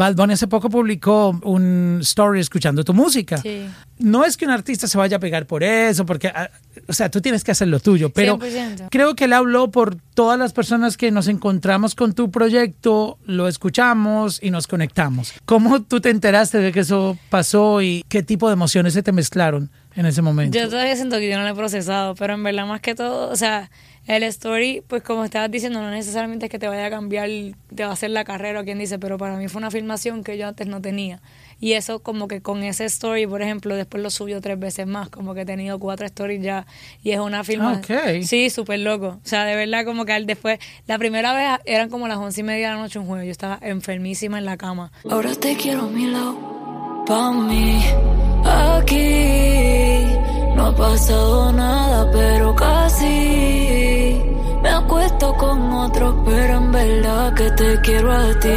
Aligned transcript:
Bad 0.00 0.14
Bunny 0.14 0.32
hace 0.32 0.46
poco 0.46 0.70
publicó 0.70 1.38
un 1.42 1.98
story 2.00 2.40
escuchando 2.40 2.82
tu 2.82 2.94
música. 2.94 3.36
Sí. 3.36 3.66
No 3.98 4.24
es 4.24 4.38
que 4.38 4.46
un 4.46 4.50
artista 4.50 4.86
se 4.86 4.96
vaya 4.96 5.18
a 5.18 5.20
pegar 5.20 5.44
por 5.46 5.62
eso, 5.62 6.06
porque, 6.06 6.28
ah, 6.28 6.48
o 6.88 6.94
sea, 6.94 7.10
tú 7.10 7.20
tienes 7.20 7.44
que 7.44 7.50
hacer 7.50 7.68
lo 7.68 7.80
tuyo, 7.80 8.08
pero 8.08 8.38
100%. 8.38 8.88
creo 8.90 9.14
que 9.14 9.24
él 9.24 9.34
habló 9.34 9.70
por 9.70 9.96
todas 10.14 10.38
las 10.38 10.54
personas 10.54 10.96
que 10.96 11.10
nos 11.10 11.28
encontramos 11.28 11.94
con 11.94 12.14
tu 12.14 12.30
proyecto, 12.30 13.18
lo 13.26 13.46
escuchamos 13.46 14.42
y 14.42 14.50
nos 14.50 14.66
conectamos. 14.66 15.34
¿Cómo 15.44 15.82
tú 15.82 16.00
te 16.00 16.08
enteraste 16.08 16.56
de 16.56 16.72
que 16.72 16.80
eso 16.80 17.18
pasó 17.28 17.82
y 17.82 18.02
qué 18.08 18.22
tipo 18.22 18.48
de 18.48 18.54
emociones 18.54 18.94
se 18.94 19.02
te 19.02 19.12
mezclaron 19.12 19.68
en 19.96 20.06
ese 20.06 20.22
momento? 20.22 20.58
Yo 20.58 20.70
todavía 20.70 20.96
siento 20.96 21.18
que 21.18 21.28
yo 21.28 21.36
no 21.36 21.42
lo 21.42 21.50
he 21.50 21.54
procesado, 21.54 22.14
pero 22.14 22.32
en 22.32 22.42
verdad 22.42 22.64
más 22.64 22.80
que 22.80 22.94
todo, 22.94 23.28
o 23.30 23.36
sea, 23.36 23.70
el 24.16 24.24
story, 24.24 24.82
pues 24.86 25.02
como 25.02 25.24
estabas 25.24 25.50
diciendo, 25.50 25.80
no 25.80 25.90
necesariamente 25.90 26.46
es 26.46 26.50
que 26.50 26.58
te 26.58 26.66
vaya 26.66 26.86
a 26.86 26.90
cambiar, 26.90 27.28
te 27.74 27.84
va 27.84 27.90
a 27.90 27.92
hacer 27.92 28.10
la 28.10 28.24
carrera 28.24 28.60
o 28.60 28.64
quien 28.64 28.78
dice, 28.78 28.98
pero 28.98 29.18
para 29.18 29.36
mí 29.36 29.46
fue 29.48 29.60
una 29.60 29.70
filmación 29.70 30.24
que 30.24 30.36
yo 30.36 30.48
antes 30.48 30.66
no 30.66 30.80
tenía. 30.80 31.20
Y 31.60 31.74
eso 31.74 32.00
como 32.00 32.26
que 32.26 32.40
con 32.40 32.62
ese 32.62 32.86
story, 32.86 33.26
por 33.26 33.42
ejemplo, 33.42 33.76
después 33.76 34.02
lo 34.02 34.10
subió 34.10 34.40
tres 34.40 34.58
veces 34.58 34.86
más, 34.86 35.10
como 35.10 35.34
que 35.34 35.42
he 35.42 35.46
tenido 35.46 35.78
cuatro 35.78 36.06
stories 36.06 36.42
ya 36.42 36.66
y 37.02 37.12
es 37.12 37.20
una 37.20 37.44
filmación. 37.44 37.98
Ok. 37.98 38.22
Sí, 38.22 38.50
súper 38.50 38.80
loco. 38.80 39.20
O 39.22 39.28
sea, 39.28 39.44
de 39.44 39.54
verdad 39.54 39.84
como 39.84 40.04
que 40.04 40.12
al 40.12 40.26
después, 40.26 40.58
la 40.86 40.98
primera 40.98 41.32
vez 41.34 41.60
eran 41.64 41.88
como 41.88 42.08
las 42.08 42.18
once 42.18 42.40
y 42.40 42.44
media 42.44 42.70
de 42.70 42.74
la 42.74 42.80
noche 42.80 42.98
un 42.98 43.06
jueves, 43.06 43.26
yo 43.26 43.32
estaba 43.32 43.58
enfermísima 43.62 44.38
en 44.38 44.44
la 44.44 44.56
cama. 44.56 44.90
Ahora 45.08 45.34
te 45.34 45.54
quiero 45.56 45.82
a 45.82 45.88
mi 45.88 46.06
lado, 46.06 47.04
pa' 47.06 47.32
mí, 47.32 47.80
aquí. 48.44 50.19
No 50.60 50.66
ha 50.66 50.76
pasado 50.76 51.52
nada, 51.54 52.10
pero 52.12 52.54
casi. 52.54 54.20
Me 54.62 54.68
acuesto 54.68 55.34
con 55.38 55.72
otros, 55.72 56.14
pero 56.26 56.58
en 56.58 56.70
verdad 56.70 57.32
que 57.32 57.50
te 57.52 57.80
quiero 57.80 58.12
a 58.12 58.38
ti. 58.38 58.48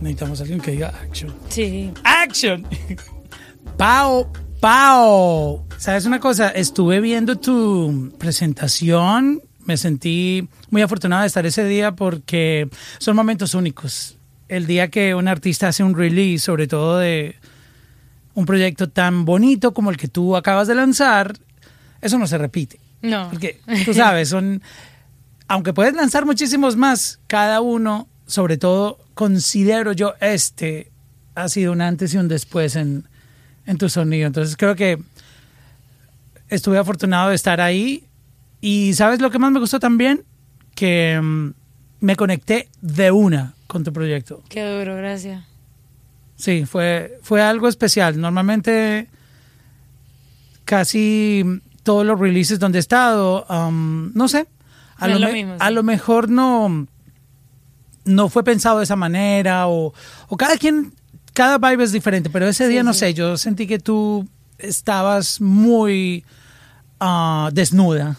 Necesitamos 0.00 0.40
a 0.40 0.42
alguien 0.42 0.60
que 0.60 0.72
diga 0.72 0.88
action. 0.88 1.32
Sí. 1.50 1.92
¡Action! 2.02 2.66
¡Pao! 3.76 4.32
¡Pao! 4.58 5.64
¿Sabes 5.78 6.04
una 6.04 6.18
cosa? 6.18 6.48
Estuve 6.48 6.98
viendo 6.98 7.36
tu 7.36 8.12
presentación. 8.18 9.40
Me 9.60 9.76
sentí 9.76 10.48
muy 10.70 10.82
afortunada 10.82 11.22
de 11.22 11.28
estar 11.28 11.46
ese 11.46 11.64
día 11.64 11.94
porque 11.94 12.68
son 12.98 13.14
momentos 13.14 13.54
únicos. 13.54 14.18
El 14.48 14.66
día 14.66 14.88
que 14.90 15.14
un 15.14 15.28
artista 15.28 15.68
hace 15.68 15.84
un 15.84 15.94
release, 15.94 16.44
sobre 16.44 16.66
todo 16.66 16.98
de 16.98 17.36
un 18.34 18.46
proyecto 18.46 18.88
tan 18.88 19.24
bonito 19.24 19.72
como 19.72 19.90
el 19.90 19.96
que 19.96 20.08
tú 20.08 20.36
acabas 20.36 20.68
de 20.68 20.74
lanzar, 20.74 21.36
eso 22.00 22.18
no 22.18 22.26
se 22.26 22.38
repite. 22.38 22.80
No. 23.02 23.28
Porque 23.30 23.60
tú 23.84 23.94
sabes, 23.94 24.28
son. 24.28 24.62
Aunque 25.46 25.72
puedes 25.72 25.94
lanzar 25.94 26.24
muchísimos 26.24 26.76
más, 26.76 27.20
cada 27.26 27.60
uno, 27.60 28.08
sobre 28.26 28.56
todo, 28.56 28.98
considero 29.14 29.92
yo 29.92 30.14
este, 30.20 30.90
ha 31.34 31.48
sido 31.48 31.72
un 31.72 31.82
antes 31.82 32.14
y 32.14 32.16
un 32.16 32.28
después 32.28 32.76
en, 32.76 33.06
en 33.66 33.78
tu 33.78 33.88
sonido. 33.88 34.26
Entonces 34.26 34.56
creo 34.56 34.74
que 34.74 34.98
estuve 36.48 36.78
afortunado 36.78 37.28
de 37.28 37.34
estar 37.34 37.60
ahí. 37.60 38.04
Y 38.60 38.94
¿sabes 38.94 39.20
lo 39.20 39.30
que 39.30 39.38
más 39.38 39.52
me 39.52 39.60
gustó 39.60 39.78
también? 39.78 40.24
Que 40.74 41.20
mm, 41.22 41.50
me 42.00 42.16
conecté 42.16 42.68
de 42.80 43.10
una 43.10 43.54
con 43.66 43.84
tu 43.84 43.92
proyecto. 43.92 44.42
Qué 44.48 44.62
duro, 44.64 44.96
gracias. 44.96 45.44
Sí, 46.44 46.66
fue, 46.66 47.18
fue 47.22 47.40
algo 47.40 47.68
especial. 47.68 48.20
Normalmente 48.20 49.08
casi 50.66 51.42
todos 51.82 52.04
los 52.04 52.20
releases 52.20 52.58
donde 52.58 52.78
he 52.78 52.80
estado, 52.80 53.46
um, 53.48 54.12
no 54.14 54.28
sé, 54.28 54.46
a, 54.98 55.08
No 55.08 55.18
lo, 55.18 55.32
me- 55.32 55.56
a 55.58 55.70
mejor 55.82 56.28
no, 56.28 56.86
no 58.04 58.28
fue 58.28 58.44
pensado 58.44 58.78
de 58.78 58.84
esa 58.84 58.96
manera 58.96 59.68
o, 59.68 59.94
o 60.28 60.36
cada 60.36 60.58
quien, 60.58 60.92
cada 61.32 61.56
vibe 61.56 61.84
es 61.84 61.92
diferente, 61.92 62.28
pero 62.30 62.46
ese 62.46 62.68
día 62.68 62.80
Sí, 62.82 62.86
no 62.86 62.92
sí. 62.92 62.98
sé, 63.00 63.14
yo 63.14 63.38
sentí 63.38 63.66
que 63.66 63.78
tú 63.78 64.28
estabas 64.58 65.40
muy 65.40 66.24
ah, 67.00 67.48
desnuda 67.54 68.16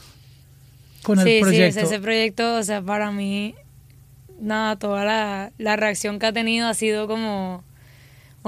con 1.03 1.19
el 1.19 1.42
proyecto. 1.42 1.80
sí, 1.80 1.86
ese, 1.86 1.94
ese 1.96 2.00
proyecto, 2.02 2.56
o 2.57 2.63
sea, 2.63 2.81
para 2.81 3.12
mí, 3.12 3.53
nada, 4.40 4.78
toda 4.78 5.06
la, 5.06 5.52
la 5.59 5.75
reacción 5.75 6.18
que 6.18 6.25
ha 6.25 6.34
tenido 6.34 6.68
ha 6.68 6.74
sido 6.74 7.07
como, 7.07 7.63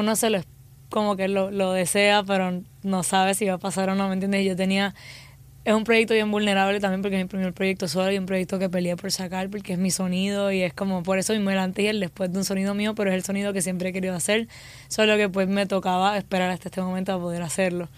uno 0.01 0.15
se 0.15 0.29
lo, 0.29 0.41
como 0.89 1.15
que 1.15 1.27
lo, 1.27 1.51
lo 1.51 1.73
desea, 1.73 2.23
pero 2.23 2.61
no 2.83 3.03
sabe 3.03 3.33
si 3.33 3.45
va 3.45 3.55
a 3.55 3.57
pasar 3.57 3.89
o 3.89 3.95
no, 3.95 4.07
¿me 4.07 4.13
entiendes? 4.13 4.45
Yo 4.45 4.55
tenía, 4.55 4.95
es 5.65 5.73
un 5.73 5.83
proyecto 5.83 6.13
bien 6.13 6.31
vulnerable 6.31 6.79
también 6.79 7.01
porque 7.01 7.17
es 7.17 7.23
mi 7.23 7.27
primer 7.27 7.53
proyecto 7.53 7.87
solo 7.87 8.11
y 8.11 8.17
un 8.17 8.25
proyecto 8.25 8.57
que 8.59 8.69
peleé 8.69 8.95
por 8.95 9.11
sacar 9.11 9.49
porque 9.49 9.73
es 9.73 9.79
mi 9.79 9.91
sonido 9.91 10.51
y 10.51 10.61
es 10.61 10.73
como, 10.73 11.03
por 11.03 11.17
eso 11.19 11.33
mismo 11.33 11.49
el 11.49 11.57
antes 11.59 11.83
y 11.83 11.87
el 11.89 11.99
después 11.99 12.31
de 12.31 12.37
un 12.39 12.45
sonido 12.45 12.73
mío, 12.73 12.95
pero 12.95 13.09
es 13.09 13.15
el 13.15 13.23
sonido 13.23 13.51
que 13.53 13.61
siempre 13.61 13.89
he 13.89 13.93
querido 13.93 14.15
hacer, 14.15 14.47
solo 14.87 15.17
que 15.17 15.27
pues 15.29 15.47
me 15.49 15.65
tocaba 15.65 16.17
esperar 16.17 16.49
hasta 16.51 16.69
este 16.69 16.81
momento 16.81 17.11
a 17.13 17.19
poder 17.19 17.41
hacerlo. 17.41 17.89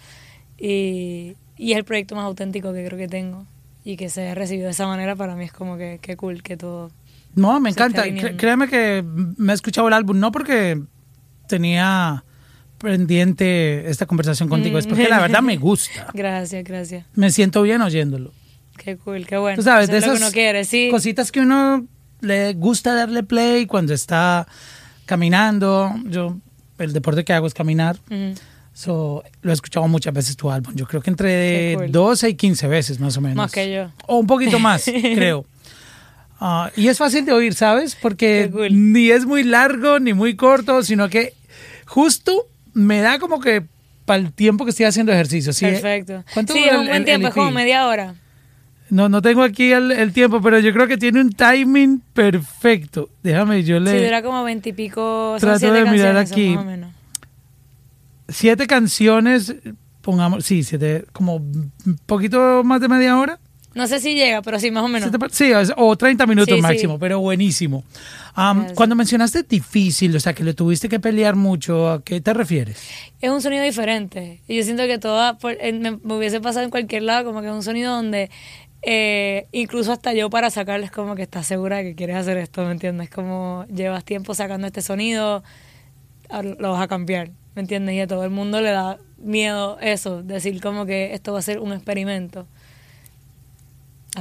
Y, 0.58 1.36
y 1.56 1.72
es 1.72 1.78
el 1.78 1.84
proyecto 1.84 2.16
más 2.16 2.24
auténtico 2.24 2.72
que 2.72 2.84
creo 2.84 2.98
que 2.98 3.08
tengo 3.08 3.46
y 3.84 3.96
que 3.96 4.08
se 4.10 4.22
haya 4.22 4.34
recibido 4.34 4.66
de 4.66 4.72
esa 4.72 4.86
manera 4.86 5.16
para 5.16 5.36
mí 5.36 5.44
es 5.44 5.52
como 5.52 5.76
que, 5.78 5.98
que 6.02 6.16
cool 6.16 6.42
que 6.42 6.56
todo 6.56 6.90
No, 7.34 7.60
me 7.60 7.70
encanta. 7.70 8.02
créeme 8.36 8.68
que 8.68 9.02
me 9.04 9.52
he 9.52 9.54
escuchado 9.54 9.88
el 9.88 9.94
álbum, 9.94 10.18
no 10.18 10.32
porque 10.32 10.82
tenía 11.50 12.24
pendiente 12.78 13.90
esta 13.90 14.06
conversación 14.06 14.48
contigo, 14.48 14.78
es 14.78 14.86
porque 14.86 15.08
la 15.08 15.20
verdad 15.20 15.42
me 15.42 15.56
gusta. 15.68 16.06
gracias 16.14 16.64
gracias 16.64 17.04
Me 17.14 17.30
siento 17.30 17.60
bien 17.62 17.82
oyéndolo. 17.82 18.32
qué 18.78 18.96
cool 18.96 19.26
qué 19.26 19.36
bueno 19.36 19.56
Tú 19.56 19.62
sabes, 19.62 19.84
Eso 19.90 19.92
de 19.92 19.98
esas 19.98 20.18
uno 20.18 20.30
quiere 20.30 20.64
sí 20.64 20.88
cositas 20.90 21.30
que 21.30 21.40
uno 21.40 21.86
le 22.22 22.54
gusta 22.54 22.94
darle 22.94 23.22
play 23.22 23.66
cuando 23.66 23.92
está 23.94 24.46
caminando. 25.06 25.92
Yo, 26.06 26.36
el 26.78 26.92
deporte 26.92 27.24
que 27.24 27.32
hago 27.32 27.46
es 27.46 27.54
caminar. 27.54 27.96
So, 28.72 29.24
lo 29.42 29.50
he 29.50 29.54
escuchado 29.54 29.88
muchas 29.88 30.12
veces 30.14 30.36
tu 30.36 30.50
álbum. 30.50 30.74
Yo 30.74 30.86
creo 30.86 31.02
que 31.02 31.10
entre 31.10 31.74
cool. 31.76 31.90
12 31.92 32.28
y 32.28 32.34
15 32.34 32.68
veces 32.68 33.00
más 33.00 33.16
o 33.16 33.20
menos. 33.20 33.36
Más 33.36 33.52
que 33.52 33.72
yo. 33.72 33.90
O 34.06 34.18
un 34.18 34.26
poquito 34.26 34.58
más, 34.58 34.84
creo. 35.14 35.44
Ah, 36.38 36.70
y 36.76 36.88
es 36.88 36.96
fácil 36.98 37.24
de 37.24 37.32
oír, 37.32 37.54
¿sabes? 37.54 37.96
Porque 38.00 38.48
cool. 38.52 38.92
ni 38.92 39.10
es 39.10 39.26
muy 39.26 39.42
largo 39.42 39.98
ni 39.98 40.12
muy 40.14 40.36
corto, 40.36 40.82
sino 40.82 41.08
que 41.08 41.34
justo 41.90 42.46
me 42.72 43.00
da 43.00 43.18
como 43.18 43.40
que 43.40 43.64
para 44.04 44.20
el 44.20 44.32
tiempo 44.32 44.64
que 44.64 44.70
estoy 44.70 44.86
haciendo 44.86 45.12
ejercicio. 45.12 45.52
¿sí? 45.52 45.66
perfecto 45.66 46.24
¿Cuánto 46.34 46.52
sí 46.52 46.64
es 46.64 46.72
un 46.72 46.86
buen 46.86 46.96
el- 46.98 47.04
tiempo 47.04 47.26
el 47.26 47.30
es 47.30 47.34
como 47.34 47.50
media 47.50 47.86
hora 47.86 48.14
No, 48.90 49.08
no 49.08 49.20
tengo 49.22 49.42
aquí 49.42 49.72
el, 49.72 49.92
el 49.92 50.12
tiempo, 50.12 50.40
pero 50.40 50.58
yo 50.60 50.72
creo 50.72 50.86
que 50.88 50.96
tiene 50.96 51.20
un 51.20 51.32
timing 51.32 52.00
perfecto. 52.12 53.08
Déjame, 53.22 53.62
yo 53.64 53.78
le... 53.80 53.98
sí 53.98 54.04
dura 54.04 54.22
como 54.22 54.42
veintipico 54.44 55.36
Trato 55.38 55.58
siete 55.58 55.84
de 55.84 55.90
mirar 55.90 56.16
aquí. 56.16 56.50
más 56.50 56.64
o 56.64 56.66
menos 56.66 56.90
Siete 58.28 58.66
canciones, 58.68 59.54
pongamos, 60.02 60.44
sí, 60.44 60.62
siete, 60.62 61.04
como 61.12 61.36
un 61.36 61.72
poquito 62.06 62.62
más 62.64 62.80
de 62.80 62.88
media 62.88 63.18
hora. 63.18 63.38
No 63.74 63.86
sé 63.86 64.00
si 64.00 64.14
llega 64.14 64.42
pero 64.42 64.58
sí 64.58 64.70
más 64.70 64.82
o 64.84 64.88
menos 64.88 65.10
Sí, 65.30 65.52
o 65.76 65.96
30 65.96 66.26
minutos 66.26 66.48
Sí, 66.54 66.56
sí. 66.56 66.62
máximo, 66.62 66.98
pero 66.98 67.20
buenísimo. 67.20 67.84
Gracias. 68.34 68.72
cuando 68.74 68.94
mencionaste 68.96 69.42
difícil, 69.42 70.14
o 70.16 70.20
sea, 70.20 70.32
que 70.32 70.44
le 70.44 70.54
tuviste 70.54 70.88
que 70.88 70.98
pelear 71.00 71.36
mucho, 71.36 71.90
¿a 71.90 72.02
qué 72.02 72.20
te 72.20 72.32
refieres? 72.32 72.78
es 73.20 73.30
un 73.30 73.42
sonido 73.42 73.62
diferente. 73.64 74.40
Y 74.48 74.56
yo 74.56 74.62
siento 74.62 74.84
que 74.86 74.98
toda, 74.98 75.36
por- 75.38 75.56
me, 75.62 75.92
me 76.02 76.14
hubiese 76.14 76.40
pasado 76.40 76.64
en 76.64 76.70
cualquier 76.70 77.02
lado, 77.02 77.24
como 77.24 77.40
que 77.42 77.48
es 77.48 77.52
un 77.52 77.62
sonido 77.62 77.94
donde 77.94 78.30
eh, 78.82 79.46
incluso 79.52 79.92
hasta 79.92 80.14
yo 80.14 80.30
para 80.30 80.48
sacarles 80.48 80.90
como 80.90 81.14
que 81.14 81.22
estás 81.22 81.46
segura 81.46 81.76
de 81.78 81.84
que 81.84 81.94
quieres 81.94 82.16
hacer 82.16 82.38
esto, 82.38 82.64
¿me 82.64 82.72
entiendes? 82.72 83.10
Como 83.10 83.66
llevas 83.74 84.04
tiempo 84.04 84.32
sacando 84.34 84.66
este 84.66 84.80
sonido, 84.80 85.42
lo 86.58 86.72
vas 86.72 86.82
a 86.82 86.88
cambiar, 86.88 87.30
¿me 87.54 87.62
entiendes? 87.62 87.94
Y 87.96 88.00
a 88.00 88.06
todo 88.06 88.24
el 88.24 88.30
mundo 88.30 88.60
le 88.60 88.70
da 88.70 88.98
miedo 89.18 89.78
eso, 89.80 90.22
decir 90.22 90.60
como 90.62 90.86
que 90.86 91.12
esto 91.12 91.32
va 91.32 91.40
a 91.40 91.42
ser 91.42 91.58
un 91.58 91.72
experimento. 91.72 92.46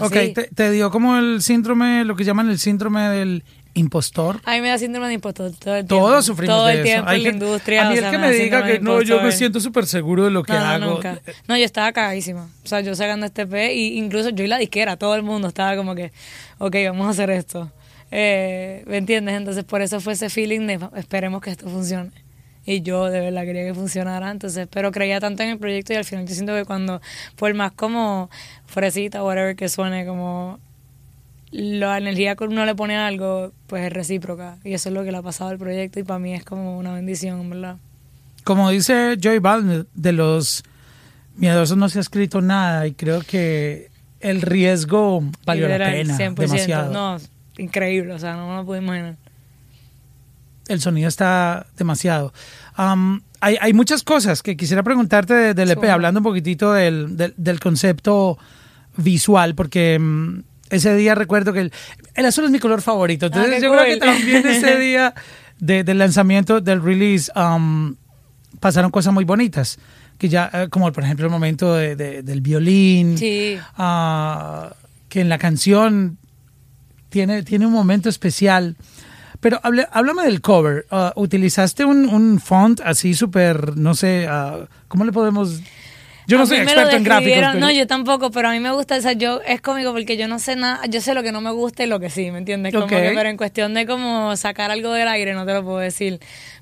Así. 0.05 0.17
Ok, 0.29 0.33
te, 0.33 0.49
te 0.53 0.71
dio 0.71 0.91
como 0.91 1.17
el 1.17 1.41
síndrome, 1.41 2.05
lo 2.05 2.15
que 2.15 2.23
llaman 2.23 2.49
el 2.49 2.59
síndrome 2.59 3.01
del 3.09 3.43
impostor. 3.75 4.41
A 4.45 4.53
mí 4.53 4.61
me 4.61 4.69
da 4.69 4.77
síndrome 4.77 5.07
de 5.07 5.13
impostor 5.13 5.51
todo 5.51 5.75
el 5.75 5.85
tiempo. 5.85 6.07
Todos 6.07 6.25
sufrimos 6.25 6.55
Todo 6.55 6.65
de 6.65 6.73
el 6.73 6.79
eso. 6.79 6.85
tiempo 6.85 7.11
en 7.11 7.23
la 7.23 7.29
industria. 7.29 7.81
A 7.87 7.89
mí 7.89 7.97
o 7.97 8.05
el 8.05 8.11
que 8.11 8.17
me 8.17 8.31
diga 8.31 8.65
que 8.65 8.73
de 8.73 8.79
no, 8.79 9.01
yo 9.01 9.21
me 9.21 9.31
siento 9.31 9.59
súper 9.59 9.85
seguro 9.85 10.25
de 10.25 10.31
lo 10.31 10.43
que 10.43 10.53
no, 10.53 10.59
no, 10.59 10.65
hago. 10.65 10.93
nunca. 10.95 11.19
No, 11.47 11.57
yo 11.57 11.65
estaba 11.65 11.91
cagadísima. 11.91 12.49
O 12.63 12.67
sea, 12.67 12.81
yo 12.81 12.95
sacando 12.95 13.25
este 13.25 13.45
P, 13.47 13.73
y 13.73 13.97
incluso 13.97 14.29
yo 14.29 14.43
y 14.43 14.47
la 14.47 14.57
disquera, 14.57 14.97
todo 14.97 15.15
el 15.15 15.23
mundo 15.23 15.47
estaba 15.47 15.75
como 15.75 15.95
que, 15.95 16.11
ok, 16.57 16.75
vamos 16.87 17.07
a 17.07 17.09
hacer 17.11 17.29
esto. 17.29 17.71
Eh, 18.11 18.83
¿Me 18.87 18.97
entiendes? 18.97 19.35
Entonces, 19.35 19.63
por 19.63 19.81
eso 19.81 19.99
fue 20.01 20.13
ese 20.13 20.29
feeling 20.29 20.65
de 20.67 20.79
esperemos 20.95 21.41
que 21.41 21.51
esto 21.51 21.69
funcione. 21.69 22.11
Y 22.65 22.81
yo 22.81 23.05
de 23.05 23.19
verdad 23.19 23.43
quería 23.45 23.65
que 23.65 23.73
funcionara. 23.73 24.29
Entonces, 24.31 24.67
pero 24.71 24.91
creía 24.91 25.19
tanto 25.19 25.43
en 25.43 25.49
el 25.49 25.57
proyecto 25.57 25.93
y 25.93 25.95
al 25.95 26.05
final 26.05 26.27
yo 26.27 26.33
siento 26.33 26.53
que 26.53 26.65
cuando, 26.65 27.01
por 27.35 27.53
más 27.53 27.71
como 27.71 28.29
fresita 28.65 29.23
whatever 29.23 29.55
que 29.55 29.69
suene, 29.69 30.05
como 30.05 30.59
la 31.51 31.97
energía 31.97 32.35
que 32.35 32.43
uno 32.43 32.65
le 32.65 32.75
pone 32.75 32.95
a 32.95 33.07
algo, 33.07 33.51
pues 33.67 33.85
es 33.85 33.93
recíproca. 33.93 34.57
Y 34.63 34.73
eso 34.73 34.89
es 34.89 34.95
lo 34.95 35.03
que 35.03 35.11
le 35.11 35.17
ha 35.17 35.21
pasado 35.21 35.49
al 35.49 35.57
proyecto 35.57 35.99
y 35.99 36.03
para 36.03 36.19
mí 36.19 36.33
es 36.33 36.43
como 36.43 36.77
una 36.77 36.93
bendición, 36.93 37.39
en 37.41 37.49
¿verdad? 37.49 37.77
Como 38.43 38.69
dice 38.69 39.17
Joy 39.19 39.39
Baldwin, 39.39 39.87
de 39.93 40.11
los 40.11 40.63
miedosos 41.35 41.77
no 41.77 41.89
se 41.89 41.99
ha 41.99 42.01
escrito 42.01 42.41
nada 42.41 42.85
y 42.87 42.93
creo 42.93 43.21
que 43.21 43.89
el 44.19 44.41
riesgo 44.41 45.23
valió 45.45 45.67
la 45.67 45.77
pena 45.77 46.17
100%. 46.17 46.35
demasiado. 46.35 46.91
No, 46.91 47.17
increíble, 47.57 48.13
o 48.13 48.19
sea, 48.19 48.35
no 48.35 48.49
me 48.49 48.55
lo 48.55 48.65
puedo 48.65 48.81
imaginar. 48.81 49.15
El 50.69 50.79
sonido 50.81 51.07
está 51.09 51.65
demasiado. 51.77 52.33
Um, 52.77 53.19
hay, 53.41 53.57
hay 53.59 53.73
muchas 53.73 54.03
cosas 54.03 54.41
que 54.43 54.55
quisiera 54.55 54.83
preguntarte 54.83 55.33
de- 55.33 55.53
del 55.53 55.71
EP, 55.71 55.83
hablando 55.89 56.19
un 56.19 56.23
poquitito 56.23 56.71
del, 56.73 57.17
del, 57.17 57.33
del 57.37 57.59
concepto 57.59 58.37
visual, 58.97 59.55
porque 59.55 59.97
mm, 59.99 60.39
ese 60.69 60.95
día 60.95 61.15
recuerdo 61.15 61.51
que 61.53 61.61
el, 61.61 61.73
el 62.15 62.25
azul 62.25 62.45
es 62.45 62.51
mi 62.51 62.59
color 62.59 62.81
favorito. 62.81 63.25
Entonces 63.27 63.51
Ah, 63.51 63.55
qué 63.57 63.61
yo 63.63 63.71
creo 63.71 63.85
que 63.85 63.97
también 63.97 64.47
ese 64.47 64.77
día 64.79 65.13
de- 65.59 65.83
del 65.83 65.97
lanzamiento, 65.97 66.61
del 66.61 66.81
release, 66.81 67.31
um, 67.35 67.95
pasaron 68.59 68.91
cosas 68.91 69.13
muy 69.13 69.25
bonitas. 69.25 69.77
Que 70.17 70.27
ya, 70.27 70.49
eh, 70.53 70.67
como 70.69 70.91
por 70.91 71.03
ejemplo 71.05 71.25
el 71.25 71.31
momento 71.31 71.73
de- 71.75 71.95
de- 71.95 72.23
del 72.23 72.41
violín, 72.41 73.17
Sí. 73.17 73.57
ah, 73.77 74.73
que 75.07 75.21
en 75.21 75.29
la 75.29 75.37
canción 75.37 76.17
tiene, 77.09 77.41
tiene 77.43 77.65
un 77.65 77.71
momento 77.73 78.09
especial. 78.09 78.75
Pero 79.39 79.59
hable- 79.63 79.87
háblame 79.91 80.23
del 80.23 80.41
cover. 80.41 80.85
Ah, 80.91 81.13
¿Utilizaste 81.15 81.85
un, 81.85 82.09
un 82.09 82.39
font 82.39 82.81
así 82.83 83.13
súper, 83.13 83.77
no 83.77 83.93
sé, 83.95 84.27
ah, 84.29 84.67
¿cómo 84.87 85.05
le 85.05 85.11
podemos...? 85.11 85.61
Yo 86.27 86.37
no 86.37 86.43
A 86.43 86.45
soy 86.45 86.57
experto 86.57 86.95
en 86.95 87.03
gráficos. 87.03 87.33
pero- 87.39 87.53
No, 87.55 87.71
yo 87.71 87.87
tampoco, 87.87 88.29
pero 88.29 88.49
a 88.49 88.51
mí 88.51 88.59
me 88.59 88.71
gusta, 88.71 88.97
o 88.97 89.01
sea, 89.01 89.13
yo, 89.13 89.41
es 89.47 89.61
cómico 89.61 89.91
porque 89.93 90.15
yo 90.15 90.27
no 90.27 90.37
sé 90.37 90.55
nada, 90.55 90.85
yo 90.87 91.01
sé 91.01 91.15
lo 91.15 91.23
que 91.23 91.31
no 91.31 91.41
me 91.41 91.49
gusta 91.51 91.83
y 91.83 91.87
lo 91.87 91.99
que 91.99 92.11
sí, 92.11 92.29
¿me 92.29 92.37
entiendes? 92.37 92.71
Como 92.71 92.85
Ok. 92.85 92.91
que, 92.91 93.11
pero 93.15 93.29
en 93.29 93.37
cuestión 93.37 93.73
de 93.73 93.87
como 93.87 94.35
sacar 94.35 94.69
algo 94.69 94.91
del 94.93 95.07
aire, 95.07 95.33
no 95.33 95.45
te 95.47 95.53
lo 95.53 95.63
puedo 95.63 95.79
decir. 95.79 96.19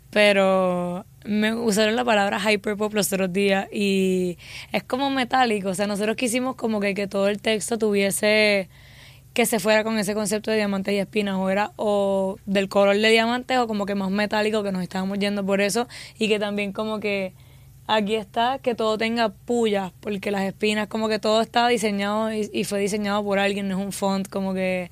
Pero 0.10 1.06
me 1.26 1.54
usaron 1.54 1.98
la 1.98 2.06
palabra 2.06 2.40
hyperpop 2.40 2.94
los 2.94 3.12
otros 3.12 3.34
días 3.34 3.68
y 3.74 4.38
es 4.72 4.84
como 4.84 5.10
metálico, 5.10 5.70
o 5.70 5.74
sea, 5.74 5.86
nosotros 5.86 6.16
quisimos 6.16 6.56
como 6.56 6.80
que, 6.80 6.94
que 6.94 7.08
todo 7.08 7.28
el 7.28 7.42
texto 7.42 7.78
tuviese 7.78 8.70
que 9.38 9.46
se 9.46 9.60
fuera 9.60 9.84
con 9.84 10.00
ese 10.00 10.16
concepto 10.16 10.50
de 10.50 10.58
diamantes 10.58 10.92
y 10.96 10.98
espinas 10.98 11.36
o 11.36 11.48
era 11.52 11.72
o 11.76 12.38
del 12.48 12.70
color 12.70 12.98
de 12.98 13.10
diamantes 13.12 13.60
o 13.60 13.68
como 13.68 13.86
que 13.86 13.94
más 13.94 14.10
metálico 14.10 14.64
que 14.64 14.72
nos 14.72 14.82
estábamos 14.82 15.20
yendo 15.20 15.46
por 15.46 15.62
eso 15.62 15.88
y 16.18 16.28
que 16.28 16.40
también 16.40 16.74
como 16.74 17.00
que 17.00 17.34
aquí 17.86 18.16
está 18.16 18.58
que 18.58 18.74
todo 18.74 18.98
tenga 18.98 19.30
pullas 19.30 19.92
porque 20.00 20.32
las 20.32 20.42
espinas 20.42 20.88
como 20.88 21.08
que 21.08 21.20
todo 21.20 21.42
está 21.42 21.68
diseñado 21.68 22.34
y, 22.34 22.50
y 22.52 22.64
fue 22.64 22.80
diseñado 22.80 23.24
por 23.24 23.38
alguien 23.38 23.68
no 23.70 23.78
es 23.80 23.86
un 23.86 23.92
font 23.92 24.28
como 24.28 24.56
que 24.56 24.90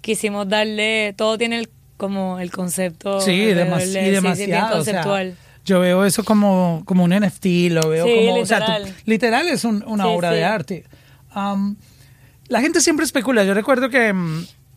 quisimos 0.00 0.48
darle 0.48 1.12
todo 1.14 1.36
tiene 1.36 1.58
el, 1.58 1.68
como 1.98 2.38
el 2.40 2.50
concepto 2.50 3.20
Sí, 3.20 3.36
de- 3.36 3.52
y 3.52 3.80
sí, 3.84 3.98
bien 3.98 4.12
demasiado. 4.14 4.78
o 4.80 4.84
sea, 4.84 5.02
conceptual 5.02 5.36
yo 5.66 5.80
veo 5.80 6.04
eso 6.06 6.24
como, 6.24 6.82
como 6.86 7.04
un 7.04 7.10
NFT, 7.10 7.44
lo 7.70 7.88
veo 7.90 8.06
Sí, 8.06 8.12
como... 8.26 8.40
O 8.40 8.46
sea, 8.46 8.58
tú- 8.64 8.72
literal. 8.72 8.94
literal 9.04 9.46
es 9.48 9.64
un- 9.64 9.84
una 9.86 10.08
obra 10.08 10.30
de 10.32 10.42
arte. 10.44 10.84
Um, 11.36 11.76
la 12.52 12.60
gente 12.60 12.80
siempre 12.82 13.04
especula. 13.04 13.44
Yo 13.44 13.54
recuerdo 13.54 13.88
que... 13.88 14.14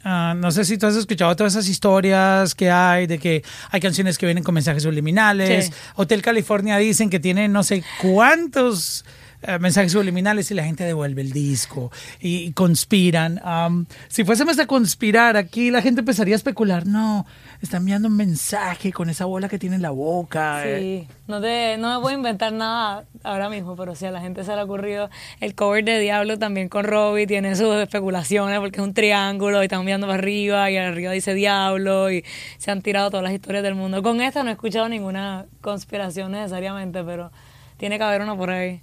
ah, 0.04 0.33
no 0.36 0.50
sé 0.51 0.63
si 0.63 0.77
tú 0.77 0.88
has 0.88 0.95
escuchado 0.95 1.36
todas 1.36 1.54
esas 1.54 1.68
historias 1.68 2.56
que 2.56 2.72
hay 2.72 3.06
de 3.06 3.19
que 3.19 3.44
hay 3.69 3.81
canciones 3.81 4.18
que 4.18 4.25
vienen 4.25 4.44
con 4.44 4.56
mensajes 4.56 4.83
subliminales. 4.83 5.66
Sí. 5.66 5.74
Hotel 5.95 6.22
California 6.22 6.77
dicen 6.77 7.10
que 7.10 7.19
tiene 7.19 7.50
no 7.50 7.63
sé 7.63 7.83
cuántos 8.01 9.04
eh, 9.47 9.59
mensajes 9.59 9.92
subliminales 9.92 10.50
y 10.51 10.53
la 10.53 10.63
gente 10.63 10.83
devuelve 10.83 11.21
el 11.21 11.31
disco 11.31 11.92
y, 12.19 12.38
y 12.38 12.51
conspiran. 12.53 13.42
Um, 13.45 13.86
si 14.07 14.24
fuésemos 14.24 14.57
a 14.59 14.68
conspirar 14.68 15.38
aquí, 15.38 15.71
la 15.71 15.81
gente 15.81 16.01
empezaría 16.01 16.36
a 16.36 16.38
especular. 16.38 16.86
No, 16.86 17.25
está 17.62 17.77
enviando 17.77 18.07
un 18.07 18.18
mensaje 18.18 18.92
con 18.92 19.09
esa 19.09 19.25
bola 19.25 19.47
que 19.50 19.59
tiene 19.59 19.75
en 19.77 19.81
la 19.81 19.92
boca. 19.92 20.63
eh. 20.65 21.07
Sí, 21.07 21.15
no, 21.27 21.42
te, 21.42 21.77
no 21.77 21.89
me 21.89 21.97
voy 21.97 22.13
a 22.13 22.15
inventar 22.18 22.53
nada 22.53 23.06
ahora 23.24 23.50
mismo, 23.50 23.75
pero 23.75 23.95
si 23.95 24.06
a 24.06 24.12
la 24.12 24.21
gente 24.21 24.44
se 24.44 24.53
le 24.53 24.62
ha 24.62 24.63
ocurrido 24.63 25.09
el 25.39 25.56
cover 25.56 25.83
de 25.83 26.00
Diablo 26.00 26.38
también 26.38 26.69
con 26.69 26.86
Robbie, 26.86 27.27
tiene 27.27 27.56
sus 27.56 27.75
especulaciones 27.75 28.59
porque 28.59 28.80
es 28.80 28.83
un 28.83 28.94
triángulo 28.94 29.62
y 29.62 29.65
están 29.65 29.83
mirando 29.86 30.07
para 30.07 30.19
arriba 30.19 30.69
y 30.69 30.77
arriba 30.77 31.12
dice 31.12 31.33
Diablo 31.33 32.12
y 32.12 32.24
se 32.57 32.71
han 32.71 32.81
tirado 32.81 33.09
todas 33.09 33.24
las 33.24 33.33
historias 33.33 33.63
del 33.63 33.75
mundo. 33.75 34.01
Con 34.03 34.21
esta 34.21 34.44
no 34.44 34.50
he 34.50 34.53
escuchado 34.53 34.88
ninguna 34.89 35.45
conspiración 35.62 36.31
necesariamente, 36.31 37.03
pero 37.03 37.31
tiene 37.77 37.98
que 37.98 38.03
haber 38.03 38.21
una 38.21 38.36
por 38.36 38.50
ahí. 38.51 38.81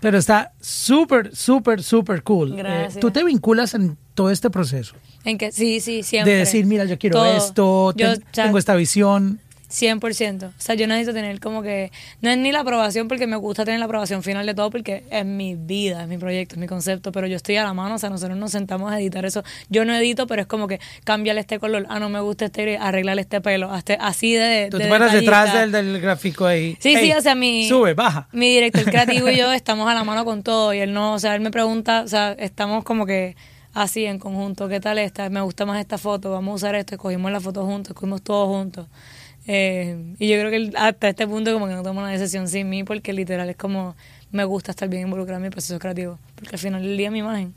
Pero 0.00 0.18
está 0.18 0.52
súper, 0.60 1.34
súper, 1.36 1.82
súper 1.82 2.22
cool. 2.22 2.52
Eh, 2.52 2.56
Gracias. 2.56 3.00
tú 3.00 3.10
te 3.10 3.22
vinculas 3.24 3.74
en 3.74 3.98
todo 4.14 4.30
este 4.30 4.48
proceso. 4.50 4.94
En 5.24 5.36
que 5.36 5.52
sí, 5.52 5.80
sí, 5.80 6.02
siempre. 6.02 6.32
De 6.32 6.38
decir, 6.40 6.64
mira, 6.66 6.84
yo 6.86 6.98
quiero 6.98 7.18
Todo. 7.18 7.36
esto, 7.36 7.94
Yo, 7.96 8.14
ten- 8.14 8.24
tengo 8.32 8.56
esta 8.58 8.74
visión. 8.74 9.40
100%. 9.70 10.48
O 10.48 10.52
sea, 10.58 10.74
yo 10.74 10.86
necesito 10.86 11.14
tener 11.14 11.38
como 11.40 11.62
que... 11.62 11.92
No 12.20 12.30
es 12.30 12.36
ni 12.38 12.52
la 12.52 12.60
aprobación 12.60 13.08
porque 13.08 13.26
me 13.26 13.36
gusta 13.36 13.64
tener 13.64 13.78
la 13.78 13.86
aprobación 13.86 14.22
final 14.22 14.44
de 14.44 14.54
todo 14.54 14.70
porque 14.70 15.04
es 15.10 15.24
mi 15.24 15.54
vida, 15.54 16.02
es 16.02 16.08
mi 16.08 16.18
proyecto, 16.18 16.56
es 16.56 16.58
mi 16.60 16.66
concepto, 16.66 17.12
pero 17.12 17.26
yo 17.26 17.36
estoy 17.36 17.56
a 17.56 17.62
la 17.64 17.72
mano, 17.72 17.94
o 17.94 17.98
sea, 17.98 18.10
nosotros 18.10 18.36
nos 18.36 18.50
sentamos 18.50 18.92
a 18.92 19.00
editar 19.00 19.24
eso. 19.24 19.42
Yo 19.68 19.84
no 19.84 19.94
edito, 19.94 20.26
pero 20.26 20.42
es 20.42 20.48
como 20.48 20.66
que 20.66 20.80
cámbiale 21.04 21.40
este 21.40 21.58
color, 21.58 21.86
ah, 21.88 22.00
no 22.00 22.08
me 22.08 22.20
gusta 22.20 22.46
este, 22.46 22.76
arreglarle 22.78 23.22
este 23.22 23.40
pelo, 23.40 23.70
hasta- 23.70 23.94
así 23.94 24.34
de... 24.34 24.68
Tú 24.70 24.78
de 24.78 24.84
te 24.84 24.90
paras 24.90 25.12
detrás 25.12 25.54
del, 25.54 25.72
del 25.72 26.00
gráfico 26.00 26.46
ahí. 26.46 26.76
Sí, 26.80 26.96
sí, 26.96 27.12
o 27.12 27.20
sea, 27.20 27.34
mi... 27.34 27.68
Sube, 27.68 27.94
baja. 27.94 28.28
Mi 28.32 28.50
director 28.50 28.84
creativo 28.90 29.28
y 29.30 29.36
yo 29.36 29.52
estamos 29.52 29.88
a 29.88 29.94
la 29.94 30.04
mano 30.04 30.24
con 30.24 30.42
todo 30.42 30.74
y 30.74 30.78
él 30.80 30.92
no, 30.92 31.14
o 31.14 31.18
sea, 31.18 31.34
él 31.36 31.40
me 31.40 31.50
pregunta, 31.50 32.02
o 32.02 32.08
sea, 32.08 32.32
estamos 32.32 32.84
como 32.84 33.06
que 33.06 33.36
así 33.72 34.04
en 34.04 34.18
conjunto, 34.18 34.68
¿qué 34.68 34.80
tal 34.80 34.98
esta? 34.98 35.30
Me 35.30 35.40
gusta 35.40 35.64
más 35.64 35.78
esta 35.78 35.96
foto, 35.96 36.32
vamos 36.32 36.52
a 36.52 36.54
usar 36.56 36.74
esto, 36.74 36.96
escogimos 36.96 37.30
la 37.30 37.40
foto 37.40 37.64
juntos, 37.64 37.90
escogimos 37.90 38.22
todos 38.22 38.48
juntos. 38.48 38.86
Eh, 39.46 40.14
y 40.18 40.28
yo 40.28 40.38
creo 40.38 40.50
que 40.50 40.76
hasta 40.76 41.08
este 41.08 41.26
punto 41.26 41.52
como 41.52 41.66
que 41.66 41.74
no 41.74 41.82
toma 41.82 42.02
una 42.02 42.10
decisión 42.10 42.46
sin 42.46 42.68
mí 42.68 42.84
porque 42.84 43.12
literal 43.12 43.48
es 43.48 43.56
como 43.56 43.96
me 44.32 44.44
gusta 44.44 44.70
estar 44.70 44.88
bien 44.88 45.04
involucrado 45.04 45.38
en 45.38 45.44
mi 45.44 45.50
proceso 45.50 45.78
creativo, 45.78 46.18
porque 46.36 46.54
al 46.56 46.60
final 46.60 46.82
del 46.82 46.96
día 46.96 47.10
mi 47.10 47.18
imagen. 47.18 47.54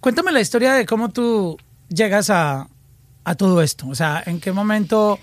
Cuéntame 0.00 0.32
la 0.32 0.40
historia 0.40 0.74
de 0.74 0.86
cómo 0.86 1.08
tú 1.10 1.58
llegas 1.88 2.30
a, 2.30 2.68
a 3.24 3.34
todo 3.34 3.62
esto. 3.62 3.88
O 3.88 3.94
sea, 3.94 4.22
¿en 4.26 4.40
qué 4.40 4.52
momento 4.52 5.18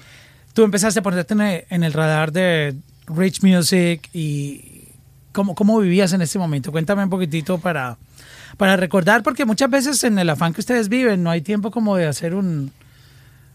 tú 0.53 0.63
empezaste 0.63 0.99
a 0.99 1.03
ponerte 1.03 1.65
en 1.69 1.83
el 1.83 1.93
radar 1.93 2.31
de 2.31 2.75
Rich 3.07 3.41
Music 3.43 4.09
y 4.13 4.89
cómo, 5.31 5.55
cómo 5.55 5.79
vivías 5.79 6.13
en 6.13 6.21
ese 6.21 6.37
momento? 6.37 6.71
Cuéntame 6.71 7.03
un 7.03 7.09
poquitito 7.09 7.57
para, 7.57 7.97
para 8.57 8.75
recordar, 8.75 9.23
porque 9.23 9.45
muchas 9.45 9.69
veces 9.69 10.03
en 10.03 10.19
el 10.19 10.29
afán 10.29 10.53
que 10.53 10.61
ustedes 10.61 10.89
viven 10.89 11.23
no 11.23 11.31
hay 11.31 11.41
tiempo 11.41 11.71
como 11.71 11.95
de 11.95 12.05
hacer 12.05 12.35
un, 12.35 12.71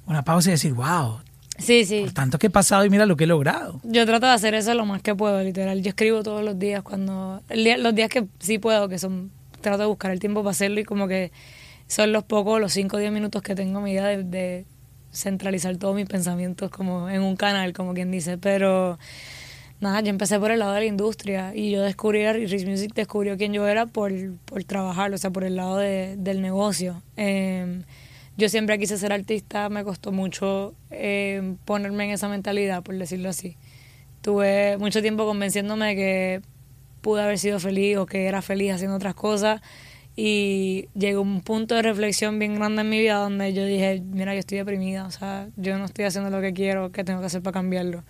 una 0.07 0.25
pausa 0.25 0.49
y 0.51 0.53
decir, 0.53 0.73
wow, 0.73 1.21
Sí, 1.63 1.85
sí. 1.85 2.01
por 2.03 2.13
tanto 2.13 2.39
que 2.39 2.49
he 2.49 2.51
pasado 2.51 2.85
y 2.85 2.91
mira 2.91 3.07
lo 3.07 3.17
que 3.17 3.25
he 3.25 3.27
logrado. 3.27 3.81
Yo 3.85 4.05
trato 4.05 4.27
de 4.27 4.33
hacer 4.33 4.55
eso 4.55 4.75
lo 4.75 4.85
más 4.85 5.01
que 5.03 5.15
puedo, 5.15 5.41
literal. 5.43 5.81
Yo 5.83 5.91
escribo 5.91 6.23
todos 6.23 6.43
los 6.45 6.59
días 6.59 6.83
cuando... 6.83 7.41
los 7.51 7.95
días 7.95 8.09
que 8.11 8.27
sí 8.41 8.59
puedo, 8.59 8.89
que 8.89 8.99
son... 8.99 9.31
Trato 9.61 9.79
de 9.79 9.87
buscar 9.87 10.11
el 10.11 10.19
tiempo 10.19 10.43
para 10.43 10.51
hacerlo 10.51 10.81
y 10.81 10.85
como 10.85 11.07
que 11.07 11.31
son 11.87 12.11
los 12.13 12.25
pocos, 12.25 12.61
los 12.61 12.73
5 12.73 12.97
o 12.97 12.99
10 12.99 13.13
minutos 13.13 13.43
que 13.43 13.55
tengo 13.55 13.79
en 13.79 13.85
mi 13.85 13.93
vida 13.93 14.09
de, 14.09 14.25
de 14.25 14.65
centralizar 15.13 15.77
todos 15.77 15.95
mis 15.95 16.07
pensamientos 16.07 16.71
como 16.71 17.09
en 17.09 17.23
un 17.23 17.37
canal, 17.37 17.73
como 17.73 17.95
quien 17.95 18.11
dice. 18.11 18.39
Pero 18.39 18.99
nada, 19.81 20.01
yo 20.01 20.09
empecé 20.09 20.41
por 20.41 20.51
el 20.51 20.59
lado 20.59 20.73
de 20.73 20.81
la 20.81 20.87
industria 20.87 21.55
y 21.55 21.71
yo 21.71 21.83
descubrí, 21.83 22.25
a 22.25 22.33
Rich 22.33 22.67
Music 22.67 22.93
descubrió 22.95 23.37
quién 23.37 23.53
yo 23.53 23.69
era 23.69 23.87
por, 23.87 24.11
por 24.47 24.65
trabajar, 24.65 25.13
o 25.13 25.19
sea, 25.19 25.31
por 25.31 25.45
el 25.45 25.55
lado 25.55 25.77
de- 25.77 26.17
del 26.17 26.41
negocio. 26.43 27.03
Eh, 27.17 27.83
yo 28.37 28.49
siempre 28.49 28.79
quise 28.79 28.99
ser 28.99 29.13
artista, 29.13 29.69
me 29.69 29.85
costó 29.85 30.13
mucho 30.13 30.75
eh, 30.91 31.55
ponerme 31.65 32.05
en 32.05 32.11
esa 32.11 32.29
mentalidad, 32.29 32.83
por 32.83 32.97
decirlo 32.97 33.29
así. 33.29 33.57
Tuve 34.23 34.79
mucho 34.79 35.03
tiempo 35.03 35.27
convenciéndome 35.27 35.89
de 35.89 35.97
que 35.97 36.43
pude 37.01 37.23
haber 37.23 37.39
sido 37.39 37.59
feliz 37.61 37.97
o 37.97 38.07
que 38.07 38.27
era 38.27 38.41
feliz 38.41 38.73
haciendo 38.73 38.97
otras 38.97 39.15
cosas 39.15 39.61
y 40.15 40.89
llegó 40.95 41.23
un 41.23 41.41
punto 41.41 41.75
de 41.75 41.83
reflexión 41.83 42.39
bien 42.39 42.55
grande 42.55 42.83
en 42.83 42.89
mi 42.89 43.01
vida 43.01 43.17
donde 43.17 43.53
yo 43.53 43.65
dije, 43.65 44.03
mira, 44.05 44.35
yo 44.35 44.41
estoy 44.41 44.59
deprimida, 44.59 45.07
o 45.07 45.11
sea, 45.11 45.49
yo 45.57 45.79
no 45.79 45.87
estoy 45.87 46.05
haciendo 46.05 46.31
lo 46.31 46.41
que 46.41 46.53
quiero, 46.53 46.93
¿qué 46.93 47.03
tengo 47.03 47.21
que 47.21 47.27
hacer 47.27 47.43
para 47.43 47.55
cambiarlo? 47.55 48.05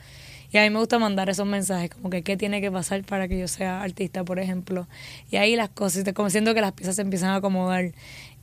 Y 0.52 0.58
a 0.58 0.62
mí 0.62 0.70
me 0.70 0.78
gusta 0.78 0.98
mandar 0.98 1.30
esos 1.30 1.46
mensajes, 1.46 1.90
como 1.90 2.10
que 2.10 2.22
qué 2.22 2.36
tiene 2.36 2.60
que 2.60 2.70
pasar 2.70 3.02
para 3.04 3.26
que 3.26 3.38
yo 3.38 3.48
sea 3.48 3.82
artista, 3.82 4.22
por 4.22 4.38
ejemplo. 4.38 4.86
Y 5.30 5.36
ahí 5.36 5.56
las 5.56 5.70
cosas, 5.70 6.04
como 6.12 6.28
siento 6.28 6.52
que 6.52 6.60
las 6.60 6.72
piezas 6.72 6.96
se 6.96 7.02
empiezan 7.02 7.30
a 7.30 7.36
acomodar. 7.36 7.92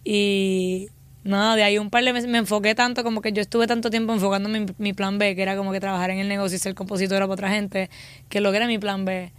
Y 0.04 0.90
nada, 1.30 1.56
de 1.56 1.64
ahí 1.64 1.78
un 1.78 1.90
par 1.90 2.04
de 2.04 2.14
meses 2.14 2.30
me 2.30 2.38
enfoqué 2.38 2.76
tanto, 2.76 3.04
como 3.04 3.22
que 3.22 3.32
yo 3.32 3.42
estuve 3.42 3.68
tanto 3.68 3.90
tiempo 3.90 4.14
enfocando 4.14 4.50
mi, 4.50 4.66
mi 4.78 4.94
plan 4.94 5.18
B, 5.18 5.36
que 5.36 5.42
era 5.42 5.56
como 5.56 5.72
que 5.72 5.80
trabajar 5.80 6.10
en 6.10 6.20
el 6.20 6.28
negocio 6.28 6.56
y 6.56 6.60
ser 6.60 6.76
compositora 6.76 7.26
para 7.26 7.34
otra 7.34 7.50
gente, 7.50 7.90
que 8.28 8.42
logré 8.42 8.68
mi 8.68 8.78
plan 8.78 9.06
B. 9.06 9.32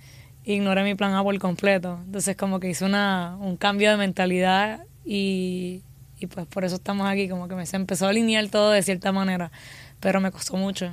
Ignoré 0.44 0.82
mi 0.84 0.94
plan 0.94 1.14
A 1.14 1.22
por 1.22 1.38
completo. 1.38 2.00
Entonces 2.06 2.36
como 2.36 2.60
que 2.60 2.70
hice 2.70 2.84
una, 2.84 3.36
un 3.40 3.56
cambio 3.56 3.90
de 3.90 3.96
mentalidad 3.98 4.84
y, 5.04 5.82
y 6.18 6.26
pues 6.26 6.46
por 6.46 6.64
eso 6.64 6.76
estamos 6.76 7.08
aquí, 7.08 7.28
como 7.28 7.48
que 7.48 7.54
me 7.54 7.66
se 7.66 7.76
empezó 7.76 8.06
a 8.06 8.10
alinear 8.10 8.48
todo 8.48 8.70
de 8.70 8.82
cierta 8.82 9.12
manera, 9.12 9.50
pero 10.00 10.20
me 10.20 10.30
costó 10.30 10.56
mucho. 10.56 10.90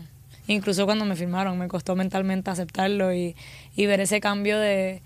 Incluso 0.48 0.86
cuando 0.86 1.06
me 1.06 1.16
firmaron, 1.16 1.58
me 1.58 1.68
costó 1.68 1.96
mentalmente 1.96 2.50
aceptarlo 2.50 3.14
y, 3.14 3.36
y 3.76 3.86
ver 3.86 4.00
ese 4.00 4.22
cambio 4.22 4.58
de 4.60 5.02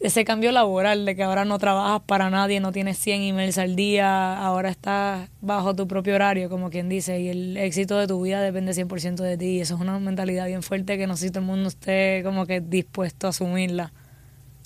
ese 0.00 0.24
cambio 0.24 0.50
laboral, 0.50 1.04
de 1.04 1.14
que 1.14 1.22
ahora 1.22 1.44
no 1.44 1.58
trabajas 1.58 2.00
para 2.06 2.30
nadie, 2.30 2.58
no 2.60 2.72
tienes 2.72 2.98
100 2.98 3.22
emails 3.22 3.58
al 3.58 3.76
día, 3.76 4.38
ahora 4.38 4.70
estás 4.70 5.28
bajo 5.42 5.76
tu 5.76 5.86
propio 5.86 6.14
horario, 6.14 6.48
como 6.48 6.70
quien 6.70 6.88
dice, 6.88 7.20
y 7.20 7.28
el 7.28 7.56
éxito 7.58 7.98
de 7.98 8.06
tu 8.06 8.20
vida 8.22 8.40
depende 8.40 8.72
100% 8.72 9.16
de 9.16 9.36
ti. 9.36 9.46
Y 9.46 9.60
eso 9.60 9.74
es 9.74 9.80
una 9.80 9.98
mentalidad 9.98 10.46
bien 10.46 10.62
fuerte 10.62 10.96
que 10.96 11.06
no 11.06 11.16
sé 11.16 11.26
si 11.26 11.30
todo 11.30 11.40
el 11.40 11.46
mundo 11.46 11.68
esté 11.68 12.22
como 12.24 12.46
que 12.46 12.60
dispuesto 12.60 13.26
a 13.26 13.30
asumirla. 13.30 13.92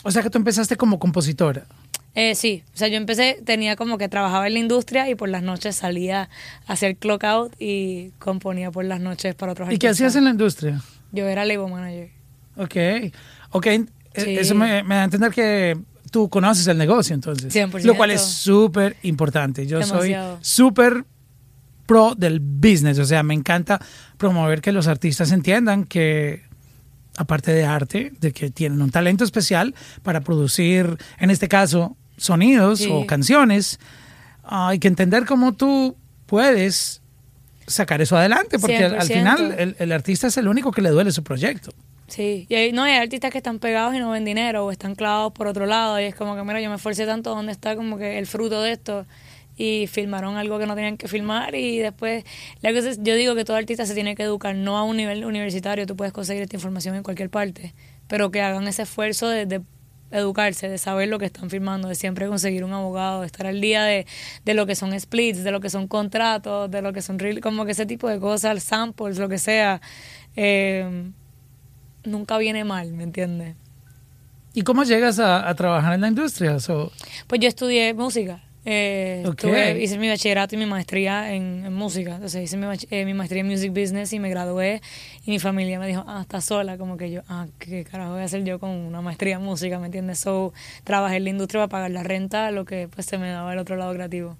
O 0.04 0.10
sea 0.10 0.22
que 0.22 0.30
tú 0.30 0.38
empezaste 0.38 0.76
como 0.76 0.98
compositora. 0.98 1.66
Eh, 2.14 2.36
sí, 2.36 2.62
o 2.72 2.76
sea, 2.76 2.86
yo 2.86 2.96
empecé, 2.96 3.40
tenía 3.44 3.74
como 3.74 3.98
que 3.98 4.08
trabajaba 4.08 4.46
en 4.46 4.52
la 4.52 4.60
industria 4.60 5.10
y 5.10 5.16
por 5.16 5.28
las 5.28 5.42
noches 5.42 5.74
salía 5.74 6.28
a 6.66 6.72
hacer 6.72 6.96
clock 6.96 7.24
out 7.24 7.52
y 7.58 8.10
componía 8.20 8.70
por 8.70 8.84
las 8.84 9.00
noches 9.00 9.34
para 9.34 9.50
otros 9.50 9.72
¿Y 9.72 9.78
qué 9.78 9.88
hacías 9.88 10.14
en 10.14 10.24
la 10.24 10.30
industria? 10.30 10.80
Yo 11.10 11.26
era 11.26 11.44
label 11.44 11.68
manager. 11.68 12.10
Ok, 12.56 12.76
ok, 13.50 13.66
eh, 14.14 14.36
eso 14.40 14.54
me, 14.54 14.82
me 14.82 14.94
da 14.94 15.00
a 15.02 15.04
entender 15.04 15.30
que 15.32 15.76
tú 16.10 16.28
conoces 16.28 16.66
el 16.66 16.78
negocio 16.78 17.14
entonces. 17.14 17.54
100%. 17.54 17.82
Lo 17.84 17.96
cual 17.96 18.10
es 18.12 18.20
súper 18.22 18.96
importante. 19.02 19.66
Yo 19.66 19.78
Demasiado. 19.80 20.36
soy 20.36 20.44
súper 20.44 21.04
pro 21.86 22.14
del 22.14 22.40
business, 22.40 22.98
o 22.98 23.04
sea, 23.04 23.22
me 23.22 23.34
encanta 23.34 23.78
promover 24.16 24.60
que 24.62 24.72
los 24.72 24.86
artistas 24.86 25.32
entiendan 25.32 25.84
que 25.84 26.42
aparte 27.16 27.52
de 27.52 27.64
arte, 27.64 28.12
de 28.20 28.32
que 28.32 28.50
tienen 28.50 28.80
un 28.80 28.90
talento 28.90 29.22
especial 29.22 29.74
para 30.02 30.22
producir, 30.22 30.96
en 31.18 31.30
este 31.30 31.46
caso, 31.48 31.96
sonidos 32.16 32.78
Sí. 32.80 32.88
o 32.90 33.06
canciones, 33.06 33.78
ah, 34.44 34.68
hay 34.68 34.78
que 34.78 34.88
entender 34.88 35.26
cómo 35.26 35.52
tú 35.54 35.96
puedes 36.26 37.02
sacar 37.66 38.00
eso 38.02 38.16
adelante, 38.16 38.58
porque 38.58 38.84
al, 38.84 38.94
al 38.94 39.06
100%. 39.08 39.12
final 39.14 39.54
el, 39.58 39.76
el 39.78 39.92
artista 39.92 40.26
es 40.28 40.36
el 40.38 40.48
único 40.48 40.72
que 40.72 40.80
le 40.82 40.90
duele 40.90 41.12
su 41.12 41.22
proyecto. 41.22 41.72
Sí, 42.06 42.46
y 42.50 42.54
hay, 42.54 42.72
no, 42.72 42.82
hay 42.82 42.94
artistas 42.96 43.30
que 43.30 43.38
están 43.38 43.58
pegados 43.58 43.94
y 43.94 43.98
no 43.98 44.10
ven 44.10 44.24
dinero 44.26 44.66
o 44.66 44.70
están 44.70 44.94
clavados 44.94 45.32
por 45.32 45.46
otro 45.46 45.64
lado 45.66 45.98
y 46.00 46.04
es 46.04 46.14
como 46.14 46.36
que, 46.36 46.42
mira, 46.44 46.60
yo 46.60 46.68
me 46.68 46.76
esforcé 46.76 47.06
tanto, 47.06 47.34
¿dónde 47.34 47.52
está 47.52 47.76
como 47.76 47.96
que 47.96 48.18
el 48.18 48.26
fruto 48.26 48.60
de 48.60 48.72
esto? 48.72 49.06
Y 49.56 49.86
filmaron 49.86 50.36
algo 50.36 50.58
que 50.58 50.66
no 50.66 50.74
tenían 50.74 50.96
que 50.98 51.08
filmar 51.08 51.54
y 51.54 51.78
después, 51.78 52.24
la 52.60 52.72
cosa 52.74 52.90
es, 52.90 52.98
yo 53.02 53.14
digo 53.14 53.34
que 53.34 53.44
todo 53.44 53.56
artista 53.56 53.86
se 53.86 53.94
tiene 53.94 54.14
que 54.16 54.22
educar, 54.24 54.54
no 54.54 54.76
a 54.76 54.82
un 54.84 54.96
nivel 54.98 55.24
universitario, 55.24 55.86
tú 55.86 55.96
puedes 55.96 56.12
conseguir 56.12 56.42
esta 56.42 56.56
información 56.56 56.94
en 56.94 57.02
cualquier 57.02 57.30
parte, 57.30 57.72
pero 58.06 58.30
que 58.30 58.42
hagan 58.42 58.68
ese 58.68 58.82
esfuerzo 58.82 59.28
de, 59.28 59.46
de 59.46 59.62
educarse, 60.10 60.68
de 60.68 60.76
saber 60.78 61.08
lo 61.08 61.18
que 61.18 61.24
están 61.26 61.48
filmando, 61.50 61.88
de 61.88 61.94
siempre 61.94 62.26
conseguir 62.28 62.64
un 62.64 62.72
abogado, 62.74 63.20
de 63.22 63.26
estar 63.26 63.46
al 63.46 63.60
día 63.62 63.82
de, 63.84 64.06
de 64.44 64.54
lo 64.54 64.66
que 64.66 64.74
son 64.74 64.98
splits, 65.00 65.42
de 65.42 65.50
lo 65.52 65.60
que 65.60 65.70
son 65.70 65.88
contratos, 65.88 66.70
de 66.70 66.82
lo 66.82 66.92
que 66.92 67.00
son, 67.00 67.18
reel- 67.18 67.40
como 67.40 67.64
que 67.64 67.72
ese 67.72 67.86
tipo 67.86 68.08
de 68.08 68.20
cosas, 68.20 68.62
samples, 68.62 69.18
lo 69.18 69.28
que 69.28 69.38
sea. 69.38 69.80
Eh, 70.36 71.10
nunca 72.04 72.38
viene 72.38 72.64
mal, 72.64 72.92
¿me 72.92 73.02
entiendes? 73.04 73.56
¿Y 74.52 74.62
cómo 74.62 74.84
llegas 74.84 75.18
a, 75.18 75.48
a 75.48 75.54
trabajar 75.54 75.94
en 75.94 76.00
la 76.02 76.08
industria? 76.08 76.60
So, 76.60 76.92
Pues 77.26 77.40
yo 77.40 77.48
estudié 77.48 77.92
música. 77.94 78.40
Eh, 78.66 79.22
hice 79.78 79.98
mi 79.98 80.08
bachillerato 80.08 80.54
y 80.54 80.58
mi 80.58 80.64
maestría 80.64 81.34
en, 81.34 81.66
en 81.66 81.72
música. 81.74 82.14
Entonces 82.14 82.44
hice 82.44 82.56
mi, 82.56 82.66
eh, 82.90 83.04
mi 83.04 83.12
maestría 83.12 83.40
en 83.42 83.48
Music 83.48 83.70
Business 83.70 84.12
y 84.12 84.20
me 84.20 84.30
gradué. 84.30 84.80
Y 85.26 85.32
mi 85.32 85.38
familia 85.38 85.78
me 85.78 85.86
dijo, 85.86 86.04
ah, 86.06 86.20
estás 86.22 86.46
sola. 86.46 86.78
Como 86.78 86.96
que 86.96 87.10
yo, 87.10 87.22
ah, 87.28 87.46
¿qué 87.58 87.84
carajo 87.84 88.12
voy 88.12 88.22
a 88.22 88.24
hacer 88.24 88.44
yo 88.44 88.58
con 88.58 88.70
una 88.70 89.02
maestría 89.02 89.36
en 89.36 89.42
música? 89.42 89.78
¿Me 89.78 89.86
entiendes? 89.86 90.20
So, 90.20 90.54
trabajé 90.84 91.16
en 91.16 91.24
la 91.24 91.30
industria 91.30 91.60
para 91.62 91.68
pagar 91.68 91.90
la 91.90 92.02
renta, 92.04 92.50
lo 92.52 92.64
que 92.64 92.88
pues 92.88 93.06
se 93.06 93.18
me 93.18 93.28
daba 93.28 93.52
el 93.52 93.58
otro 93.58 93.76
lado 93.76 93.92
creativo. 93.92 94.36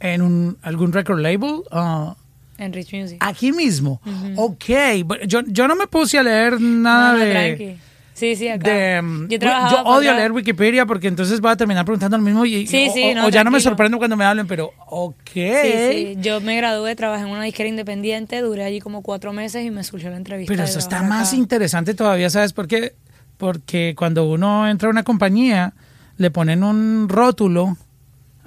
¿En 0.00 0.20
un, 0.22 0.58
algún 0.62 0.92
record 0.92 1.20
label? 1.20 1.62
Ah, 1.70 2.16
En 2.60 2.72
Rich 2.72 2.92
Music. 2.92 3.16
aquí 3.20 3.52
mismo. 3.52 4.00
Ok. 4.36 4.64
Bueno, 5.04 5.24
Yo, 5.24 5.40
yo 5.46 5.66
no 5.66 5.74
me 5.74 5.86
puse 5.88 6.18
a 6.18 6.22
leer 6.22 6.60
nada 6.60 7.12
No, 7.12 7.18
no, 7.18 7.24
de... 7.24 7.30
tranqui. 7.32 7.76
Sí, 8.12 8.36
sí, 8.36 8.48
acá. 8.48 8.68
de, 8.70 9.00
mm, 9.00 9.28
yo 9.28 9.38
trabajaba 9.38 9.70
yo 9.70 9.82
odio 9.88 10.08
para- 10.10 10.18
leer 10.18 10.32
Wikipedia 10.32 10.84
porque 10.84 11.08
entonces 11.08 11.40
voy 11.40 11.52
a 11.52 11.56
terminar 11.56 11.86
preguntando 11.86 12.18
lo 12.18 12.22
mismo 12.22 12.44
y, 12.44 12.66
Sí, 12.66 12.90
sí, 12.92 13.12
o- 13.12 13.14
no, 13.14 13.26
o 13.26 13.28
ya 13.30 13.42
no 13.44 13.50
me 13.50 13.60
sorprendo 13.60 13.96
cuando 13.96 14.14
me 14.14 14.26
hablen, 14.26 14.46
pero 14.46 14.72
ok. 14.88 15.16
Sí. 15.32 16.16
Yo 16.20 16.42
me 16.42 16.54
gradué, 16.56 16.94
trabajé 16.96 17.22
en 17.24 17.30
una 17.30 17.44
disquera 17.44 17.70
independiente, 17.70 18.42
duré 18.42 18.64
allí 18.64 18.78
como 18.80 19.00
cuatro 19.00 19.32
meses 19.32 19.64
y 19.64 19.70
me 19.70 19.82
surgió 19.84 20.10
la 20.10 20.18
entrevista. 20.18 20.52
Pero 20.52 20.64
eso 20.64 20.78
está 20.78 21.02
más 21.02 21.28
acá. 21.28 21.36
interesante 21.38 21.94
todavía, 21.94 22.28
¿sabes 22.28 22.52
por 22.52 22.68
qué? 22.68 22.92
Porque 23.38 23.94
cuando 23.96 24.28
uno 24.28 24.68
entra 24.68 24.88
a 24.88 24.90
una 24.90 25.02
compañía, 25.02 25.72
le 26.18 26.30
ponen 26.30 26.62
un 26.62 27.08
rótulo, 27.08 27.78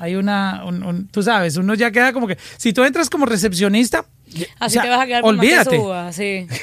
hay 0.04 0.16
una, 0.16 0.64
un- 0.66 0.84
un- 0.84 1.08
tú 1.08 1.24
sabes, 1.24 1.58
uno 1.58 1.74
ya 1.76 1.92
queda 1.92 2.14
como 2.14 2.28
que, 2.28 2.38
si 2.58 2.74
tú 2.74 2.84
entras 2.84 3.10
como 3.10 3.26
recepcionista, 3.26 4.06
Así 4.60 4.78
o 4.78 4.82
sea, 4.82 4.84
te 4.84 4.90
vas 4.90 5.02
a 5.02 5.06
quedar 5.06 5.22
por 5.22 5.36
más 5.36 5.44
olvídate. 5.46 5.70
que 5.72 5.76
subas, 5.78 6.16
sí. 6.16 6.48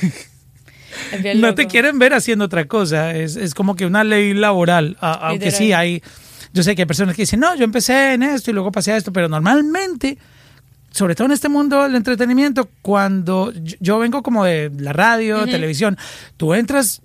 No 1.37 1.54
te 1.54 1.66
quieren 1.66 1.99
ver 1.99 2.14
haciendo 2.14 2.44
otra 2.47 2.66
cosa. 2.66 3.14
Es, 3.14 3.37
es 3.37 3.54
como 3.54 3.76
que 3.76 3.87
una 3.87 4.04
ley 4.04 4.35
laboral. 4.35 4.97
a- 5.00 5.28
aunque 5.28 5.50
sí 5.50 5.73
hay. 5.73 6.02
Yo 6.52 6.62
sé 6.64 6.75
que 6.75 6.82
hay 6.82 6.87
personas 6.87 7.14
que 7.14 7.23
dicen, 7.23 7.38
no, 7.40 7.54
yo 7.54 7.64
empecé 7.64 8.14
en 8.14 8.25
esto 8.25 8.50
y 8.50 8.54
luego 8.54 8.73
pasé 8.73 8.92
a 8.92 8.97
esto, 8.97 9.12
pero 9.12 9.28
normalmente, 9.28 10.18
sobre 10.90 11.14
todo 11.14 11.26
en 11.26 11.32
este 11.32 11.49
mundo 11.49 11.85
del 11.85 11.94
entretenimiento, 11.94 12.68
cuando 12.82 13.52
yo, 13.52 13.76
yo 13.78 13.99
vengo 14.00 14.23
como 14.25 14.44
de 14.44 14.70
la 14.78 14.92
radio, 14.92 15.44
televisión, 15.47 15.97
tú 16.37 16.54
entras 16.54 17.02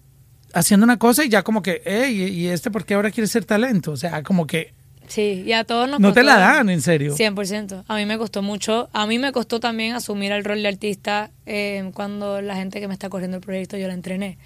haciendo 0.54 0.84
una 0.84 0.98
cosa 0.98 1.24
y 1.24 1.30
ya 1.30 1.44
como 1.44 1.62
que, 1.62 1.82
hey, 1.86 2.24
¿y 2.34 2.48
este 2.48 2.72
por 2.72 2.86
qué 2.86 2.96
ahora 2.96 3.12
quiere 3.12 3.28
ser 3.28 3.46
talento? 3.46 3.92
O 3.92 3.98
sea, 3.98 4.24
como 4.24 4.48
que 4.48 4.74
Sí, 5.08 5.44
y 5.46 5.52
a 5.54 5.64
todos 5.64 5.88
nos 5.90 6.00
no 6.00 6.14
te 6.14 6.24
la 6.24 6.38
dan, 6.38 6.70
en 6.70 6.82
serio. 6.82 7.16
100%. 7.16 7.84
A 7.88 7.96
mí 7.96 8.06
me 8.06 8.18
costó 8.18 8.42
mucho. 8.42 8.90
A 8.94 9.06
mí 9.06 9.20
me 9.20 9.32
costó 9.32 9.60
también 9.60 9.94
asumir 9.94 10.32
el 10.32 10.44
rol 10.44 10.62
de 10.62 10.68
artista 10.68 11.32
eh, 11.46 11.92
cuando 11.94 12.42
la 12.42 12.56
gente 12.56 12.80
que 12.80 12.88
me 12.88 12.94
está 12.94 13.10
corriendo 13.10 13.38
el 13.38 13.42
proyecto 13.44 13.78
yo 13.78 13.88
la 13.88 13.94
entrené. 13.94 14.38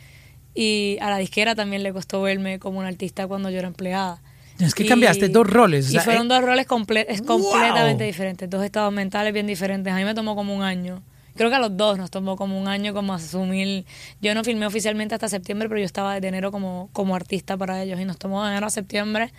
Y 0.54 0.98
a 1.01 1.10
la 1.10 1.18
disquera 1.18 1.56
también 1.56 1.84
le 1.84 1.94
costó 1.94 2.22
verme 2.22 2.60
como 2.60 2.80
una 2.80 2.88
artista 2.89 3.28
cuando 3.28 3.50
yo 3.50 3.60
era 3.60 3.68
empleada. 3.68 4.22
Es 4.60 4.75
que 4.75 4.84
Y- 4.84 4.88
cambiaste 4.88 5.30
dos 5.30 5.48
roles, 5.50 5.89
o 5.89 5.96
Y 5.96 6.00
fueron 6.00 6.25
eh, 6.25 6.30
dos 6.36 6.42
roles 6.44 6.68
comple- 6.68 7.06
es 7.08 7.22
completamente 7.22 8.04
¡Wow! 8.04 8.08
diferentes, 8.08 8.50
dos 8.50 8.63
estados 8.66 8.92
mentales 8.92 9.32
bien 9.34 9.48
diferentes. 9.48 9.94
A 9.94 9.96
mí 9.96 10.04
me 10.04 10.13
tomó 10.13 10.36
como 10.36 10.54
un 10.54 10.63
año. 10.63 11.01
Creo 11.36 11.50
que 11.50 11.56
a 11.56 11.60
los 11.60 11.78
dos 11.78 11.98
nos 11.98 12.12
tomó 12.12 12.36
como 12.36 12.60
un 12.60 12.68
año 12.68 12.94
como 12.94 13.13
asumir. 13.13 13.86
Yo 14.22 14.36
no 14.36 14.44
filmé 14.44 14.66
oficialmente 14.66 15.16
hasta 15.16 15.30
septiembre, 15.30 15.70
pero 15.70 15.80
yo 15.80 15.86
estaba 15.86 16.16
desde 16.16 16.28
enero 16.28 16.51
como, 16.51 16.89
como 16.92 17.16
artista 17.16 17.56
para 17.56 17.82
ellos. 17.82 17.98
Y 18.01 18.04
nos 18.04 18.18
tomó 18.18 18.44
de 18.44 18.50
enero 18.51 18.66
a 18.68 18.70
septiembre 18.70 19.32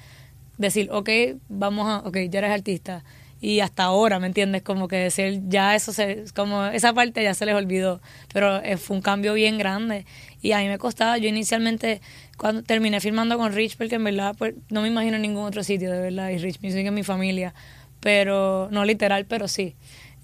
decir, 0.60 0.88
ok, 0.92 1.08
vamos 1.48 1.88
a, 1.88 1.98
ok, 2.06 2.16
ya 2.28 2.38
eres 2.40 2.50
artista. 2.50 3.04
Y 3.42 3.60
hasta 3.60 3.84
ahora, 3.84 4.18
¿me 4.20 4.26
entiendes? 4.26 4.62
Como 4.62 4.86
que 4.86 4.96
decir, 4.96 5.40
ya 5.48 5.74
eso 5.74 5.92
se, 5.94 6.24
como 6.34 6.66
esa 6.66 6.92
parte 6.92 7.22
ya 7.22 7.32
se 7.32 7.46
les 7.46 7.54
olvidó. 7.54 8.00
Pero 8.34 8.62
eh, 8.62 8.76
fue 8.76 8.96
un 8.96 9.02
cambio 9.02 9.32
bien 9.32 9.56
grande. 9.56 10.04
Y 10.42 10.52
a 10.52 10.58
mí 10.58 10.68
me 10.68 10.76
costaba, 10.78 11.16
yo 11.16 11.28
inicialmente, 11.28 12.02
cuando 12.36 12.62
terminé 12.62 13.00
filmando 13.00 13.38
con 13.38 13.52
Rich, 13.54 13.78
porque 13.78 13.94
en 13.94 14.04
verdad, 14.04 14.34
pues 14.36 14.54
no 14.68 14.82
me 14.82 14.88
imagino 14.88 15.16
en 15.16 15.22
ningún 15.22 15.44
otro 15.46 15.62
sitio, 15.64 15.90
de 15.90 16.00
verdad. 16.00 16.28
Y 16.28 16.36
Rich 16.38 16.60
Music 16.62 16.84
es 16.84 16.92
mi 16.92 17.02
familia. 17.02 17.54
Pero, 18.00 18.68
no 18.70 18.84
literal, 18.84 19.24
pero 19.24 19.48
sí. 19.48 19.74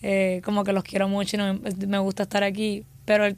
Eh, 0.03 0.43
como 0.45 0.63
que 0.65 0.75
los 0.75 0.85
quiero 0.85 1.09
mucho 1.09 1.37
y 1.37 1.39
no, 1.39 1.59
me 1.89 1.99
gusta 1.99 2.25
estar 2.25 2.45
aquí. 2.45 2.85
Pero 3.07 3.25
el- 3.25 3.37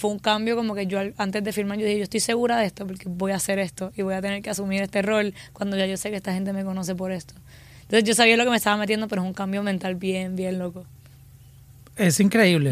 fue 0.00 0.10
un 0.10 0.18
cambio 0.18 0.56
como 0.56 0.74
que 0.74 0.86
yo 0.86 0.98
antes 1.18 1.44
de 1.44 1.52
filmar 1.52 1.78
yo 1.78 1.84
dije, 1.84 1.98
yo 1.98 2.04
estoy 2.04 2.20
segura 2.20 2.56
de 2.56 2.64
esto 2.64 2.86
porque 2.86 3.04
voy 3.06 3.32
a 3.32 3.36
hacer 3.36 3.58
esto 3.58 3.92
y 3.94 4.00
voy 4.00 4.14
a 4.14 4.22
tener 4.22 4.40
que 4.40 4.48
asumir 4.48 4.80
este 4.80 5.02
rol 5.02 5.34
cuando 5.52 5.76
ya 5.76 5.84
yo 5.84 5.98
sé 5.98 6.08
que 6.08 6.16
esta 6.16 6.32
gente 6.32 6.54
me 6.54 6.64
conoce 6.64 6.94
por 6.94 7.12
esto. 7.12 7.34
Entonces 7.82 8.04
yo 8.04 8.14
sabía 8.14 8.38
lo 8.38 8.44
que 8.44 8.50
me 8.50 8.56
estaba 8.56 8.78
metiendo, 8.78 9.08
pero 9.08 9.20
es 9.20 9.28
un 9.28 9.34
cambio 9.34 9.62
mental 9.62 9.96
bien, 9.96 10.36
bien 10.36 10.58
loco. 10.58 10.86
Es 11.96 12.18
increíble. 12.18 12.70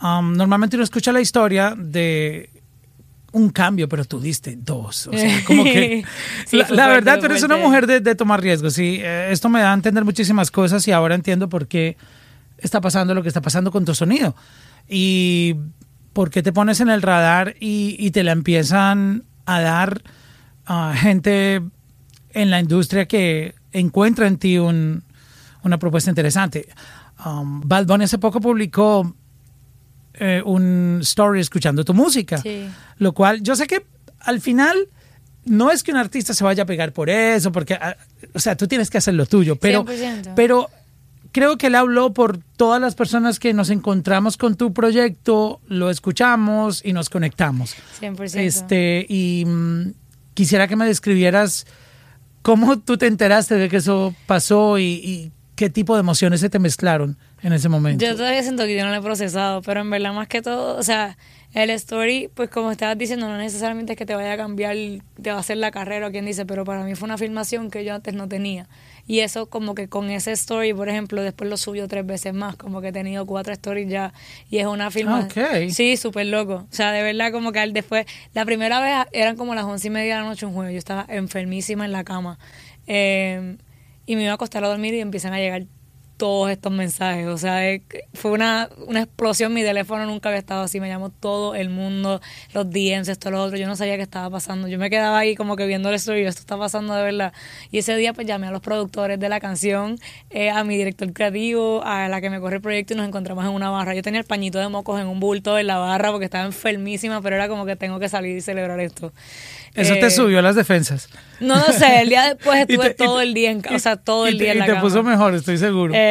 Mm. 0.00 0.06
Um, 0.06 0.36
normalmente 0.36 0.76
uno 0.76 0.84
escucha 0.84 1.10
la 1.10 1.20
historia 1.20 1.74
de 1.76 2.48
un 3.32 3.50
cambio, 3.50 3.88
pero 3.88 4.04
tú 4.04 4.20
diste 4.20 4.56
dos. 4.56 5.08
O 5.08 5.12
sea, 5.12 5.44
como 5.44 5.64
que. 5.64 6.04
Sí, 6.46 6.56
la 6.56 6.68
la 6.68 6.86
verdad, 6.86 7.18
tú 7.18 7.26
eres 7.26 7.42
una 7.42 7.56
mujer 7.56 7.88
de, 7.88 7.98
de 7.98 8.14
tomar 8.14 8.40
riesgos. 8.40 8.74
Sí, 8.74 9.00
Eh, 9.02 9.32
esto 9.32 9.48
me 9.48 9.60
da 9.60 9.72
a 9.72 9.74
entender 9.74 10.04
muchísimas 10.04 10.52
cosas 10.52 10.86
y 10.86 10.92
ahora 10.92 11.16
entiendo 11.16 11.48
por 11.48 11.66
qué 11.66 11.96
está 12.58 12.80
pasando 12.80 13.12
lo 13.12 13.22
que 13.22 13.28
está 13.28 13.40
pasando 13.40 13.72
con 13.72 13.84
tu 13.84 13.92
sonido. 13.92 14.36
Y 14.88 15.56
por 16.14 16.30
qué 16.30 16.42
te 16.42 16.52
pones 16.52 16.80
en 16.80 16.88
el 16.88 17.02
radar 17.02 17.54
y, 17.60 17.96
y 17.98 18.10
te 18.12 18.22
la 18.22 18.32
empiezan 18.32 19.24
a 19.44 19.60
dar 19.60 20.02
a 20.64 20.94
gente 20.96 21.60
en 22.30 22.50
la 22.50 22.58
industria 22.60 23.06
que 23.06 23.54
encuentra 23.72 24.26
en 24.26 24.38
ti 24.38 24.56
un- 24.58 25.02
una 25.62 25.78
propuesta 25.78 26.10
interesante. 26.10 26.68
Um, 27.26 27.60
Bad 27.66 27.86
Bunny 27.86 28.04
hace 28.04 28.18
poco 28.18 28.40
publicó 28.40 29.14
eh, 30.14 30.40
un 30.44 30.98
story 31.02 31.40
escuchando 31.40 31.84
tu 31.84 31.92
música, 31.92 32.38
Sí. 32.38 32.66
lo 32.98 33.12
cual 33.12 33.42
yo 33.42 33.56
sé 33.56 33.66
que 33.66 33.84
al 34.20 34.40
final 34.40 34.76
no 35.44 35.70
es 35.72 35.82
que 35.82 35.90
un 35.90 35.98
artista 35.98 36.32
se 36.34 36.44
vaya 36.44 36.62
a 36.62 36.66
pegar 36.66 36.92
por 36.92 37.10
eso, 37.10 37.50
porque, 37.52 37.74
ah, 37.74 37.96
o 38.32 38.38
sea, 38.38 38.56
tú 38.56 38.66
tienes 38.68 38.88
que 38.90 38.98
hacer 38.98 39.14
lo 39.14 39.26
tuyo, 39.26 39.56
pero, 39.56 39.84
100%. 39.84 40.32
pero 40.36 40.70
creo 41.34 41.58
que 41.58 41.66
él 41.66 41.74
habló 41.74 42.14
por 42.14 42.38
todas 42.38 42.80
las 42.80 42.94
personas 42.94 43.40
que 43.40 43.52
nos 43.52 43.68
encontramos 43.68 44.36
con 44.36 44.54
tu 44.54 44.72
proyecto, 44.72 45.60
lo 45.66 45.90
escuchamos 45.90 46.80
y 46.84 46.92
nos 46.92 47.10
conectamos. 47.10 47.74
100%. 48.00 48.36
Este, 48.36 49.04
y 49.08 49.44
mm, 49.44 49.94
quisiera 50.34 50.68
que 50.68 50.76
me 50.76 50.86
describieras 50.86 51.66
cómo 52.42 52.78
tú 52.78 52.96
te 52.98 53.08
enteraste 53.08 53.56
de 53.56 53.68
que 53.68 53.78
eso 53.78 54.14
pasó 54.26 54.78
y, 54.78 54.84
y 54.84 55.32
qué 55.56 55.70
tipo 55.70 55.94
de 55.94 56.00
emociones 56.00 56.40
se 56.40 56.50
te 56.50 56.60
mezclaron 56.60 57.18
en 57.42 57.52
ese 57.52 57.68
momento. 57.68 58.04
Yo 58.04 58.14
todavía 58.14 58.42
siento 58.42 58.64
que 58.64 58.76
yo 58.76 58.84
no 58.84 58.90
lo 58.90 58.96
he 58.96 59.02
procesado, 59.02 59.60
pero 59.62 59.80
en 59.80 59.90
verdad 59.90 60.12
más 60.12 60.28
que 60.28 60.40
todo, 60.40 60.78
o 60.78 60.82
sea, 60.84 61.18
el 61.52 61.70
story, 61.70 62.30
pues 62.34 62.50
como 62.50 62.72
estabas 62.72 62.98
diciendo, 62.98 63.28
no 63.28 63.38
necesariamente 63.38 63.92
es 63.92 63.98
que 63.98 64.06
te 64.06 64.14
vaya 64.14 64.32
a 64.32 64.36
cambiar, 64.36 64.76
te 65.22 65.30
va 65.30 65.36
a 65.36 65.40
hacer 65.40 65.56
la 65.56 65.70
carrera 65.70 66.08
o 66.08 66.10
quien 66.10 66.26
dice, 66.26 66.46
pero 66.46 66.64
para 66.64 66.84
mí 66.84 66.94
fue 66.94 67.06
una 67.06 67.18
filmación 67.18 67.70
que 67.70 67.84
yo 67.84 67.94
antes 67.94 68.14
no 68.14 68.28
tenía. 68.28 68.68
Y 69.06 69.20
eso 69.20 69.46
como 69.46 69.74
que 69.74 69.88
con 69.88 70.10
ese 70.10 70.32
story, 70.32 70.72
por 70.72 70.88
ejemplo, 70.88 71.22
después 71.22 71.50
lo 71.50 71.56
subió 71.56 71.86
tres 71.88 72.06
veces 72.06 72.32
más, 72.32 72.56
como 72.56 72.80
que 72.80 72.88
he 72.88 72.92
tenido 72.92 73.26
cuatro 73.26 73.52
stories 73.52 73.88
ya 73.88 74.14
y 74.48 74.58
es 74.58 74.66
una 74.66 74.90
filmación. 74.90 75.46
Ok. 75.46 75.70
Sí, 75.70 75.96
súper 75.96 76.26
loco. 76.26 76.66
O 76.70 76.74
sea, 76.74 76.92
de 76.92 77.02
verdad 77.02 77.30
como 77.30 77.52
que 77.52 77.66
después, 77.68 78.06
la 78.32 78.44
primera 78.44 78.80
vez 78.80 79.06
eran 79.12 79.36
como 79.36 79.54
las 79.54 79.64
once 79.64 79.88
y 79.88 79.90
media 79.90 80.16
de 80.16 80.22
la 80.22 80.26
noche 80.26 80.46
un 80.46 80.54
jueves, 80.54 80.72
yo 80.72 80.78
estaba 80.78 81.04
enfermísima 81.08 81.84
en 81.84 81.92
la 81.92 82.04
cama. 82.04 82.38
Eh, 82.86 83.56
y 84.06 84.16
me 84.16 84.22
iba 84.22 84.32
a 84.32 84.34
acostar 84.34 84.64
a 84.64 84.68
dormir 84.68 84.94
y 84.94 85.00
empiezan 85.00 85.32
a 85.32 85.38
llegar 85.38 85.66
todos 86.16 86.50
estos 86.50 86.72
mensajes. 86.72 87.26
O 87.26 87.38
sea, 87.38 87.60
fue 88.14 88.30
una, 88.32 88.68
una 88.86 89.02
explosión. 89.02 89.52
Mi 89.52 89.62
teléfono 89.62 90.06
nunca 90.06 90.28
había 90.28 90.38
estado 90.38 90.62
así. 90.62 90.80
Me 90.80 90.88
llamó 90.88 91.10
todo 91.10 91.54
el 91.54 91.70
mundo, 91.70 92.20
los 92.52 92.70
DMs, 92.70 93.08
esto, 93.08 93.30
lo 93.30 93.42
otro. 93.42 93.56
Yo 93.56 93.66
no 93.66 93.76
sabía 93.76 93.96
qué 93.96 94.02
estaba 94.02 94.30
pasando. 94.30 94.68
Yo 94.68 94.78
me 94.78 94.90
quedaba 94.90 95.18
ahí 95.18 95.34
como 95.34 95.56
que 95.56 95.66
viendo 95.66 95.88
el 95.88 95.96
estudio. 95.96 96.28
Esto 96.28 96.40
está 96.40 96.56
pasando 96.56 96.94
de 96.94 97.02
verdad. 97.02 97.32
Y 97.70 97.78
ese 97.78 97.96
día, 97.96 98.12
pues 98.12 98.26
llamé 98.26 98.46
a 98.46 98.50
los 98.50 98.60
productores 98.60 99.18
de 99.18 99.28
la 99.28 99.40
canción, 99.40 99.98
eh, 100.30 100.50
a 100.50 100.64
mi 100.64 100.76
director 100.76 101.12
creativo, 101.12 101.82
a 101.84 102.08
la 102.08 102.20
que 102.20 102.30
me 102.30 102.40
corre 102.40 102.56
el 102.56 102.62
proyecto 102.62 102.94
y 102.94 102.96
nos 102.96 103.06
encontramos 103.06 103.44
en 103.44 103.50
una 103.50 103.70
barra. 103.70 103.94
Yo 103.94 104.02
tenía 104.02 104.20
el 104.20 104.26
pañito 104.26 104.58
de 104.58 104.68
mocos 104.68 105.00
en 105.00 105.06
un 105.06 105.20
bulto 105.20 105.58
en 105.58 105.66
la 105.66 105.78
barra 105.78 106.10
porque 106.10 106.26
estaba 106.26 106.44
enfermísima, 106.44 107.20
pero 107.22 107.36
era 107.36 107.48
como 107.48 107.66
que 107.66 107.76
tengo 107.76 107.98
que 107.98 108.08
salir 108.08 108.36
y 108.36 108.40
celebrar 108.40 108.80
esto. 108.80 109.12
Eso 109.74 109.94
te 109.94 110.06
eh, 110.06 110.10
subió 110.10 110.40
las 110.40 110.54
defensas. 110.54 111.08
No 111.40 111.56
lo 111.56 111.72
sé, 111.72 112.02
el 112.02 112.08
día 112.08 112.28
después 112.28 112.60
estuve 112.68 112.94
todo 112.94 113.20
el 113.20 113.34
día 113.34 113.50
en 113.50 113.60
casa, 113.60 113.74
o 113.74 113.78
sea, 113.78 113.96
todo 113.96 114.26
el 114.28 114.38
día 114.38 114.52
en 114.52 114.60
la. 114.60 114.66
Y 114.66 114.70
te 114.70 114.76
puso 114.76 115.02
mejor, 115.02 115.34
estoy 115.34 115.58
seguro. 115.58 115.92
Eh, 115.94 116.03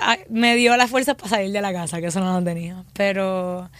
ah, 0.00 0.16
me 0.30 0.56
dio 0.56 0.76
la 0.76 0.86
fuerza 0.86 1.14
para 1.16 1.28
salir 1.28 1.52
de 1.52 1.60
la 1.60 1.72
casa, 1.72 2.00
que 2.00 2.06
eso 2.06 2.20
no 2.20 2.38
lo 2.38 2.44
tenía. 2.44 2.84
Pero, 2.94 3.70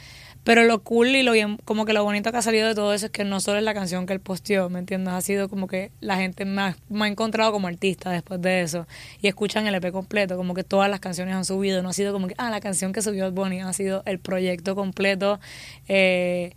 pero 0.45 0.65
lo 0.65 0.83
cool 0.83 1.09
y 1.09 1.23
lo 1.23 1.33
bien, 1.33 1.57
como 1.65 1.85
que 1.85 1.93
lo 1.93 2.05
bonito 2.05 2.31
que 2.31 2.39
ha 2.39 2.43
salido 2.43 2.69
de 2.69 2.75
todo 2.75 2.93
eso 2.93 3.07
es 3.07 3.13
que 3.13 3.25
no 3.25 3.41
solo 3.41 3.59
es 3.59 3.65
la 3.65 3.75
canción 3.75 4.07
que 4.07 4.13
él 4.13 4.21
posteó, 4.21 4.69
¿me 4.69 4.79
entiendes? 4.79 5.15
Ha 5.15 5.21
sido 5.21 5.49
como 5.49 5.67
que 5.67 5.91
la 6.01 6.17
gente 6.17 6.45
me 6.45 6.63
ha, 6.63 6.77
me 6.89 7.07
ha 7.07 7.09
encontrado 7.09 7.53
como 7.53 7.67
artista 7.67 8.11
después 8.11 8.41
de 8.43 8.63
eso 8.63 8.87
y 9.23 9.29
escuchan 9.29 9.67
el 9.67 9.75
EP 9.75 9.91
completo, 9.91 10.37
como 10.37 10.55
que 10.55 10.65
todas 10.65 10.91
las 10.91 11.01
canciones 11.01 11.35
han 11.35 11.45
subido, 11.45 11.83
no 11.83 11.89
ha 11.89 11.95
sido 11.95 12.13
como 12.13 12.29
que, 12.29 12.35
ah, 12.39 12.51
la 12.51 12.61
canción 12.61 12.93
que 12.93 13.03
subió 13.03 13.31
Bonnie, 13.33 13.63
ha 13.63 13.73
sido 13.73 14.03
el 14.07 14.19
proyecto 14.19 14.75
completo. 14.75 15.41
Eh, 15.89 16.53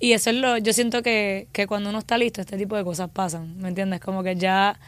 y 0.00 0.12
eso 0.12 0.30
es 0.30 0.36
lo, 0.36 0.58
yo 0.58 0.72
siento 0.72 1.02
que, 1.02 1.48
que 1.52 1.66
cuando 1.66 1.90
uno 1.90 1.98
está 1.98 2.18
listo, 2.18 2.40
este 2.40 2.56
tipo 2.56 2.76
de 2.76 2.84
cosas 2.84 3.10
pasan, 3.10 3.58
¿me 3.58 3.68
entiendes? 3.68 4.00
Como 4.00 4.22
que 4.22 4.36
ya 4.36 4.78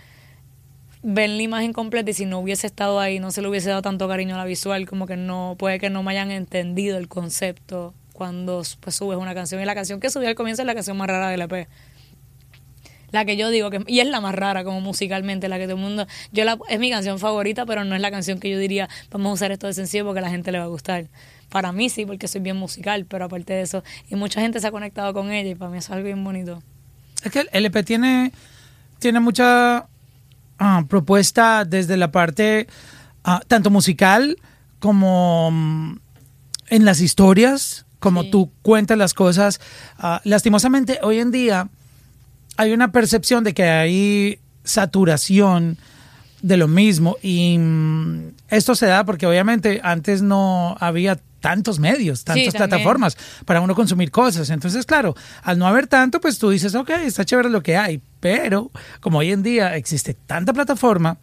ven 1.03 1.37
la 1.37 1.43
imagen 1.43 1.73
completa 1.73 2.11
y 2.11 2.15
si 2.15 2.27
no 2.27 2.39
hubiese 2.39 2.67
estado 2.67 3.01
ahí, 3.01 3.21
no 3.21 3.31
se 3.31 3.43
le 3.43 3.49
hubiese 3.49 3.71
dado 3.71 3.83
tanto 3.83 4.09
cariño 4.09 4.35
a 4.35 4.39
la 4.39 4.45
visual, 4.45 4.87
como 4.87 5.07
que 5.07 5.17
no, 5.17 5.57
puede 5.59 5.79
que 5.79 5.91
no 5.91 6.03
me 6.03 6.13
hayan 6.13 6.31
entendido 6.31 6.99
el 6.99 7.09
concepto 7.09 7.95
cuando 8.13 8.63
pues, 8.81 8.97
subes 8.97 9.19
una 9.19 9.35
canción. 9.35 9.61
Y 9.63 9.65
la 9.65 9.75
canción 9.75 10.01
que 10.01 10.11
subí 10.11 10.27
al 10.27 10.35
comienzo 10.35 10.63
es 10.63 10.67
la 10.67 10.75
canción 10.75 10.97
más 10.97 11.09
rara 11.09 11.31
del 11.31 11.41
EP. 11.41 11.69
La 13.13 13.25
que 13.25 13.37
yo 13.37 13.51
digo 13.51 13.71
que, 13.71 13.83
y 13.87 14.01
es 14.01 14.07
la 14.07 14.21
más 14.21 14.35
rara 14.35 14.63
como 14.63 14.81
musicalmente, 14.81 15.49
la 15.49 15.59
que 15.59 15.65
todo 15.65 15.77
el 15.77 15.83
mundo, 15.83 16.07
yo 16.31 16.45
la, 16.45 16.59
es 16.69 16.79
mi 16.79 16.91
canción 16.91 17.19
favorita, 17.19 17.67
pero 17.67 17.85
no 17.85 17.97
es 17.97 18.01
la 18.01 18.11
canción 18.11 18.39
que 18.39 18.51
yo 18.51 18.59
diría, 18.59 18.89
vamos 19.11 19.31
a 19.31 19.33
usar 19.33 19.53
esto 19.53 19.67
de 19.67 19.73
sencillo 19.73 20.05
porque 20.05 20.21
a 20.21 20.23
la 20.23 20.31
gente 20.31 20.53
le 20.53 20.59
va 20.59 20.65
a 20.65 20.69
gustar. 20.69 21.07
Para 21.49 21.73
mí 21.73 21.89
sí, 21.89 22.07
porque 22.07 22.29
soy 22.29 22.41
bien 22.41 22.57
musical, 22.57 23.07
pero 23.07 23.25
aparte 23.25 23.55
de 23.55 23.63
eso, 23.63 23.83
y 24.09 24.15
mucha 24.15 24.41
gente 24.41 24.61
se 24.61 24.67
ha 24.69 24.71
conectado 24.71 25.13
con 25.13 25.33
ella 25.33 25.51
y 25.51 25.55
para 25.57 25.71
mí 25.71 25.79
eso 25.79 25.87
es 25.87 25.97
algo 25.97 26.05
bien 26.05 26.23
bonito. 26.23 26.63
Es 27.25 27.33
que 27.33 27.41
el 27.41 27.49
LP 27.53 27.83
tiene, 27.83 28.33
tiene 29.01 29.19
mucha 29.19 29.89
ah, 30.61 30.85
propuesta 30.89 31.65
desde 31.65 31.97
la 31.97 32.13
parte 32.13 32.69
ah, 33.25 33.41
tanto 33.49 33.71
musical 33.71 34.37
como 34.79 35.51
mm, 35.51 35.99
en 36.69 36.85
las 36.85 37.01
historias, 37.01 37.87
como 37.99 38.31
tú 38.31 38.53
cuentas 38.63 38.97
las 38.97 39.15
cosas. 39.15 39.61
Ah, 39.99 40.21
lastimosamente, 40.25 41.01
hoy 41.03 41.19
en 41.19 41.33
día 41.33 41.69
hay 42.57 42.73
una 42.73 42.93
percepción 42.93 43.43
de 43.43 43.55
que 43.55 43.65
hay 43.65 44.39
saturación 44.63 45.79
de 46.43 46.57
lo 46.57 46.69
mismo 46.69 47.17
y 47.23 47.59
mm, 47.59 48.33
esto 48.49 48.75
se 48.75 48.87
da 48.87 49.05
porque 49.05 49.27
obviamente 49.27 49.81
antes 49.83 50.23
no 50.23 50.77
había 50.81 51.19
tantos 51.41 51.79
medios, 51.79 52.25
tantas 52.25 52.55
plataformas 52.55 53.17
para 53.45 53.61
uno 53.61 53.75
consumir 53.75 54.11
cosas. 54.11 54.51
Entonces, 54.51 54.87
claro, 54.87 55.15
al 55.43 55.59
no 55.59 55.67
haber 55.67 55.87
tanto, 55.87 56.21
pues 56.21 56.39
tú 56.39 56.51
dices, 56.51 56.75
ok, 56.75 56.91
está 57.05 57.25
chévere 57.25 57.51
lo 57.51 57.63
que 57.63 57.77
hay, 57.77 58.01
pero 58.21 58.71
como 59.01 59.19
hoy 59.19 59.33
en 59.33 59.43
día 59.43 59.77
existe 59.77 60.15
tanta 60.15 60.53
plataforma, 60.53 61.19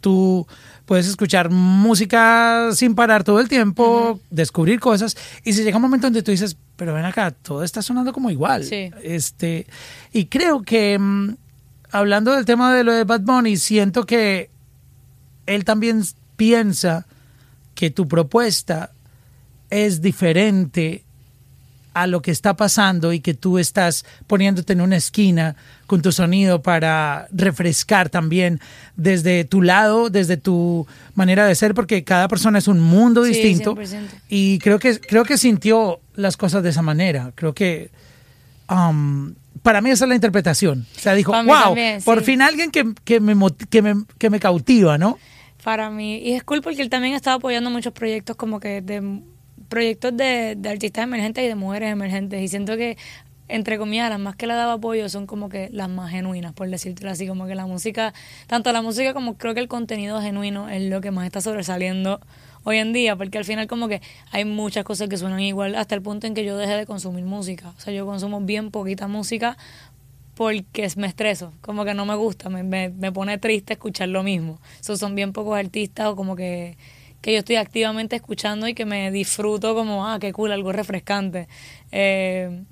tú 0.00 0.46
puedes 0.84 1.06
escuchar 1.06 1.50
música 1.50 2.70
sin 2.74 2.94
parar 2.94 3.24
todo 3.24 3.40
el 3.40 3.48
tiempo, 3.48 4.20
descubrir 4.30 4.78
cosas, 4.80 5.16
y 5.44 5.52
si 5.52 5.64
llega 5.64 5.76
un 5.76 5.82
momento 5.82 6.06
donde 6.06 6.22
tú 6.22 6.30
dices, 6.30 6.56
pero 6.76 6.94
ven 6.94 7.04
acá, 7.04 7.30
todo 7.30 7.62
está 7.62 7.82
sonando 7.82 8.12
como 8.12 8.30
igual. 8.30 8.66
Este, 9.02 9.66
y 10.12 10.26
creo 10.26 10.62
que, 10.62 10.98
mm, 10.98 11.36
hablando 11.90 12.32
del 12.32 12.44
tema 12.44 12.74
de 12.74 12.84
lo 12.84 12.92
de 12.92 13.04
Bad 13.04 13.20
Bunny, 13.20 13.56
siento 13.56 14.04
que 14.04 14.50
él 15.46 15.64
también 15.64 16.02
piensa 16.36 17.06
que 17.74 17.90
tu 17.90 18.06
propuesta 18.08 18.91
es 19.72 20.02
diferente 20.02 21.02
a 21.94 22.06
lo 22.06 22.22
que 22.22 22.30
está 22.30 22.56
pasando 22.56 23.12
y 23.12 23.20
que 23.20 23.34
tú 23.34 23.58
estás 23.58 24.04
poniéndote 24.26 24.72
en 24.72 24.80
una 24.80 24.96
esquina 24.96 25.56
con 25.86 26.00
tu 26.00 26.12
sonido 26.12 26.62
para 26.62 27.26
refrescar 27.32 28.08
también 28.08 28.60
desde 28.96 29.44
tu 29.44 29.62
lado, 29.62 30.08
desde 30.08 30.36
tu 30.36 30.86
manera 31.14 31.46
de 31.46 31.54
ser, 31.54 31.74
porque 31.74 32.04
cada 32.04 32.28
persona 32.28 32.58
es 32.58 32.68
un 32.68 32.80
mundo 32.80 33.22
distinto. 33.22 33.74
Y 34.28 34.58
creo 34.58 34.78
que, 34.78 35.00
creo 35.00 35.24
que 35.24 35.36
sintió 35.36 36.00
las 36.14 36.36
cosas 36.36 36.62
de 36.62 36.70
esa 36.70 36.82
manera. 36.82 37.32
Creo 37.34 37.54
que 37.54 37.90
um, 38.70 39.34
para 39.62 39.80
mí 39.80 39.90
esa 39.90 40.04
es 40.04 40.08
la 40.08 40.14
interpretación. 40.14 40.86
O 40.96 41.00
sea, 41.00 41.14
dijo, 41.14 41.32
wow, 41.32 41.76
por 42.04 42.22
fin 42.22 42.40
alguien 42.42 42.70
que, 42.70 42.92
que, 43.04 43.20
me, 43.20 43.34
que, 43.70 43.82
me, 43.82 44.04
que 44.18 44.30
me 44.30 44.40
cautiva, 44.40 44.96
¿no? 44.96 45.18
Para 45.62 45.90
mí, 45.90 46.18
y 46.18 46.32
es 46.32 46.42
cool 46.42 46.60
porque 46.60 46.82
él 46.82 46.90
también 46.90 47.14
estaba 47.14 47.36
apoyando 47.36 47.70
muchos 47.70 47.92
proyectos 47.92 48.34
como 48.34 48.58
que 48.58 48.80
de 48.80 49.22
proyectos 49.72 50.14
de, 50.14 50.58
artistas 50.68 51.04
emergentes 51.04 51.42
y 51.42 51.48
de 51.48 51.54
mujeres 51.54 51.90
emergentes. 51.90 52.42
Y 52.42 52.48
siento 52.48 52.76
que, 52.76 52.98
entre 53.48 53.78
comillas, 53.78 54.10
las 54.10 54.20
más 54.20 54.36
que 54.36 54.46
le 54.46 54.52
daba 54.52 54.74
apoyo 54.74 55.08
son 55.08 55.26
como 55.26 55.48
que 55.48 55.70
las 55.72 55.88
más 55.88 56.10
genuinas, 56.10 56.52
por 56.52 56.68
decirlo 56.68 57.08
así. 57.08 57.26
Como 57.26 57.46
que 57.46 57.54
la 57.54 57.64
música, 57.64 58.12
tanto 58.48 58.70
la 58.70 58.82
música 58.82 59.14
como 59.14 59.38
creo 59.38 59.54
que 59.54 59.60
el 59.60 59.68
contenido 59.68 60.20
genuino 60.20 60.68
es 60.68 60.82
lo 60.90 61.00
que 61.00 61.10
más 61.10 61.24
está 61.24 61.40
sobresaliendo 61.40 62.20
hoy 62.64 62.76
en 62.76 62.92
día, 62.92 63.16
porque 63.16 63.38
al 63.38 63.46
final 63.46 63.66
como 63.66 63.88
que 63.88 64.02
hay 64.30 64.44
muchas 64.44 64.84
cosas 64.84 65.08
que 65.08 65.16
suenan 65.16 65.40
igual 65.40 65.74
hasta 65.74 65.94
el 65.94 66.02
punto 66.02 66.26
en 66.26 66.34
que 66.34 66.44
yo 66.44 66.58
dejé 66.58 66.76
de 66.76 66.84
consumir 66.84 67.24
música. 67.24 67.72
O 67.74 67.80
sea, 67.80 67.94
yo 67.94 68.04
consumo 68.04 68.42
bien 68.42 68.70
poquita 68.70 69.08
música 69.08 69.56
porque 70.34 70.86
me 70.96 71.06
estreso, 71.06 71.54
como 71.62 71.86
que 71.86 71.94
no 71.94 72.04
me 72.04 72.14
gusta, 72.14 72.50
me, 72.50 72.62
me, 72.62 72.90
me 72.90 73.10
pone 73.10 73.38
triste 73.38 73.72
escuchar 73.72 74.10
lo 74.10 74.22
mismo. 74.22 74.60
So, 74.80 74.98
son 74.98 75.14
bien 75.14 75.32
pocos 75.32 75.58
artistas 75.58 76.08
o 76.08 76.14
como 76.16 76.36
que 76.36 76.76
que 77.22 77.32
yo 77.32 77.38
estoy 77.38 77.56
activamente 77.56 78.16
escuchando 78.16 78.68
y 78.68 78.74
que 78.74 78.84
me 78.84 79.10
disfruto 79.10 79.74
como, 79.74 80.06
ah, 80.06 80.18
qué 80.20 80.32
cool, 80.32 80.50
algo 80.52 80.72
refrescante. 80.72 81.48
Eh, 81.92 82.64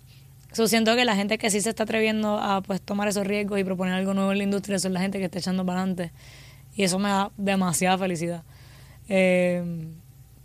siento 0.52 0.96
que 0.96 1.04
la 1.04 1.14
gente 1.14 1.38
que 1.38 1.50
sí 1.50 1.60
se 1.60 1.70
está 1.70 1.84
atreviendo 1.84 2.36
a 2.36 2.60
pues 2.60 2.82
tomar 2.82 3.06
esos 3.06 3.26
riesgos 3.26 3.60
y 3.60 3.64
proponer 3.64 3.94
algo 3.94 4.12
nuevo 4.12 4.32
en 4.32 4.38
la 4.38 4.44
industria, 4.44 4.78
son 4.80 4.92
la 4.92 5.00
gente 5.00 5.18
que 5.18 5.26
está 5.26 5.38
echando 5.38 5.64
para 5.64 5.78
adelante. 5.78 6.12
Y 6.74 6.82
eso 6.82 6.98
me 6.98 7.08
da 7.08 7.30
demasiada 7.36 7.96
felicidad. 7.96 8.42
Eh, 9.08 9.62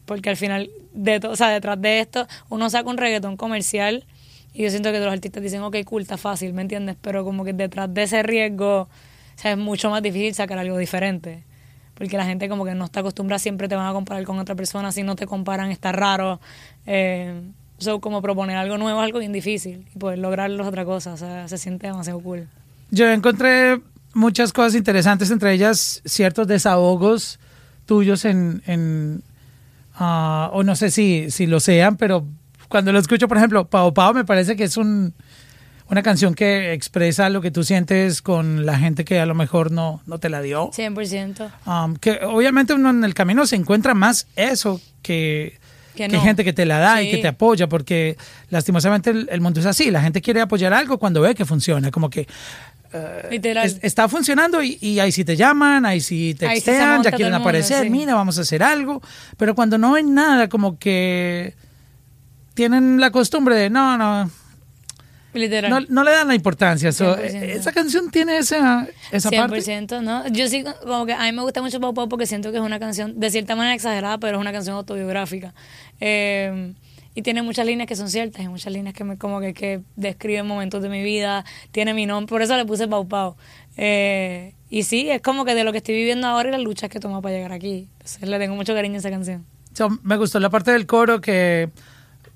porque 0.05 0.29
al 0.29 0.37
final, 0.37 0.69
de 0.93 1.19
o 1.27 1.35
sea, 1.35 1.49
detrás 1.49 1.81
de 1.81 1.99
esto, 1.99 2.27
uno 2.49 2.69
saca 2.69 2.87
un 2.87 2.97
reggaetón 2.97 3.37
comercial 3.37 4.05
y 4.53 4.63
yo 4.63 4.69
siento 4.69 4.91
que 4.91 4.99
los 4.99 5.11
artistas 5.11 5.41
dicen, 5.41 5.63
ok, 5.63 5.77
cool, 5.83 6.03
está 6.03 6.17
fácil, 6.17 6.53
¿me 6.53 6.61
entiendes? 6.61 6.95
Pero 7.01 7.25
como 7.25 7.43
que 7.43 7.53
detrás 7.53 7.91
de 7.91 8.03
ese 8.03 8.21
riesgo, 8.21 8.81
o 8.81 8.89
sea, 9.35 9.53
es 9.53 9.57
mucho 9.57 9.89
más 9.89 10.03
difícil 10.03 10.35
sacar 10.35 10.59
algo 10.59 10.77
diferente 10.77 11.43
porque 11.95 12.17
la 12.17 12.25
gente 12.25 12.47
como 12.47 12.65
que 12.65 12.75
no 12.75 12.86
está 12.86 12.99
acostumbrada, 12.99 13.39
siempre 13.39 13.67
te 13.67 13.75
van 13.75 13.88
a 13.88 13.93
comparar 13.93 14.23
con 14.23 14.38
otra 14.38 14.55
persona, 14.55 14.91
si 14.91 15.03
no 15.03 15.15
te 15.15 15.25
comparan 15.25 15.71
está 15.71 15.91
raro. 15.91 16.39
Eh, 16.86 17.41
como 17.99 18.21
proponer 18.21 18.55
algo 18.55 18.77
nuevo 18.77 19.01
algo 19.01 19.19
bien 19.19 19.34
difícil 19.34 19.86
y 19.93 19.99
poder 19.99 20.19
lograrlo 20.19 20.63
es 20.63 20.69
otra 20.69 20.86
cosa, 20.86 21.17
se 21.47 21.58
siente 21.58 21.88
demasiado 21.88 22.19
cool. 22.19 22.47
Yo 22.89 23.10
encontré 23.10 23.81
muchas 24.13 24.53
cosas 24.53 24.75
interesantes, 24.75 25.29
entre 25.29 25.53
ellas 25.53 26.01
ciertos 26.05 26.47
desahogos 26.47 27.39
tuyos 27.86 28.25
en, 28.25 28.63
en 28.65 29.23
ah, 29.95 30.49
o 30.53 30.63
no 30.63 30.75
sé 30.75 30.89
si, 30.89 31.29
si 31.31 31.47
lo 31.47 31.60
sean, 31.60 31.97
pero 31.97 32.25
cuando 32.69 32.91
lo 32.91 32.99
escucho, 32.99 33.27
por 33.27 33.38
ejemplo, 33.38 33.67
Pau 33.67 33.93
Pau 33.93 34.13
me 34.13 34.25
parece 34.25 34.55
que 34.55 34.63
es 34.63 34.77
un 34.77 35.13
una 35.89 36.02
canción 36.02 36.34
que 36.34 36.74
expresa 36.74 37.30
lo 37.30 37.41
que 37.41 37.52
tú 37.52 37.63
sientes 37.63 38.21
con 38.21 38.65
la 38.65 38.78
gente 38.78 39.06
que 39.06 39.19
a 39.19 39.26
lo 39.26 39.36
mejor 39.36 39.71
no, 39.71 40.02
no 40.08 40.17
te 40.17 40.30
la 40.30 40.41
dio. 40.41 40.71
100%. 40.71 41.52
Um, 41.65 41.95
que 41.95 42.19
obviamente 42.24 42.74
uno 42.74 42.89
en 42.89 43.04
el 43.04 43.13
camino 43.13 43.45
se 43.45 43.56
encuentra 43.56 43.93
más 43.93 44.28
eso 44.36 44.82
que, 45.04 45.60
que, 45.95 46.10
gente 46.10 46.43
que 46.43 46.54
te 46.54 46.65
la 46.65 46.80
da 46.80 47.04
y 47.04 47.12
que 47.12 47.17
te 47.17 47.28
apoya, 47.28 47.67
porque 47.67 48.17
lastimosamente 48.50 49.12
el, 49.12 49.41
mundo 49.41 49.60
es 49.60 49.67
así. 49.67 49.91
La 49.91 50.02
gente 50.02 50.21
quiere 50.21 50.41
apoyar 50.41 50.74
algo 50.74 50.98
cuando 50.98 51.21
ve 51.21 51.36
que 51.36 51.45
funciona, 51.45 51.91
como 51.91 52.10
que 52.10 52.28
uh, 52.93 53.36
está 53.82 54.10
funcionando 54.10 54.63
y, 54.63 55.00
ahí 55.00 55.12
sí 55.12 55.24
te 55.24 55.36
llaman, 55.36 55.86
ahí 55.86 56.02
sí 56.02 56.34
te 56.34 56.48
textean, 56.48 57.04
ya 57.04 57.12
quieren 57.12 57.36
aparecer, 57.36 57.91
mira, 57.91 58.15
vamos 58.15 58.39
a 58.39 58.41
hacer 58.41 58.63
algo. 58.63 59.04
Pero 59.38 59.54
cuando 59.54 59.78
no 59.78 59.93
hay 59.93 60.04
nada, 60.04 60.50
como 60.50 60.80
que 60.80 61.54
tienen 62.56 63.00
la 63.00 63.12
costumbre 63.12 63.56
de, 63.56 63.69
no, 63.69 64.00
no, 64.00 64.32
no, 65.89 66.04
le 66.04 66.12
dan 66.12 66.28
la 66.28 66.36
importancia. 66.36 66.89
esa 66.89 67.71
canción 67.71 68.10
tiene 68.10 68.38
esa, 68.38 68.88
esa 69.12 69.30
100%, 69.30 70.02
¿no? 70.02 70.28
Yo 70.30 70.48
sí, 70.48 70.63
como 70.84 71.06
que 71.06 71.13
a 71.13 71.24
mí 71.24 71.32
me 71.32 71.41
gusta 71.41 71.62
mucho 71.62 71.80
Pau 71.80 71.93
Pau 71.93 72.10
porque 72.10 72.26
siento 72.26 72.52
que 72.52 72.58
es 72.58 72.63
una 72.63 72.80
canción 72.80 73.19
de 73.19 73.30
cierta 73.30 73.56
manera 73.56 73.76
exagerada, 73.76 74.17
pero 74.17 74.38
es 74.38 74.41
una 74.41 74.52
canción 74.52 74.76
autobiográfica. 74.76 75.54
Eh, 76.00 76.74
y 77.17 77.21
tiene 77.21 77.41
muchas 77.41 77.65
líneas 77.65 77.88
que 77.88 77.95
son 77.95 78.10
ciertas 78.10 78.43
y 78.43 78.50
muchas 78.50 78.74
líneas 78.74 78.93
que 78.93 79.06
me 79.06 79.17
como 79.17 79.39
que, 79.39 79.54
que 79.54 79.82
describen 79.95 80.45
momentos 80.45 80.84
de 80.84 80.89
mi 80.89 81.02
vida. 81.02 81.45
Tiene 81.71 81.93
mi 81.93 82.06
nombre, 82.06 82.30
por 82.30 82.41
eso 82.41 82.58
le 82.58 82.65
puse 82.65 82.89
Pau 82.89 83.08
Pau. 83.08 83.38
Eh, 83.78 84.54
y 84.69 84.84
sí, 84.84 85.10
es 85.10 85.21
como 85.21 85.45
que 85.45 85.56
de 85.56 85.63
lo 85.63 85.71
que 85.71 85.78
estoy 85.78 85.95
viviendo 85.95 86.28
ahora 86.28 86.50
y 86.50 86.52
las 86.52 86.62
luchas 86.62 86.89
que 86.89 86.98
he 86.98 87.02
tomado 87.02 87.21
para 87.21 87.34
llegar 87.34 87.54
aquí. 87.54 87.88
Entonces 87.93 88.28
le 88.28 88.38
tengo 88.38 88.56
mucho 88.56 88.74
cariño 88.74 88.95
a 88.95 88.98
esa 88.98 89.10
canción. 89.10 89.45
So, 89.74 89.89
me 90.04 90.17
gustó 90.17 90.39
la 90.41 90.50
parte 90.50 90.71
del 90.71 90.86
coro 90.86 91.21
que 91.21 91.69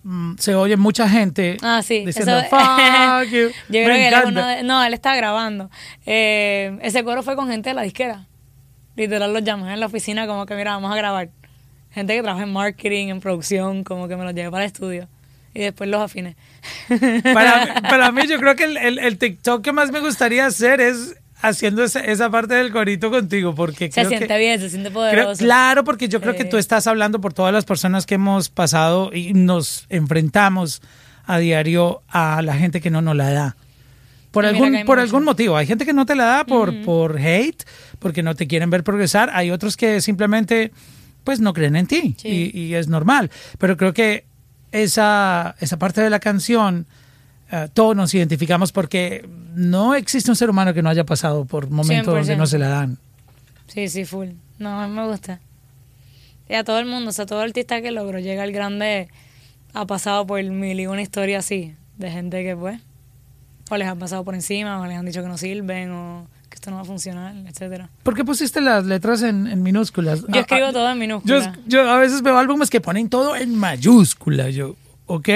mm, 0.03 0.35
se 0.37 0.55
oye 0.55 0.77
mucha 0.77 1.07
gente 1.09 1.57
Ah, 1.61 1.81
sí. 1.83 2.05
diciendo 2.05 2.37
eso- 2.39 2.49
fuck 2.57 3.29
you. 3.31 3.49
Yo 3.69 3.83
creo 3.83 3.85
que 3.95 4.07
él 4.07 4.13
es 4.13 4.25
uno 4.25 4.45
de- 4.47 4.63
No, 4.63 4.83
él 4.83 4.93
estaba 4.93 5.15
grabando. 5.15 5.69
Eh, 6.05 6.77
ese 6.81 7.03
coro 7.03 7.23
fue 7.23 7.35
con 7.35 7.47
gente 7.49 7.69
de 7.69 7.75
la 7.75 7.81
disquera. 7.83 8.25
Literal 8.95 9.31
los 9.33 9.43
llamé 9.43 9.73
en 9.73 9.79
la 9.79 9.85
oficina 9.85 10.27
como 10.27 10.45
que, 10.45 10.55
mira, 10.55 10.71
vamos 10.71 10.91
a 10.91 10.95
grabar. 10.95 11.29
Gente 11.91 12.15
que 12.15 12.21
trabaja 12.21 12.43
en 12.43 12.53
marketing, 12.53 13.07
en 13.07 13.19
producción, 13.19 13.83
como 13.83 14.07
que 14.07 14.15
me 14.15 14.23
los 14.23 14.33
llevé 14.33 14.51
para 14.51 14.63
el 14.63 14.67
estudio. 14.67 15.07
Y 15.53 15.61
después 15.61 15.89
los 15.89 16.01
afiné. 16.01 16.35
para, 17.33 17.81
para 17.89 18.11
mí, 18.11 18.27
yo 18.27 18.37
creo 18.39 18.55
que 18.55 18.65
el, 18.65 18.77
el- 18.77 18.99
el 18.99 19.17
TikTok 19.17 19.63
que 19.63 19.71
más 19.71 19.91
me 19.91 19.99
gustaría 19.99 20.45
hacer 20.45 20.81
es 20.81 21.15
haciendo 21.41 21.83
esa, 21.83 21.99
esa 22.01 22.29
parte 22.29 22.53
del 22.55 22.71
corito 22.71 23.09
contigo, 23.09 23.55
porque 23.55 23.85
Se 23.85 24.01
creo 24.01 24.09
siente 24.09 24.27
que- 24.27 24.37
bien, 24.37 24.59
se 24.59 24.69
siente 24.69 24.89
creo- 24.89 25.01
poderoso. 25.01 25.43
claro, 25.43 25.83
porque 25.83 26.07
yo 26.09 26.19
creo 26.21 26.35
que 26.35 26.45
tú 26.45 26.57
estás 26.57 26.87
hablando 26.87 27.21
por 27.21 27.33
todas 27.33 27.53
las 27.53 27.65
personas 27.65 28.05
que 28.05 28.15
hemos 28.15 28.49
pasado 28.49 29.11
y 29.13 29.33
nos 29.33 29.85
enfrentamos 29.89 30.81
a 31.25 31.37
diario 31.37 32.01
a 32.09 32.41
la 32.41 32.55
gente 32.55 32.81
que 32.81 32.89
no 32.89 33.01
nos 33.01 33.15
la 33.15 33.31
da. 33.31 33.55
Por 34.31 34.45
algún, 34.45 34.71
por 34.85 34.97
mucho. 34.97 35.01
algún 35.01 35.23
motivo. 35.23 35.57
Hay 35.57 35.65
gente 35.65 35.85
que 35.85 35.93
no 35.93 36.05
te 36.05 36.13
la 36.15 36.25
da 36.25 36.43
por, 36.45 36.83
por 36.83 37.17
hate, 37.17 37.63
porque 37.97 38.21
no 38.21 38.35
te 38.35 38.45
quieren 38.47 38.69
ver 38.69 38.83
progresar. 38.83 39.31
Hay 39.33 39.49
otros 39.49 39.75
que 39.75 40.01
simplemente 40.01 40.71
pues 41.23 41.39
no 41.39 41.53
creen 41.53 41.75
en 41.75 41.87
ti 41.87 42.15
Sí. 42.17 42.51
y, 42.53 42.59
y 42.59 42.75
es 42.75 42.87
normal. 42.87 43.31
Pero 43.57 43.75
creo 43.75 43.93
que 43.93 44.25
esa, 44.71 45.55
esa 45.59 45.77
parte 45.79 46.01
de 46.01 46.09
la 46.11 46.19
canción, 46.19 46.85
eh, 47.51 47.67
todos 47.73 47.95
nos 47.95 48.13
identificamos 48.13 48.71
porque 48.71 49.27
no 49.55 49.95
existe 49.95 50.29
un 50.29 50.35
ser 50.35 50.49
humano 50.49 50.73
que 50.73 50.81
no 50.81 50.89
haya 50.89 51.03
pasado 51.05 51.45
por 51.45 51.69
momentos 51.69 52.13
donde 52.13 52.33
100%. 52.35 52.37
no 52.37 52.47
se 52.47 52.59
la 52.59 52.69
dan. 52.69 52.97
Sí, 53.67 53.87
sí, 53.89 54.05
full. 54.05 54.29
No, 54.57 54.79
a 54.81 54.87
mí 54.87 54.93
me 54.95 55.07
gusta. 55.07 55.39
Y 56.49 56.55
a 56.55 56.63
todo 56.63 56.79
el 56.79 56.85
mundo, 56.85 57.09
o 57.09 57.13
sea, 57.13 57.25
todo 57.25 57.41
artista 57.41 57.81
que 57.81 57.91
logró 57.91 58.19
llegar 58.19 58.45
al 58.45 58.51
grande 58.51 59.07
ha 59.73 59.85
pasado 59.85 60.25
por 60.25 60.43
mil 60.43 60.79
y 60.79 60.87
una 60.87 61.01
historia 61.01 61.39
así, 61.39 61.75
de 61.97 62.09
gente 62.11 62.43
que 62.43 62.55
pues, 62.55 62.79
o 63.69 63.77
les 63.77 63.87
han 63.87 63.99
pasado 63.99 64.23
por 64.23 64.33
encima, 64.33 64.79
o 64.81 64.85
les 64.87 64.97
han 64.97 65.05
dicho 65.05 65.21
que 65.21 65.27
no 65.27 65.37
sirven, 65.37 65.91
o 65.91 66.27
que 66.49 66.55
esto 66.55 66.71
no 66.71 66.77
va 66.77 66.81
a 66.81 66.85
funcionar, 66.85 67.35
etcétera. 67.47 67.89
¿Por 68.01 68.15
qué 68.15 68.25
pusiste 68.25 68.61
las 68.61 68.83
letras 68.85 69.21
en, 69.21 69.45
en 69.45 69.61
minúsculas? 69.61 70.21
Yo 70.27 70.39
escribo 70.41 70.65
Ah, 70.65 70.69
ah, 70.69 70.73
todo 70.73 70.89
en 70.89 70.95
Yo, 70.95 70.99
minúscula. 70.99 71.55
yo 71.67 71.87
a 71.87 71.97
veces 71.99 72.23
veo 72.23 72.35
álbumes 72.39 72.71
que 72.71 72.81
ponen 72.81 73.09
todo 73.09 73.35
en 73.35 73.55
mayúscula. 73.55 74.49
Yo, 74.49 74.75
ok. 75.09 75.29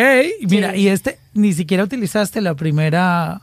Mira, 0.49 0.71
Sí. 0.73 0.81
y 0.81 0.87
este 0.87 1.19
ni 1.33 1.53
siquiera 1.53 1.83
utilizaste 1.83 2.41
la 2.41 2.55
primera 2.55 3.41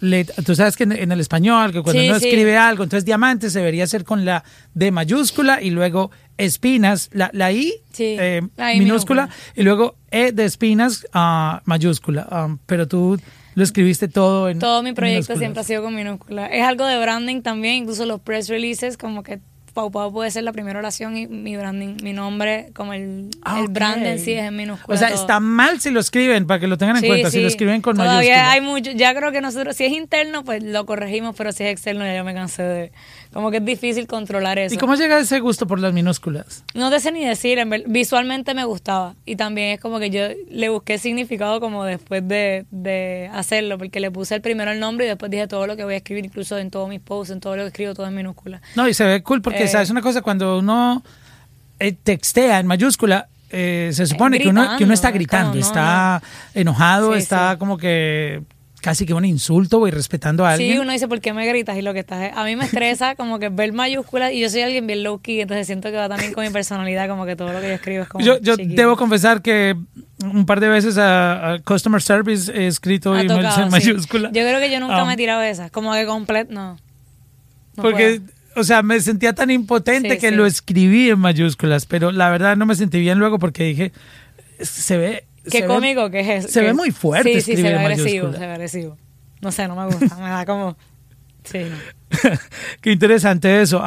letra. 0.00 0.42
Tú 0.44 0.54
sabes 0.54 0.76
que 0.76 0.84
en, 0.84 0.92
en 0.92 1.12
el 1.12 1.20
español, 1.20 1.72
que 1.72 1.82
cuando 1.82 2.00
Sí, 2.02 2.08
uno 2.08 2.18
sí. 2.18 2.26
escribe 2.28 2.56
algo, 2.56 2.84
entonces 2.84 3.04
diamante 3.04 3.50
se 3.50 3.58
debería 3.60 3.84
hacer 3.84 4.04
con 4.04 4.24
la 4.24 4.44
D 4.74 4.90
mayúscula 4.90 5.62
y 5.62 5.70
luego 5.70 6.10
espinas, 6.36 7.10
la, 7.12 7.30
la 7.32 7.52
I, 7.52 7.72
eh, 7.98 8.42
la 8.56 8.74
I 8.74 8.78
minúscula, 8.80 9.22
minúscula. 9.26 9.52
y 9.56 9.62
luego 9.62 9.96
E 10.10 10.32
de 10.32 10.44
espinas 10.44 11.06
ah, 11.12 11.62
mayúscula. 11.64 12.26
Ah, 12.30 12.56
pero 12.66 12.86
tú 12.88 13.18
lo 13.54 13.62
escribiste 13.62 14.08
todo 14.08 14.48
en 14.48 14.58
Todo 14.58 14.82
mi 14.82 14.92
proyecto 14.92 15.18
minúsculas. 15.34 15.38
siempre 15.38 15.60
ha 15.60 15.64
sido 15.64 15.82
con 15.82 15.94
minúscula. 15.94 16.46
Es 16.46 16.64
algo 16.64 16.86
de 16.86 16.98
branding 17.00 17.40
también, 17.42 17.76
incluso 17.76 18.04
los 18.04 18.20
press 18.20 18.48
releases, 18.48 18.96
como 18.96 19.22
que 19.22 19.40
Pau 19.74 19.90
Pau 19.90 20.12
puede 20.12 20.30
ser 20.30 20.44
la 20.44 20.52
primera 20.52 20.78
oración 20.78 21.16
y 21.16 21.26
mi 21.26 21.56
branding, 21.56 21.96
mi 22.02 22.12
nombre, 22.12 22.70
como 22.74 22.92
el, 22.94 23.28
Ah, 23.42 23.58
el 23.60 23.68
brand 23.68 24.06
en 24.06 24.18
sí 24.20 24.32
es 24.32 24.44
en 24.44 24.56
minúscula. 24.56 24.94
O 24.94 24.98
sea, 24.98 25.08
todo. 25.10 25.20
está 25.20 25.40
mal 25.40 25.80
si 25.80 25.90
lo 25.90 25.98
escriben, 26.00 26.46
para 26.46 26.60
que 26.60 26.66
lo 26.68 26.78
tengan 26.78 26.96
en 26.96 27.02
Sí, 27.02 27.08
cuenta, 27.08 27.30
si 27.30 27.40
lo 27.42 27.48
escriben 27.48 27.82
con 27.82 27.96
Todavía 27.96 28.16
mayúscula. 28.36 28.50
hay 28.52 28.60
mucho, 28.60 28.90
ya 28.92 29.14
creo 29.14 29.32
que 29.32 29.40
nosotros, 29.40 29.76
si 29.76 29.84
es 29.84 29.92
interno, 29.92 30.44
pues 30.44 30.62
lo 30.62 30.86
corregimos, 30.86 31.34
pero 31.36 31.52
si 31.52 31.64
es 31.64 31.70
externo 31.72 32.04
ya 32.04 32.14
yo 32.16 32.24
me 32.24 32.32
cansé 32.34 32.62
de, 32.62 32.92
como 33.32 33.50
que 33.50 33.56
es 33.56 33.64
difícil 33.64 34.06
controlar 34.06 34.58
eso. 34.60 34.74
¿Y 34.74 34.78
cómo 34.78 34.94
llega 34.94 35.18
ese 35.18 35.40
gusto 35.40 35.66
por 35.66 35.80
las 35.80 35.92
minúsculas? 35.92 36.62
No 36.74 36.88
te 36.90 37.00
sé 37.00 37.10
ni 37.10 37.24
decir, 37.24 37.58
en 37.58 37.68
ver- 37.70 37.84
visualmente 37.88 38.54
me 38.54 38.64
gustaba 38.64 39.16
y 39.26 39.34
también 39.36 39.70
es 39.70 39.80
como 39.80 39.98
que 39.98 40.10
yo 40.10 40.22
le 40.50 40.68
busqué 40.68 40.98
significado 40.98 41.58
como 41.60 41.84
después 41.84 42.26
de, 42.28 42.64
de 42.70 43.28
hacerlo, 43.32 43.76
porque 43.78 43.98
le 43.98 44.10
puse 44.12 44.36
el 44.36 44.40
primero 44.40 44.70
el 44.70 44.78
nombre 44.78 45.06
y 45.06 45.08
después 45.08 45.30
dije 45.32 45.48
todo 45.48 45.66
lo 45.66 45.76
que 45.76 45.82
voy 45.84 45.94
a 45.94 45.96
escribir, 45.96 46.24
incluso 46.24 46.58
en 46.58 46.70
todos 46.70 46.88
mis 46.88 47.00
posts, 47.00 47.32
en 47.32 47.40
todo 47.40 47.56
lo 47.56 47.62
que 47.64 47.68
escribo, 47.68 47.94
todo 47.94 48.06
en 48.06 48.14
minúscula. 48.14 48.62
No, 48.76 48.88
y 48.88 48.94
se 48.94 49.04
ve 49.04 49.22
cool 49.24 49.42
porque, 49.42 49.63
Eh. 49.63 49.63
¿Sabes 49.68 49.90
una 49.90 50.00
cosa? 50.02 50.22
Cuando 50.22 50.58
uno 50.58 51.02
eh, 51.78 51.92
textea 51.92 52.60
en 52.60 52.66
mayúscula, 52.66 53.28
eh, 53.50 53.90
se 53.92 54.06
supone 54.06 54.38
que, 54.40 54.48
uno, 54.48 54.76
que 54.76 54.84
uno 54.84 54.94
está 54.94 55.10
gritando, 55.10 55.54
no, 55.54 55.60
está 55.60 56.22
enojado, 56.54 57.12
Sí, 57.12 57.18
está 57.18 57.52
sí. 57.52 57.58
como 57.58 57.78
que 57.78 58.42
casi 58.80 59.06
que 59.06 59.14
un 59.14 59.24
insulto 59.24 59.78
o 59.80 59.88
irrespetando 59.88 60.44
a 60.44 60.52
alguien. 60.52 60.74
Sí, 60.74 60.78
uno 60.78 60.92
dice, 60.92 61.08
¿por 61.08 61.18
qué 61.22 61.32
me 61.32 61.46
gritas? 61.46 61.74
Y 61.78 61.80
lo 61.80 61.94
que 61.94 62.00
estás... 62.00 62.32
A 62.36 62.44
mí 62.44 62.54
me 62.54 62.66
estresa 62.66 63.14
como 63.14 63.38
que 63.38 63.48
ver 63.48 63.72
mayúsculas 63.72 64.32
y 64.32 64.40
yo 64.40 64.50
soy 64.50 64.60
alguien 64.60 64.86
bien 64.86 65.02
low 65.02 65.20
key, 65.20 65.40
entonces 65.40 65.66
siento 65.66 65.90
que 65.90 65.96
va 65.96 66.06
también 66.06 66.34
con 66.34 66.44
mi 66.44 66.50
personalidad, 66.50 67.08
como 67.08 67.24
que 67.24 67.34
todo 67.34 67.50
lo 67.50 67.62
que 67.62 67.68
yo 67.68 67.74
escribo 67.74 68.02
es 68.02 68.08
como 68.10 68.22
yo 68.22 68.38
yo 68.40 68.56
chiquito. 68.56 68.74
debo 68.76 68.96
confesar 68.98 69.40
que 69.40 69.74
un 70.22 70.44
par 70.44 70.60
de 70.60 70.68
veces 70.68 70.98
a, 70.98 71.52
a 71.52 71.58
Customer 71.60 72.02
Service 72.02 72.52
he 72.52 72.66
escrito 72.66 73.14
emails 73.18 73.32
tocado, 73.32 73.62
en 73.62 73.66
sí. 73.66 73.70
mayúscula. 73.70 74.28
Yo 74.32 74.42
creo 74.42 74.60
que 74.60 74.70
yo 74.70 74.80
nunca 74.80 75.00
Um, 75.02 75.08
me 75.08 75.14
he 75.14 75.16
tirado 75.16 75.40
esas, 75.40 75.70
como 75.70 75.94
que 75.94 76.04
completo, 76.04 76.52
no. 76.52 76.76
No 77.76 77.82
porque, 77.82 78.20
puedo. 78.20 78.32
O 78.56 78.64
sea, 78.64 78.82
me 78.82 79.00
sentía 79.00 79.32
tan 79.34 79.50
impotente 79.50 80.14
Sí, 80.14 80.18
que 80.18 80.30
sí. 80.30 80.34
lo 80.34 80.46
escribí 80.46 81.10
en 81.10 81.18
mayúsculas, 81.18 81.86
pero 81.86 82.12
la 82.12 82.30
verdad 82.30 82.56
no 82.56 82.66
me 82.66 82.74
sentí 82.74 83.00
bien 83.00 83.18
luego 83.18 83.38
porque 83.38 83.64
dije, 83.64 83.92
se 84.60 84.96
ve... 84.96 85.24
Qué 85.50 85.62
ve- 85.62 85.66
cómico 85.66 86.10
que 86.10 86.36
es 86.36 86.46
se 86.50 86.60
que- 86.60 86.66
ve 86.66 86.72
muy 86.74 86.90
fuerte 86.90 87.28
Sí, 87.34 87.40
sí, 87.40 87.44
se 87.44 87.52
escribir 87.52 87.72
ve 87.72 87.78
agresivo, 87.78 88.32
se 88.32 88.38
ve 88.38 88.46
agresivo. 88.46 88.96
No 89.42 89.52
sé, 89.52 89.68
no 89.68 89.76
me 89.76 89.86
gusta, 89.86 90.16
me 90.16 90.28
da 90.30 90.44
como... 90.46 90.76
Sí. 91.44 91.58
Qué 92.80 92.90
interesante 92.92 93.60
eso. 93.60 93.82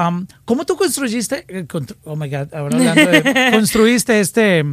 ¿Cómo 0.45 0.65
tú 0.65 0.75
construiste, 0.75 1.45
eh, 1.47 1.65
oh 2.03 2.15
my 2.15 2.30
God, 2.30 2.53
ahora 2.53 2.77
hablando 2.77 3.10
de, 3.12 3.49
construiste 3.51 4.19
este, 4.19 4.63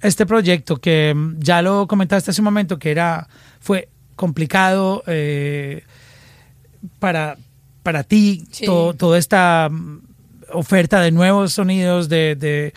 este 0.00 0.26
proyecto 0.26 0.76
que 0.76 1.12
mm, 1.16 1.40
ya 1.40 1.62
lo 1.62 1.88
comentaste 1.88 2.30
hace 2.30 2.40
un 2.40 2.44
momento 2.44 2.78
que 2.78 2.92
era, 2.92 3.26
fue 3.58 3.88
complicado 4.14 5.02
eh, 5.08 5.82
para, 7.00 7.36
para 7.82 8.02
ti, 8.04 8.44
Sí. 8.50 8.66
to- 8.66 8.94
toda 8.94 9.18
esta 9.18 9.68
mm, 9.70 10.00
oferta 10.52 11.00
de 11.00 11.10
nuevos 11.12 11.52
sonidos, 11.52 12.08
de, 12.08 12.34
de 12.36 12.72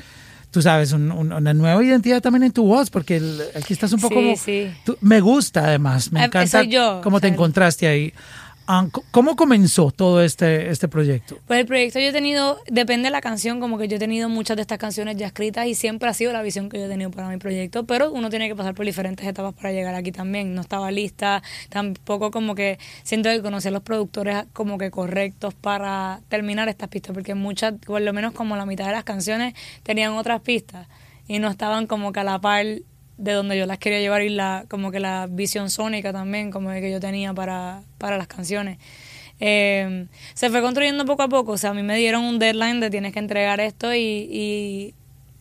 tú 0.51 0.61
sabes, 0.61 0.91
un- 0.91 1.11
un- 1.11 1.33
una 1.33 1.53
nueva 1.53 1.83
identidad 1.83 2.21
también 2.21 2.43
en 2.43 2.51
tu 2.51 2.63
voz, 2.65 2.89
porque 2.91 3.17
el- 3.17 3.41
aquí 3.55 3.73
estás 3.73 3.91
un 3.93 3.99
poco... 3.99 4.15
Sí, 4.15 4.21
como- 4.21 4.37
sí. 4.37 4.67
tú- 4.85 4.97
me 5.01 5.19
gusta 5.21 5.65
además, 5.65 6.11
me 6.11 6.21
Eh, 6.21 6.25
encanta 6.25 6.63
yo, 6.63 7.01
cómo 7.03 7.19
te 7.19 7.27
encontraste 7.27 7.87
ahí. 7.87 8.13
Ah, 8.65 8.87
¿Cómo 9.11 9.35
comenzó 9.35 9.91
todo 9.91 10.21
este, 10.21 10.69
este 10.69 10.87
proyecto? 10.87 11.37
Pues 11.47 11.59
el 11.59 11.65
proyecto 11.65 11.99
yo 11.99 12.07
he 12.07 12.11
tenido, 12.13 12.59
depende 12.67 13.07
de 13.07 13.11
la 13.11 13.19
canción, 13.19 13.59
como 13.59 13.77
que 13.77 13.89
yo 13.89 13.97
he 13.97 13.99
tenido 13.99 14.29
muchas 14.29 14.55
de 14.55 14.61
estas 14.61 14.77
canciones 14.77 15.17
ya 15.17 15.27
escritas 15.27 15.67
y 15.67 15.75
siempre 15.75 16.07
ha 16.07 16.13
sido 16.13 16.31
la 16.31 16.41
visión 16.41 16.69
que 16.69 16.79
yo 16.79 16.85
he 16.85 16.87
tenido 16.87 17.11
para 17.11 17.27
mi 17.27 17.37
proyecto, 17.37 17.83
pero 17.85 18.09
uno 18.11 18.29
tiene 18.29 18.47
que 18.47 18.55
pasar 18.55 18.73
por 18.73 18.85
diferentes 18.85 19.27
etapas 19.27 19.53
para 19.53 19.73
llegar 19.73 19.95
aquí 19.95 20.13
también. 20.13 20.55
No 20.55 20.61
estaba 20.61 20.91
lista, 20.91 21.43
tampoco 21.67 22.31
como 22.31 22.55
que 22.55 22.79
siento 23.03 23.29
que 23.29 23.41
conocí 23.41 23.67
a 23.67 23.71
los 23.71 23.83
productores 23.83 24.45
como 24.53 24.77
que 24.77 24.91
correctos 24.91 25.53
para 25.53 26.21
terminar 26.29 26.69
estas 26.69 26.87
pistas, 26.87 27.13
porque 27.13 27.35
muchas, 27.35 27.73
por 27.85 28.01
lo 28.01 28.13
menos 28.13 28.31
como 28.31 28.55
la 28.55 28.65
mitad 28.65 28.85
de 28.85 28.93
las 28.93 29.03
canciones 29.03 29.55
tenían 29.83 30.13
otras 30.13 30.39
pistas 30.39 30.87
y 31.27 31.39
no 31.39 31.49
estaban 31.49 31.85
como 31.85 32.13
que 32.13 32.21
a 32.21 32.23
la 32.23 32.39
par 32.39 32.65
de 33.17 33.33
donde 33.33 33.57
yo 33.57 33.65
las 33.65 33.77
quería 33.77 33.99
llevar 33.99 34.21
y 34.21 34.29
la 34.29 34.65
como 34.69 34.91
que 34.91 34.99
la 34.99 35.27
visión 35.29 35.69
sónica 35.69 36.11
también 36.11 36.51
como 36.51 36.69
que 36.71 36.91
yo 36.91 36.99
tenía 36.99 37.33
para, 37.33 37.83
para 37.97 38.17
las 38.17 38.27
canciones. 38.27 38.77
Eh, 39.39 40.07
se 40.33 40.49
fue 40.49 40.61
construyendo 40.61 41.05
poco 41.05 41.23
a 41.23 41.27
poco 41.27 41.53
o 41.53 41.57
sea 41.57 41.71
a 41.71 41.73
mí 41.73 41.83
me 41.83 41.97
dieron 41.97 42.23
un 42.23 42.39
deadline 42.39 42.79
de 42.79 42.89
tienes 42.89 43.13
que 43.13 43.19
entregar 43.19 43.59
esto 43.59 43.93
y, 43.93 43.99
y 43.99 44.93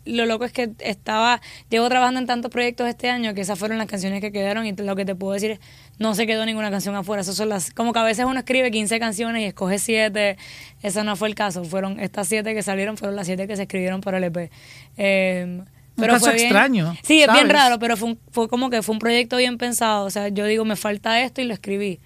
lo 0.05 0.27
loco 0.27 0.45
es 0.45 0.53
que 0.53 0.71
estaba 0.81 1.41
llevo 1.71 1.89
trabajando 1.89 2.19
en 2.21 2.27
tantos 2.27 2.51
proyectos 2.51 2.89
este 2.89 3.11
año 3.11 3.35
que 3.35 3.43
esas 3.43 3.59
fueron 3.59 3.79
las 3.79 3.87
canciones 3.87 4.21
que 4.21 4.33
quedaron 4.33 4.67
y 4.67 4.73
lo 4.73 4.97
que 4.97 5.05
te 5.05 5.15
puedo 5.15 5.35
decir 5.35 5.53
es 5.53 5.61
no 5.99 6.15
se 6.15 6.27
quedó 6.27 6.45
ninguna 6.45 6.71
canción 6.71 6.97
afuera. 6.97 7.23
Esas 7.23 7.37
son 7.37 7.49
las 7.49 7.71
como 7.71 7.93
que 7.93 8.01
a 8.01 8.03
veces 8.03 8.25
uno 8.25 8.39
escribe 8.41 8.71
15 8.71 8.99
canciones 8.99 9.43
y 9.43 9.45
escoge 9.45 9.79
7 9.79 10.37
eso 10.83 11.05
no 11.05 11.15
fue 11.17 11.29
el 11.29 11.35
caso 11.35 11.65
fueron 11.65 12.01
estas 12.01 12.29
7 12.29 12.55
que 12.55 12.63
salieron 12.63 12.97
fueron 12.97 13.15
las 13.15 13.27
7 13.27 13.47
que 13.47 13.57
se 13.57 13.63
escribieron 13.63 14.01
para 14.01 14.19
el 14.19 14.25
EP 14.25 14.51
Eh, 14.97 15.63
pero 15.97 16.15
caso 16.15 16.27
fue 16.27 16.35
bien- 16.35 16.47
extraño, 16.47 16.97
Sí, 17.03 17.23
es 17.23 17.33
bien 17.33 17.49
raro, 17.49 17.79
pero 17.79 17.97
fue, 17.97 18.11
un- 18.11 18.19
fue 18.31 18.49
como 18.49 18.71
que 18.71 18.83
fue 18.83 18.93
un 18.95 18.99
proyecto 18.99 19.37
bien 19.37 19.59
pensado. 19.59 20.05
O 20.07 20.11
sea, 20.11 20.29
yo 20.29 20.47
digo, 20.47 20.65
me 20.65 20.77
falta 20.77 21.21
esto 21.23 21.41
y 21.41 21.45
lo 21.45 21.55
escribí. 21.55 22.01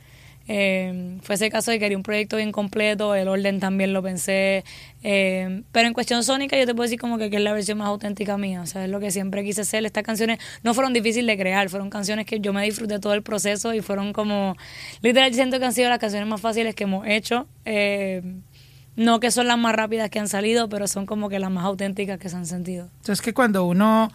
Eh, 0.49 1.19
fue 1.23 1.35
ese 1.35 1.51
caso 1.51 1.73
de 1.73 1.79
que 1.79 1.87
quería 1.87 1.97
un 1.97 2.05
proyecto 2.05 2.37
bien 2.37 2.53
completo, 2.53 3.17
el 3.17 3.27
orden 3.27 3.59
también 3.59 3.93
lo 3.93 4.01
pensé. 4.03 4.63
eh, 5.09 5.63
pero 5.73 5.87
en 5.89 5.93
cuestión 5.95 6.23
sónica, 6.25 6.57
yo 6.57 6.67
te 6.67 6.75
puedo 6.75 6.85
decir 6.85 6.99
como 7.01 7.17
que, 7.19 7.31
que 7.31 7.37
es 7.37 7.43
la 7.43 7.53
versión 7.53 7.79
más 7.79 7.89
auténtica 7.89 8.37
mía. 8.39 8.61
O 8.63 8.67
sea, 8.67 8.85
es 8.85 8.91
lo 8.91 8.99
que 9.01 9.11
siempre 9.11 9.43
quise 9.45 9.61
hacer. 9.63 9.85
Estas 9.87 10.03
canciones 10.05 10.39
no 10.65 10.73
fueron 10.75 10.93
difíciles 10.93 11.27
de 11.27 11.41
crear, 11.41 11.69
fueron 11.69 11.91
canciones 11.91 12.27
que 12.27 12.39
yo 12.41 12.53
me 12.53 12.63
disfruté 12.65 12.99
todo 13.01 13.15
el 13.15 13.23
proceso 13.23 13.73
y 13.75 13.81
fueron 13.83 14.13
como. 14.13 14.57
Literal, 15.03 15.33
siento 15.35 15.59
que 15.59 15.65
han 15.65 15.73
sido 15.73 15.89
las 15.91 15.99
canciones 15.99 16.29
más 16.29 16.41
fáciles 16.41 16.75
que 16.77 16.85
hemos 16.85 17.07
hecho. 17.09 17.47
Eh, 17.65 18.23
no 18.97 19.21
que 19.21 19.31
son 19.31 19.47
las 19.47 19.59
más 19.59 19.75
rápidas 19.75 20.11
que 20.11 20.19
han 20.19 20.29
salido, 20.29 20.69
pero 20.69 20.89
son 20.89 21.07
como 21.07 21.29
que 21.29 21.39
las 21.39 21.51
más 21.51 21.65
auténticas 21.65 22.19
que 22.19 22.29
se 22.29 22.37
han 22.37 22.47
sentido. 22.47 22.89
Entonces 23.01 23.23
que 23.23 23.35
cuando 23.35 23.65
uno 23.65 24.11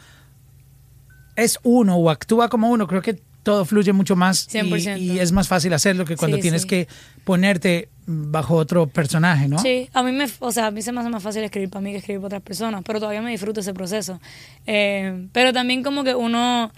es 1.35 1.59
uno 1.63 1.95
o 1.97 2.09
actúa 2.09 2.49
como 2.49 2.69
uno, 2.69 2.87
creo 2.87 3.01
que 3.01 3.19
todo 3.43 3.65
fluye 3.65 3.91
mucho 3.93 4.15
más 4.15 4.47
y, 4.53 4.59
100%. 4.59 4.99
y 4.99 5.19
es 5.19 5.31
más 5.31 5.47
fácil 5.47 5.73
hacerlo 5.73 6.05
que 6.05 6.15
cuando 6.15 6.37
Sí, 6.37 6.41
tienes 6.43 6.61
sí. 6.63 6.67
que 6.67 6.87
ponerte 7.23 7.89
bajo 8.05 8.55
otro 8.55 8.87
personaje, 8.87 9.47
¿no? 9.47 9.57
Sí, 9.59 9.89
a 9.93 10.03
mí 10.03 10.11
me, 10.11 10.27
o 10.39 10.51
sea, 10.51 10.67
a 10.67 10.71
mí 10.71 10.81
se 10.81 10.91
me 10.91 10.99
hace 10.99 11.09
más 11.09 11.23
fácil 11.23 11.43
escribir 11.43 11.69
para 11.69 11.81
mí 11.81 11.91
que 11.91 11.97
escribir 11.97 12.19
para 12.21 12.27
otras 12.27 12.41
personas, 12.43 12.83
pero 12.85 12.99
todavía 12.99 13.21
me 13.21 13.31
disfruto 13.31 13.61
ese 13.61 13.73
proceso. 13.73 14.19
Eh, 14.67 15.27
pero 15.31 15.53
también 15.53 15.81
como 15.81 16.03
que 16.03 16.13
uno, 16.13 16.71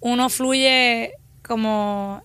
uno 0.00 0.28
fluye 0.28 1.14
como 1.42 2.22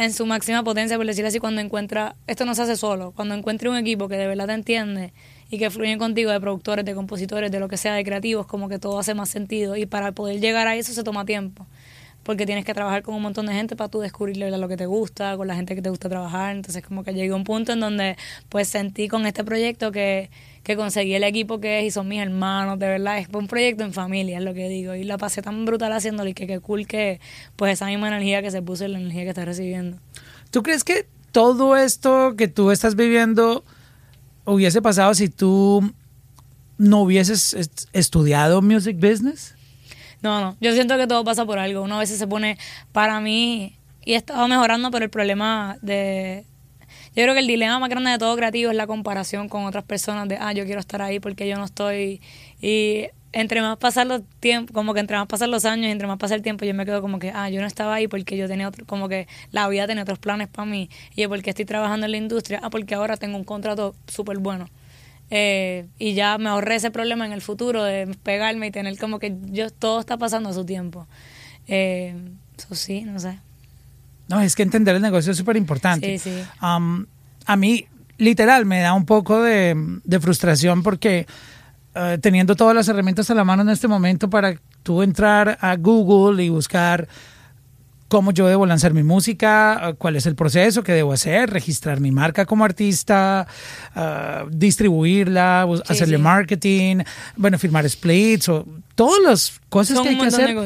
en 0.00 0.14
su 0.14 0.24
máxima 0.24 0.64
potencia, 0.64 0.96
por 0.96 1.04
decirlo 1.04 1.28
así, 1.28 1.38
cuando 1.40 1.60
encuentra, 1.60 2.16
esto 2.26 2.46
no 2.46 2.54
se 2.54 2.62
hace 2.62 2.74
solo, 2.74 3.12
cuando 3.12 3.34
encuentre 3.34 3.68
un 3.68 3.76
equipo 3.76 4.08
que 4.08 4.16
de 4.16 4.26
verdad 4.26 4.46
te 4.46 4.54
entiende 4.54 5.12
y 5.50 5.58
que 5.58 5.68
fluye 5.68 5.98
contigo 5.98 6.30
de 6.30 6.40
productores, 6.40 6.86
de 6.86 6.94
compositores, 6.94 7.50
de 7.50 7.60
lo 7.60 7.68
que 7.68 7.76
sea, 7.76 7.92
de 7.92 8.02
creativos, 8.02 8.46
como 8.46 8.70
que 8.70 8.78
todo 8.78 8.98
hace 8.98 9.12
más 9.12 9.28
sentido 9.28 9.76
y 9.76 9.84
para 9.84 10.12
poder 10.12 10.40
llegar 10.40 10.66
a 10.68 10.74
eso 10.74 10.94
se 10.94 11.04
toma 11.04 11.26
tiempo. 11.26 11.66
Porque 12.22 12.46
tienes 12.46 12.64
que 12.64 12.72
trabajar 12.72 13.02
con 13.02 13.14
un 13.14 13.20
montón 13.20 13.44
de 13.44 13.52
gente 13.52 13.76
para 13.76 13.90
tú 13.90 14.00
descubrirle 14.00 14.50
lo 14.50 14.68
que 14.68 14.78
te 14.78 14.86
gusta, 14.86 15.36
con 15.36 15.46
la 15.46 15.54
gente 15.54 15.74
que 15.74 15.82
te 15.82 15.90
gusta 15.90 16.08
trabajar. 16.08 16.56
Entonces, 16.56 16.82
como 16.82 17.04
que 17.04 17.12
llegué 17.12 17.32
a 17.32 17.36
un 17.36 17.44
punto 17.44 17.72
en 17.72 17.80
donde, 17.80 18.16
pues, 18.48 18.68
sentí 18.68 19.08
con 19.08 19.26
este 19.26 19.44
proyecto 19.44 19.90
que, 19.90 20.30
que 20.62 20.76
conseguí 20.76 21.14
el 21.14 21.24
equipo 21.24 21.58
que 21.60 21.80
es 21.80 21.86
y 21.86 21.90
son 21.90 22.06
mis 22.08 22.20
hermanos, 22.20 22.78
de 22.78 22.86
verdad. 22.86 23.18
Es 23.18 23.28
un 23.32 23.46
proyecto 23.46 23.82
en 23.84 23.92
familia, 23.92 24.38
es 24.38 24.44
lo 24.44 24.52
que 24.54 24.68
digo. 24.68 24.94
Y 24.94 25.04
la 25.04 25.16
pasé 25.18 25.40
tan 25.42 25.64
brutal 25.64 25.92
haciéndolo 25.92 26.28
y 26.30 26.34
que 26.34 26.46
qué 26.46 26.60
cool 26.60 26.86
que, 26.86 27.20
pues, 27.56 27.72
esa 27.72 27.86
misma 27.86 28.08
energía 28.08 28.42
que 28.42 28.50
se 28.50 28.60
puso 28.62 28.84
y 28.84 28.88
la 28.88 28.98
energía 28.98 29.22
que 29.24 29.30
estás 29.30 29.46
recibiendo. 29.46 29.98
¿Tú 30.50 30.62
crees 30.62 30.84
que 30.84 31.06
todo 31.32 31.76
esto 31.76 32.34
que 32.36 32.48
tú 32.48 32.70
estás 32.70 32.94
viviendo 32.96 33.64
hubiese 34.44 34.82
pasado 34.82 35.14
si 35.14 35.28
tú 35.28 35.92
no 36.76 37.02
hubieses 37.02 37.54
est- 37.54 37.88
estudiado 37.92 38.60
music 38.62 38.96
business? 38.96 39.54
No, 40.22 40.40
no. 40.40 40.56
Yo 40.60 40.72
siento 40.72 40.96
que 40.98 41.06
todo 41.06 41.24
pasa 41.24 41.46
por 41.46 41.58
algo. 41.58 41.82
Uno 41.82 41.96
a 41.96 42.00
veces 42.00 42.18
se 42.18 42.26
pone, 42.26 42.58
para 42.92 43.20
mí, 43.20 43.78
y 44.04 44.12
he 44.12 44.16
estado 44.16 44.46
mejorando, 44.48 44.90
pero 44.90 45.04
el 45.06 45.10
problema 45.10 45.78
de... 45.80 46.44
Yo 47.16 47.24
creo 47.24 47.34
que 47.34 47.40
el 47.40 47.46
dilema 47.46 47.78
más 47.78 47.88
grande 47.90 48.10
de 48.10 48.18
todo 48.18 48.36
creativo 48.36 48.70
es 48.70 48.76
la 48.76 48.86
comparación 48.86 49.48
con 49.48 49.64
otras 49.64 49.84
personas 49.84 50.28
de, 50.28 50.36
ah, 50.40 50.52
yo 50.52 50.64
quiero 50.64 50.80
estar 50.80 51.02
ahí 51.02 51.18
porque 51.18 51.48
yo 51.48 51.56
no 51.56 51.64
estoy. 51.64 52.20
Y 52.60 53.08
entre 53.32 53.60
más 53.62 53.78
pasan 53.78 54.08
los 54.08 54.22
tiempos, 54.40 54.72
como 54.74 54.94
que 54.94 55.00
entre 55.00 55.16
más 55.16 55.26
pasan 55.26 55.50
los 55.50 55.64
años 55.64 55.86
y 55.86 55.90
entre 55.90 56.06
más 56.06 56.18
pasa 56.18 56.34
el 56.34 56.42
tiempo, 56.42 56.64
yo 56.64 56.74
me 56.74 56.84
quedo 56.84 57.00
como 57.00 57.18
que, 57.18 57.32
ah, 57.34 57.50
yo 57.50 57.60
no 57.60 57.66
estaba 57.66 57.94
ahí 57.94 58.08
porque 58.08 58.36
yo 58.36 58.46
tenía 58.48 58.68
otro, 58.68 58.86
como 58.86 59.08
que 59.08 59.26
la 59.50 59.68
vida 59.68 59.86
tenía 59.86 60.02
otros 60.02 60.18
planes 60.18 60.48
para 60.48 60.66
mí. 60.66 60.88
Y 61.16 61.26
porque 61.26 61.50
estoy 61.50 61.64
trabajando 61.64 62.06
en 62.06 62.12
la 62.12 62.18
industria, 62.18 62.60
ah, 62.62 62.70
porque 62.70 62.94
ahora 62.94 63.16
tengo 63.16 63.36
un 63.36 63.44
contrato 63.44 63.94
súper 64.06 64.38
bueno. 64.38 64.68
Eh, 65.30 65.86
y 65.98 66.14
ya 66.14 66.38
me 66.38 66.48
ahorré 66.48 66.76
ese 66.76 66.90
problema 66.90 67.24
en 67.24 67.32
el 67.32 67.40
futuro 67.40 67.84
de 67.84 68.08
pegarme 68.22 68.68
y 68.68 68.70
tener 68.72 68.98
como 68.98 69.18
que 69.20 69.36
yo 69.46 69.70
todo 69.70 70.00
está 70.00 70.16
pasando 70.16 70.48
a 70.50 70.52
su 70.52 70.64
tiempo. 70.64 71.06
Eh, 71.68 72.14
eso 72.58 72.74
sí, 72.74 73.02
no 73.02 73.18
sé. 73.20 73.38
No, 74.30 74.40
es 74.40 74.54
que 74.54 74.62
entender 74.62 74.94
el 74.96 75.02
negocio 75.02 75.32
es 75.32 75.38
súper 75.38 75.56
importante. 75.56 76.18
Sí, 76.18 76.30
sí. 76.30 76.42
Um, 76.62 77.04
a 77.46 77.56
mí, 77.56 77.86
literal, 78.16 78.64
me 78.64 78.80
da 78.80 78.94
un 78.94 79.04
poco 79.04 79.42
de, 79.42 79.74
de 80.04 80.20
frustración 80.20 80.82
porque 80.84 81.26
eh, 81.96 82.18
teniendo 82.22 82.54
todas 82.54 82.74
las 82.74 82.86
herramientas 82.88 83.28
a 83.30 83.34
la 83.34 83.42
mano 83.42 83.62
en 83.62 83.70
este 83.70 83.88
momento 83.88 84.30
para 84.30 84.54
tú 84.84 85.02
entrar 85.02 85.58
a 85.60 85.74
Google 85.74 86.42
y 86.44 86.48
buscar 86.48 87.08
cómo 88.06 88.32
yo 88.32 88.46
debo 88.46 88.66
lanzar 88.66 88.94
mi 88.94 89.02
música, 89.02 89.90
eh, 89.90 89.94
cuál 89.98 90.14
es 90.14 90.26
el 90.26 90.36
proceso 90.36 90.82
que 90.84 90.92
debo 90.92 91.12
hacer, 91.12 91.50
registrar 91.50 91.98
mi 92.00 92.12
marca 92.12 92.46
como 92.46 92.64
artista, 92.64 93.46
eh, 93.96 94.44
distribuirla, 94.50 95.66
Sí, 95.68 95.82
hacerle 95.92 96.16
sí. 96.18 96.22
marketing, 96.22 96.96
bueno, 97.36 97.58
firmar 97.58 97.88
splits 97.88 98.48
o 98.48 98.64
todas 98.94 99.20
las 99.24 99.60
cosas 99.68 99.96
Son 99.96 100.04
que 100.04 100.10
hay 100.10 100.18
que 100.18 100.26
hacer. 100.26 100.56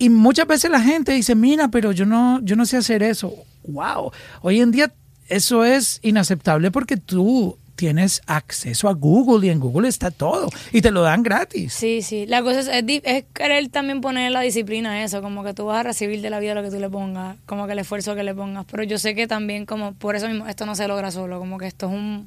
Y 0.00 0.08
muchas 0.08 0.46
veces 0.46 0.70
la 0.70 0.80
gente 0.80 1.12
dice, 1.12 1.34
mira, 1.34 1.68
pero 1.68 1.92
yo 1.92 2.06
no, 2.06 2.40
yo 2.42 2.56
no 2.56 2.64
sé 2.64 2.78
hacer 2.78 3.02
eso. 3.02 3.34
Wow. 3.64 4.12
Hoy 4.40 4.62
en 4.62 4.70
día 4.70 4.90
eso 5.28 5.62
es 5.62 6.00
inaceptable 6.02 6.70
porque 6.70 6.96
tú 6.96 7.58
tienes 7.76 8.22
acceso 8.26 8.88
a 8.88 8.94
Google 8.94 9.46
y 9.46 9.50
en 9.50 9.60
Google 9.60 9.88
está 9.88 10.10
todo 10.10 10.48
y 10.72 10.80
te 10.80 10.90
lo 10.90 11.02
dan 11.02 11.22
gratis. 11.22 11.74
Sí, 11.74 12.00
sí. 12.00 12.24
La 12.24 12.42
cosa 12.42 12.60
es, 12.60 12.68
es, 12.68 12.84
es 13.04 13.24
querer 13.34 13.68
también 13.68 14.00
poner 14.00 14.32
la 14.32 14.40
disciplina 14.40 14.92
a 14.92 15.04
eso, 15.04 15.20
como 15.20 15.44
que 15.44 15.52
tú 15.52 15.66
vas 15.66 15.80
a 15.80 15.82
recibir 15.82 16.22
de 16.22 16.30
la 16.30 16.40
vida 16.40 16.54
lo 16.54 16.62
que 16.62 16.70
tú 16.70 16.80
le 16.80 16.88
pongas, 16.88 17.36
como 17.44 17.66
que 17.66 17.72
el 17.72 17.80
esfuerzo 17.80 18.14
que 18.14 18.24
le 18.24 18.34
pongas. 18.34 18.64
Pero 18.70 18.84
yo 18.84 18.98
sé 18.98 19.14
que 19.14 19.26
también, 19.26 19.66
como 19.66 19.92
por 19.92 20.16
eso 20.16 20.28
mismo, 20.28 20.46
esto 20.46 20.64
no 20.64 20.74
se 20.76 20.88
logra 20.88 21.10
solo, 21.10 21.38
como 21.38 21.58
que 21.58 21.66
esto 21.66 21.88
es 21.88 21.92
un 21.92 22.26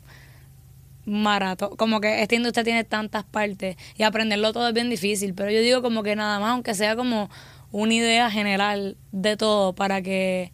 maratón, 1.07 1.75
como 1.75 1.99
que 1.99 2.21
esta 2.21 2.35
industria 2.35 2.63
tiene 2.63 2.83
tantas 2.83 3.23
partes 3.23 3.77
y 3.97 4.03
aprenderlo 4.03 4.53
todo 4.53 4.67
es 4.67 4.75
bien 4.75 4.91
difícil, 4.91 5.33
pero 5.33 5.49
yo 5.49 5.59
digo 5.61 5.81
como 5.81 6.03
que 6.03 6.15
nada 6.15 6.39
más, 6.39 6.51
aunque 6.51 6.75
sea 6.75 6.95
como 6.95 7.29
una 7.73 7.93
idea 7.93 8.31
general 8.31 8.95
de 9.11 9.35
todo 9.35 9.73
para 9.73 10.01
que 10.01 10.53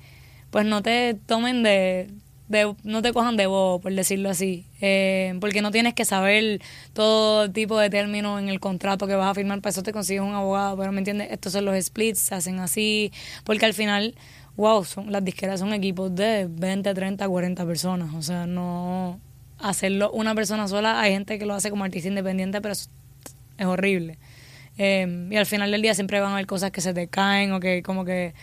pues 0.50 0.66
no 0.66 0.82
te 0.82 1.14
tomen 1.14 1.62
de, 1.62 2.10
de 2.48 2.74
no 2.84 3.02
te 3.02 3.14
cojan 3.14 3.38
de 3.38 3.46
bobo, 3.46 3.80
por 3.80 3.94
decirlo 3.94 4.30
así, 4.30 4.66
Eh, 4.82 5.38
porque 5.42 5.62
no 5.62 5.72
tienes 5.72 5.94
que 5.94 6.06
saber 6.06 6.62
todo 6.94 7.52
tipo 7.52 7.78
de 7.78 7.90
términos 7.90 8.40
en 8.42 8.48
el 8.48 8.62
contrato 8.62 9.06
que 9.06 9.16
vas 9.16 9.30
a 9.30 9.34
firmar, 9.36 9.60
para 9.62 9.72
eso 9.72 9.84
te 9.84 9.92
consigues 9.92 10.24
un 10.24 10.34
abogado, 10.34 10.78
pero 10.78 10.92
me 10.94 11.00
entiendes, 11.00 11.28
estos 11.32 11.52
son 11.54 11.66
los 11.66 11.76
splits, 11.84 12.20
se 12.20 12.36
hacen 12.36 12.60
así, 12.60 13.12
porque 13.44 13.66
al 13.66 13.74
final, 13.74 14.16
wow, 14.56 14.86
son, 14.86 15.12
las 15.12 15.24
disqueras 15.24 15.60
son 15.60 15.74
equipos 15.74 16.16
de 16.16 16.48
20, 16.50 16.94
30, 16.94 17.28
40 17.28 17.66
personas, 17.66 18.14
o 18.16 18.22
sea, 18.22 18.48
no 18.48 19.20
hacerlo 19.60 20.10
una 20.12 20.34
persona 20.34 20.70
sola, 20.70 21.02
hay 21.02 21.12
gente 21.12 21.38
que 21.38 21.46
lo 21.46 21.54
hace 21.54 21.70
como 21.70 21.84
artista 21.84 22.08
independiente, 22.08 22.62
pero 22.62 22.72
es, 22.72 22.90
es 23.58 23.66
horrible. 23.66 24.18
Eh, 24.82 25.28
y 25.30 25.36
al 25.36 25.46
final 25.46 25.70
del 25.72 25.82
día 25.84 25.94
siempre 25.94 26.20
van 26.22 26.32
a 26.32 26.34
haber 26.36 26.48
cosas 26.48 26.72
que 26.72 26.80
se 26.82 26.94
te 26.94 27.08
caen 27.08 27.52
o 27.52 27.60
que 27.60 27.84
como 27.84 28.06
que 28.06 28.34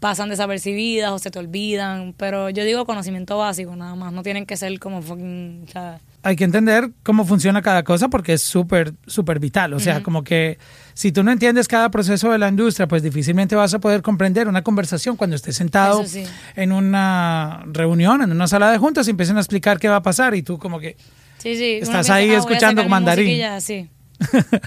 pasan 0.00 0.28
desapercibidas 0.28 1.10
o 1.10 1.18
se 1.18 1.30
te 1.32 1.40
olvidan, 1.40 2.14
pero 2.16 2.50
yo 2.50 2.62
digo 2.64 2.86
conocimiento 2.86 3.36
básico 3.36 3.74
nada 3.74 3.96
más, 3.96 4.12
no 4.12 4.22
tienen 4.22 4.46
que 4.46 4.56
ser 4.56 4.78
como 4.78 5.02
fucking, 5.02 5.64
o 5.66 5.72
sea, 5.72 5.98
Hay 6.22 6.36
que 6.36 6.44
entender 6.44 6.90
cómo 7.02 7.24
funciona 7.24 7.62
cada 7.62 7.82
cosa 7.82 8.08
porque 8.08 8.34
es 8.34 8.42
súper, 8.42 8.92
súper 9.08 9.40
vital. 9.40 9.72
O 9.74 9.80
sea, 9.80 10.02
como 10.04 10.22
que 10.22 10.58
si 10.94 11.10
tú 11.10 11.24
no 11.24 11.32
entiendes 11.32 11.66
cada 11.66 11.90
proceso 11.90 12.30
de 12.30 12.38
la 12.38 12.48
industria, 12.48 12.86
pues 12.86 13.02
difícilmente 13.02 13.56
vas 13.56 13.74
a 13.74 13.80
poder 13.80 14.02
comprender 14.02 14.46
una 14.46 14.62
conversación 14.62 15.16
cuando 15.16 15.34
estés 15.34 15.56
sentado 15.56 16.04
sí. 16.06 16.22
en 16.54 16.70
una 16.70 17.64
reunión, 17.66 18.22
en 18.22 18.30
una 18.30 18.46
sala 18.46 18.70
de 18.70 18.78
juntas 18.78 19.08
y 19.08 19.10
empiecen 19.10 19.36
a 19.36 19.40
explicar 19.40 19.80
qué 19.80 19.88
va 19.88 19.96
a 19.96 20.02
pasar 20.02 20.34
y 20.36 20.42
tú 20.42 20.58
como 20.58 20.78
que... 20.78 20.96
sí, 21.38 21.56
sí. 21.56 21.78
uno 21.80 21.82
Estás 21.82 22.06
piensa, 22.06 22.14
ahí 22.14 22.30
"Ah, 22.30 22.38
escuchando 22.38 22.88
mandarín". 22.88 23.24
musiquilla", 23.24 23.60
sí. 23.60 23.88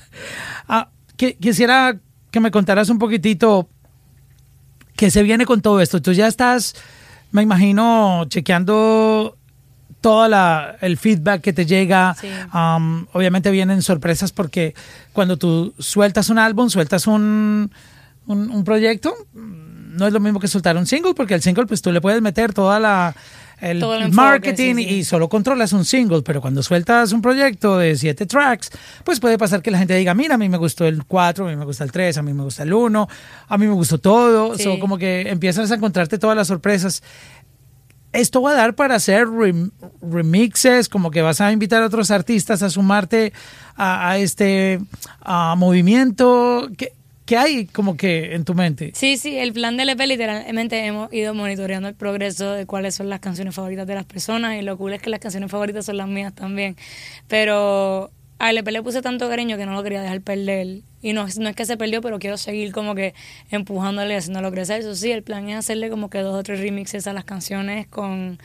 Ah, 0.67 0.89
que- 1.21 1.35
quisiera 1.37 1.99
que 2.31 2.39
me 2.39 2.49
contaras 2.49 2.89
un 2.89 2.97
poquitito 2.97 3.69
qué 4.95 5.11
se 5.11 5.21
viene 5.21 5.45
con 5.45 5.61
todo 5.61 5.79
esto. 5.79 6.01
Tú 6.01 6.13
ya 6.13 6.25
estás, 6.25 6.73
me 7.31 7.43
imagino, 7.43 8.25
chequeando 8.27 9.37
todo 10.01 10.27
la, 10.27 10.77
el 10.81 10.97
feedback 10.97 11.41
que 11.41 11.53
te 11.53 11.67
llega. 11.67 12.15
Sí. 12.19 12.27
Um, 12.55 13.05
obviamente 13.13 13.51
vienen 13.51 13.83
sorpresas 13.83 14.31
porque 14.31 14.73
cuando 15.13 15.37
tú 15.37 15.75
sueltas 15.77 16.29
un 16.29 16.39
álbum, 16.39 16.69
sueltas 16.69 17.05
un, 17.05 17.71
un, 18.25 18.49
un 18.49 18.63
proyecto, 18.63 19.13
no 19.35 20.07
es 20.07 20.13
lo 20.13 20.19
mismo 20.19 20.39
que 20.39 20.47
soltar 20.47 20.75
un 20.75 20.87
single, 20.87 21.13
porque 21.13 21.35
el 21.35 21.43
single 21.43 21.67
pues 21.67 21.83
tú 21.83 21.91
le 21.91 22.01
puedes 22.01 22.19
meter 22.23 22.51
toda 22.51 22.79
la... 22.79 23.15
El, 23.61 23.79
Todo 23.79 23.93
el 23.93 24.01
el 24.01 24.05
enfoque, 24.07 24.21
marketing 24.25 24.75
sí, 24.75 24.83
sí. 24.83 24.89
y 24.95 25.03
solo 25.03 25.29
controlas 25.29 25.71
un 25.71 25.85
single, 25.85 26.23
pero 26.23 26.41
cuando 26.41 26.63
sueltas 26.63 27.11
un 27.11 27.21
proyecto 27.21 27.77
de 27.77 27.95
siete 27.95 28.25
tracks, 28.25 28.71
pues 29.03 29.19
puede 29.19 29.37
pasar 29.37 29.61
que 29.61 29.69
la 29.71 29.77
gente 29.77 29.95
diga, 29.95 30.13
mira, 30.15 30.35
a 30.35 30.37
mí 30.39 30.49
me 30.49 30.57
gustó 30.57 30.85
el 30.85 31.05
4, 31.05 31.45
a 31.47 31.49
mí 31.51 31.55
me 31.55 31.65
gusta 31.65 31.83
el 31.83 31.91
3, 31.91 32.17
a 32.17 32.21
mí 32.23 32.33
me 32.33 32.43
gusta 32.43 32.63
el 32.63 32.73
1, 32.73 33.07
a 33.47 33.57
mí 33.59 33.67
me 33.67 33.73
gustó 33.73 33.99
todo, 33.99 34.57
Sí. 34.57 34.63
So, 34.63 34.79
como 34.79 34.97
que 34.97 35.29
empiezas 35.29 35.71
a 35.71 35.75
encontrarte 35.75 36.17
todas 36.17 36.35
las 36.35 36.47
sorpresas. 36.47 37.03
Esto 38.13 38.41
va 38.41 38.51
a 38.51 38.55
dar 38.55 38.75
para 38.75 38.95
hacer 38.95 39.25
rem- 39.27 39.71
remixes, 40.01 40.89
como 40.89 41.11
que 41.11 41.21
vas 41.21 41.39
a 41.39 41.49
invitar 41.53 41.81
a 41.81 41.85
otros 41.85 42.11
artistas 42.11 42.61
a 42.63 42.69
sumarte 42.69 43.31
a, 43.77 44.09
a 44.09 44.17
este 44.17 44.81
a 45.21 45.55
movimiento. 45.55 46.67
¿Qué, 46.77 46.91
qué 47.31 47.37
hay 47.37 47.65
como 47.65 47.95
que 47.95 48.35
en 48.35 48.43
tu 48.43 48.53
mente? 48.53 48.91
Sí, 48.93 49.15
sí, 49.15 49.37
el 49.37 49.53
plan 49.53 49.77
del 49.77 49.87
EP 49.87 50.01
literalmente 50.01 50.85
hemos 50.85 51.13
ido 51.13 51.33
monitoreando 51.33 51.87
el 51.87 51.95
progreso 51.95 52.51
de 52.51 52.65
cuáles 52.65 52.95
son 52.95 53.07
las 53.07 53.21
canciones 53.21 53.55
favoritas 53.55 53.87
de 53.87 53.95
las 53.95 54.03
personas 54.03 54.57
y 54.57 54.63
lo 54.63 54.77
cool 54.77 54.91
es 54.91 55.01
que 55.01 55.09
las 55.09 55.21
canciones 55.21 55.49
favoritas 55.49 55.85
son 55.85 55.95
las 55.95 56.09
mías 56.09 56.35
también. 56.35 56.75
Pero 57.29 58.11
al 58.37 58.57
EP 58.57 58.67
le 58.67 58.83
puse 58.83 59.01
tanto 59.01 59.29
cariño 59.29 59.55
que 59.55 59.65
no 59.65 59.71
lo 59.71 59.81
quería 59.81 60.01
dejar 60.01 60.19
perder. 60.19 60.81
Y 61.01 61.13
no, 61.13 61.25
no 61.39 61.49
es 61.49 61.55
que 61.55 61.63
se 61.63 61.77
perdió, 61.77 62.01
pero 62.01 62.19
quiero 62.19 62.35
seguir 62.35 62.73
como 62.73 62.95
que 62.95 63.13
empujándole 63.49 64.13
y 64.13 64.17
haciéndolo 64.17 64.51
crecer. 64.51 64.81
Eso 64.81 64.93
sí, 64.93 65.09
el 65.13 65.23
plan 65.23 65.47
es 65.47 65.55
hacerle 65.55 65.89
como 65.89 66.09
que 66.09 66.19
dos 66.19 66.37
o 66.37 66.43
tres 66.43 66.59
remixes 66.59 67.07
a 67.07 67.13
las 67.13 67.23
canciones 67.23 67.87
con 67.87 68.39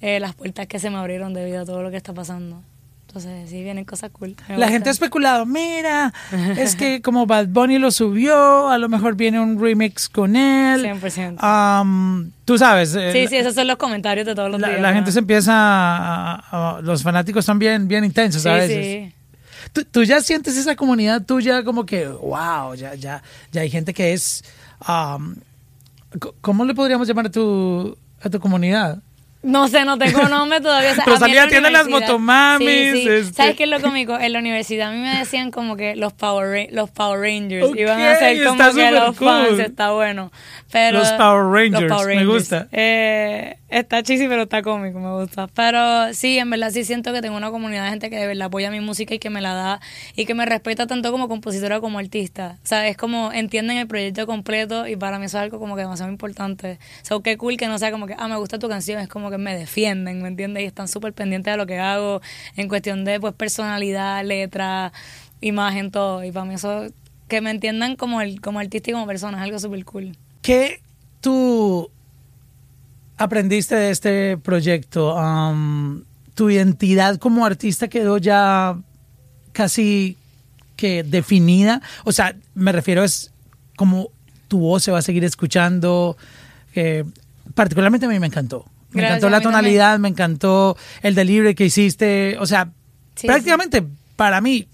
eh, 0.00 0.20
las 0.20 0.36
puertas 0.36 0.68
que 0.68 0.78
se 0.78 0.88
me 0.88 0.98
abrieron 0.98 1.34
debido 1.34 1.62
a 1.62 1.64
todo 1.64 1.82
lo 1.82 1.90
que 1.90 1.96
está 1.96 2.14
pasando. 2.14 2.62
Entonces, 3.10 3.50
sí, 3.50 3.64
vienen 3.64 3.84
cosas 3.84 4.10
cool. 4.12 4.36
Me 4.48 4.54
La 4.56 4.66
gusta. 4.66 4.68
gente 4.70 4.88
ha 4.88 4.92
especulado, 4.92 5.44
mira, 5.44 6.12
es 6.56 6.76
que 6.76 7.02
como 7.02 7.26
Bad 7.26 7.48
Bunny 7.48 7.78
lo 7.80 7.90
subió, 7.90 8.68
a 8.68 8.78
lo 8.78 8.88
mejor 8.88 9.16
viene 9.16 9.40
un 9.40 9.60
remix 9.60 10.08
con 10.08 10.36
él. 10.36 10.84
100%. 10.84 11.34
Am, 11.40 12.30
tú 12.44 12.56
sabes, 12.56 12.94
eh, 12.94 13.10
Sí, 13.12 13.26
sí, 13.26 13.36
esos 13.36 13.54
son 13.56 13.66
los 13.66 13.78
comentarios 13.78 14.24
de 14.26 14.34
todos 14.36 14.48
los 14.48 14.60
la, 14.60 14.68
días. 14.68 14.80
la 14.80 14.90
¿no? 14.90 14.94
gente 14.94 15.10
se 15.10 15.18
empieza, 15.18 15.52
a- 15.54 16.80
los 16.84 17.02
fanáticos 17.02 17.44
son 17.44 17.58
bien, 17.58 17.88
bien 17.88 18.04
intensos, 18.04 18.42
Sí, 18.42 18.48
a 18.48 18.54
veces. 18.54 18.84
sí. 18.84 19.14
¿Tú, 19.72 19.84
tú 19.84 20.04
ya 20.04 20.20
sientes 20.20 20.56
esa 20.56 20.76
comunidad 20.76 21.22
tuya 21.24 21.64
como 21.64 21.84
que, 21.84 22.06
wow, 22.06 22.74
ya, 22.76 22.94
ya, 22.94 23.22
ya 23.50 23.60
hay 23.62 23.70
gente 23.70 23.92
que 23.92 24.12
es... 24.12 24.44
um, 24.88 25.34
¿Cómo 26.40 26.64
le 26.64 26.74
podríamos 26.74 27.06
llamar 27.08 27.26
a 27.26 27.30
tu, 27.30 27.96
a 28.22 28.28
tu 28.30 28.38
comunidad? 28.40 29.00
No 29.42 29.68
sé, 29.68 29.84
no 29.86 29.96
tengo 29.96 30.28
nombre 30.28 30.60
todavía. 30.60 30.92
O 30.92 30.94
sea, 30.94 31.04
a 31.04 31.06
mí 31.06 31.12
en 31.14 31.20
Rosalía 31.20 31.60
la 31.62 31.70
las 31.70 31.88
motomamis, 31.88 32.68
Sí, 32.68 32.92
sí. 33.02 33.08
este- 33.08 33.32
¿Sabes 33.32 33.56
qué 33.56 33.62
es 33.64 33.70
lo 33.70 33.80
cómico? 33.80 34.18
En 34.18 34.32
la 34.34 34.38
universidad 34.38 34.88
a 34.88 34.92
mí 34.92 34.98
me 34.98 35.16
decían 35.18 35.50
como 35.50 35.76
que 35.76 35.96
los 35.96 36.12
Power, 36.12 36.68
los 36.72 36.90
Power 36.90 37.20
Rangers 37.20 37.66
Ok, 37.68 37.76
iban 37.76 38.00
a 38.00 38.16
ser 38.16 38.44
como 38.44 38.62
está 38.62 38.74
que 38.76 38.90
los 38.90 39.16
fans, 39.16 39.48
cool. 39.48 39.60
está 39.60 39.92
bueno. 39.92 40.30
Pero, 40.72 40.98
Los 40.98 41.10
Power 41.12 41.44
Rangers, 41.46 41.90
los 41.90 42.06
me 42.06 42.26
gusta. 42.26 42.68
Eh, 42.70 43.56
está 43.70 44.02
chisi, 44.02 44.28
pero 44.28 44.42
está 44.42 44.62
cómico, 44.62 45.00
me 45.00 45.10
gusta. 45.20 45.48
Pero 45.54 46.12
sí, 46.14 46.38
en 46.38 46.48
verdad 46.50 46.70
sí 46.70 46.84
siento 46.84 47.12
que 47.12 47.20
tengo 47.22 47.36
una 47.36 47.50
comunidad 47.50 47.84
de 47.84 47.90
gente 47.90 48.10
que 48.10 48.16
de 48.16 48.26
verdad 48.26 48.46
apoya 48.46 48.70
mi 48.70 48.78
música 48.80 49.14
y 49.14 49.18
que 49.18 49.30
me 49.30 49.40
la 49.40 49.54
da 49.54 49.80
y 50.14 50.26
que 50.26 50.34
me 50.34 50.46
respeta 50.46 50.86
tanto 50.86 51.10
como 51.10 51.28
compositora 51.28 51.80
como 51.80 51.98
artista. 51.98 52.58
O 52.62 52.66
sea, 52.66 52.86
es 52.86 52.96
como 52.96 53.32
entienden 53.32 53.78
el 53.78 53.86
proyecto 53.88 54.26
completo 54.26 54.86
y 54.86 54.94
para 54.96 55.18
mí 55.18 55.24
eso 55.26 55.38
es 55.38 55.42
algo 55.44 55.58
como 55.58 55.74
que 55.76 55.82
demasiado 55.82 56.12
importante. 56.12 56.78
O 57.02 57.04
sea, 57.04 57.16
qué 57.24 57.36
cool 57.36 57.56
que 57.56 57.66
no 57.66 57.78
sea 57.78 57.90
como 57.90 58.06
que, 58.06 58.14
ah, 58.16 58.28
me 58.28 58.36
gusta 58.36 58.58
tu 58.58 58.68
canción, 58.68 59.00
es 59.00 59.08
como 59.08 59.29
que 59.30 59.38
me 59.38 59.56
defienden, 59.56 60.22
¿me 60.22 60.28
entiendes? 60.28 60.62
Y 60.62 60.66
están 60.66 60.88
súper 60.88 61.12
pendientes 61.12 61.52
de 61.52 61.56
lo 61.56 61.66
que 61.66 61.78
hago 61.78 62.20
en 62.56 62.68
cuestión 62.68 63.04
de 63.04 63.20
pues 63.20 63.34
personalidad, 63.34 64.24
letra, 64.24 64.92
imagen, 65.40 65.90
todo. 65.90 66.24
Y 66.24 66.32
para 66.32 66.44
mí 66.44 66.54
eso, 66.54 66.86
que 67.28 67.40
me 67.40 67.50
entiendan 67.50 67.96
como, 67.96 68.20
el, 68.20 68.40
como 68.40 68.58
artista 68.58 68.90
y 68.90 68.92
como 68.92 69.06
persona, 69.06 69.38
es 69.38 69.44
algo 69.44 69.58
súper 69.58 69.84
cool. 69.84 70.16
¿Qué 70.42 70.80
tú 71.20 71.90
aprendiste 73.16 73.74
de 73.74 73.90
este 73.90 74.36
proyecto? 74.38 75.14
Um, 75.14 76.02
¿Tu 76.34 76.50
identidad 76.50 77.16
como 77.16 77.44
artista 77.44 77.88
quedó 77.88 78.18
ya 78.18 78.78
casi 79.52 80.16
que 80.76 81.02
definida? 81.02 81.82
O 82.04 82.12
sea, 82.12 82.34
me 82.54 82.72
refiero 82.72 83.04
es 83.04 83.32
como 83.76 84.10
tu 84.48 84.58
voz 84.58 84.82
se 84.82 84.90
va 84.90 84.98
a 84.98 85.02
seguir 85.02 85.24
escuchando. 85.24 86.16
que 86.74 87.06
particularmente 87.54 88.06
a 88.06 88.08
mí 88.08 88.18
me 88.18 88.26
encantó. 88.26 88.66
Me 88.92 89.02
Gracias, 89.02 89.18
encantó 89.18 89.30
la 89.30 89.40
tonalidad, 89.40 89.98
me 89.98 90.08
encantó 90.08 90.76
el 91.02 91.14
delivery 91.14 91.54
que 91.54 91.64
hiciste. 91.66 92.36
O 92.40 92.46
sea, 92.46 92.70
Sí, 93.14 93.26
prácticamente 93.26 93.84
para 94.16 94.40
mí 94.40 94.66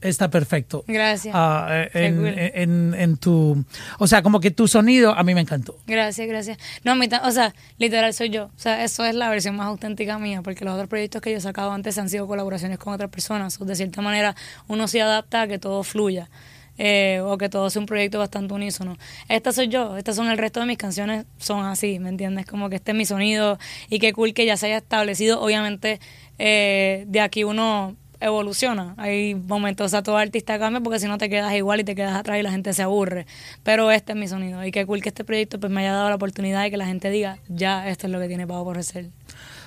está 0.00 0.30
perfecto. 0.30 0.84
Gracias. 0.86 1.34
Ah, 1.36 1.86
en, 1.92 2.16
cool. 2.16 2.26
en- 2.28 2.94
en 2.94 3.16
tu, 3.16 3.64
o 3.98 4.06
sea, 4.06 4.22
como 4.22 4.38
que 4.40 4.50
tu 4.52 4.68
sonido 4.68 5.12
a 5.12 5.22
mí 5.24 5.34
me 5.34 5.40
encantó. 5.40 5.76
Gracias, 5.86 6.28
gracias. 6.28 6.58
No, 6.84 6.96
ta- 7.08 7.22
o 7.26 7.30
sea, 7.32 7.52
literal 7.78 8.14
soy 8.14 8.30
yo. 8.30 8.44
O 8.44 8.50
sea, 8.58 8.84
eso 8.84 9.04
es 9.04 9.14
la 9.14 9.28
versión 9.28 9.56
más 9.56 9.66
auténtica 9.66 10.18
mía, 10.18 10.40
porque 10.42 10.64
los 10.64 10.74
otros 10.74 10.88
proyectos 10.88 11.20
que 11.20 11.32
yo 11.32 11.38
he 11.38 11.40
sacado 11.40 11.72
antes 11.72 11.98
han 11.98 12.08
sido 12.08 12.26
colaboraciones 12.28 12.78
con 12.78 12.92
otras 12.94 13.10
personas. 13.10 13.60
O 13.60 13.64
de 13.64 13.74
cierta 13.74 14.00
manera, 14.02 14.36
uno 14.68 14.86
se 14.86 15.02
adapta 15.02 15.42
a 15.42 15.48
que 15.48 15.58
todo 15.58 15.82
fluya. 15.82 16.28
Eh, 16.78 17.20
o 17.24 17.36
que 17.36 17.48
todo 17.48 17.68
sea 17.70 17.80
un 17.80 17.86
proyecto 17.86 18.18
bastante 18.18 18.54
unísono. 18.54 18.96
Esta 19.28 19.52
soy 19.52 19.68
yo, 19.68 19.96
estas 19.96 20.16
son 20.16 20.28
el 20.28 20.38
resto 20.38 20.60
de 20.60 20.66
mis 20.66 20.78
canciones, 20.78 21.26
son 21.38 21.66
así, 21.66 21.98
¿me 21.98 22.08
entiendes? 22.08 22.46
Como 22.46 22.70
que 22.70 22.76
este 22.76 22.92
es 22.92 22.96
mi 22.96 23.04
sonido 23.04 23.58
y 23.90 23.98
qué 23.98 24.12
cool 24.12 24.32
que 24.32 24.46
ya 24.46 24.56
se 24.56 24.66
haya 24.66 24.78
establecido. 24.78 25.40
Obviamente, 25.40 26.00
eh, 26.38 27.04
de 27.08 27.20
aquí 27.20 27.44
uno 27.44 27.96
evoluciona. 28.20 28.94
Hay 28.96 29.34
momentos, 29.34 29.86
o 29.86 29.88
sea, 29.88 30.02
todo 30.02 30.16
artista 30.16 30.58
cambia 30.58 30.80
porque 30.80 30.98
si 30.98 31.06
no 31.06 31.18
te 31.18 31.28
quedas 31.28 31.52
igual 31.54 31.80
y 31.80 31.84
te 31.84 31.94
quedas 31.94 32.16
atrás 32.16 32.38
y 32.38 32.42
la 32.42 32.50
gente 32.50 32.72
se 32.72 32.82
aburre. 32.82 33.26
Pero 33.62 33.90
este 33.90 34.12
es 34.12 34.18
mi 34.18 34.28
sonido 34.28 34.64
y 34.64 34.70
qué 34.70 34.86
cool 34.86 35.02
que 35.02 35.08
este 35.08 35.24
proyecto 35.24 35.60
pues 35.60 35.72
me 35.72 35.80
haya 35.80 35.92
dado 35.92 36.08
la 36.08 36.16
oportunidad 36.16 36.62
de 36.62 36.70
que 36.70 36.76
la 36.76 36.86
gente 36.86 37.10
diga, 37.10 37.38
ya, 37.48 37.88
esto 37.88 38.06
es 38.06 38.12
lo 38.12 38.20
que 38.20 38.28
tiene 38.28 38.46
Pau 38.46 38.64
por 38.64 38.78
hacer. 38.78 39.10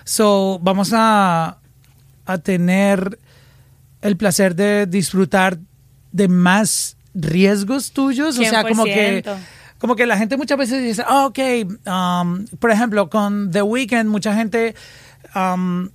So, 0.03 0.59
vamos 0.61 0.91
a, 0.93 1.59
a 2.25 2.37
tener 2.39 3.19
el 4.01 4.17
placer 4.17 4.55
de 4.55 4.85
disfrutar 4.85 5.59
de 6.11 6.27
más 6.27 6.97
riesgos 7.13 7.91
tuyos. 7.91 8.37
O 8.37 8.43
sea, 8.43 8.63
como 8.63 8.83
que, 8.85 9.23
100%. 9.23 9.37
como 9.77 9.95
que 9.95 10.05
la 10.05 10.17
gente 10.17 10.37
muchas 10.37 10.57
veces 10.57 10.83
dice, 10.83 11.03
ah, 11.07 11.25
ok, 11.25 11.39
um, 11.85 12.45
por 12.59 12.71
ejemplo, 12.71 13.09
con 13.09 13.51
The 13.51 13.61
Weeknd, 13.61 14.05
mucha 14.05 14.33
gente 14.35 14.75
um, 15.35 15.89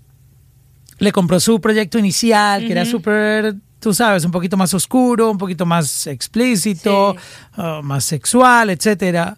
le 0.99 1.13
compró 1.13 1.41
su 1.41 1.61
proyecto 1.61 1.99
inicial, 1.99 2.67
que 2.67 2.73
era 2.73 2.85
súper, 2.85 3.55
tú 3.81 3.93
sabes, 3.93 4.25
un 4.25 4.31
poquito 4.31 4.57
más 4.57 4.73
oscuro, 4.75 5.31
un 5.31 5.39
poquito 5.39 5.67
más 5.67 6.07
explícito, 6.07 7.17
uh, 7.57 7.83
más 7.83 8.05
sexual, 8.05 8.71
etcétera. 8.71 9.37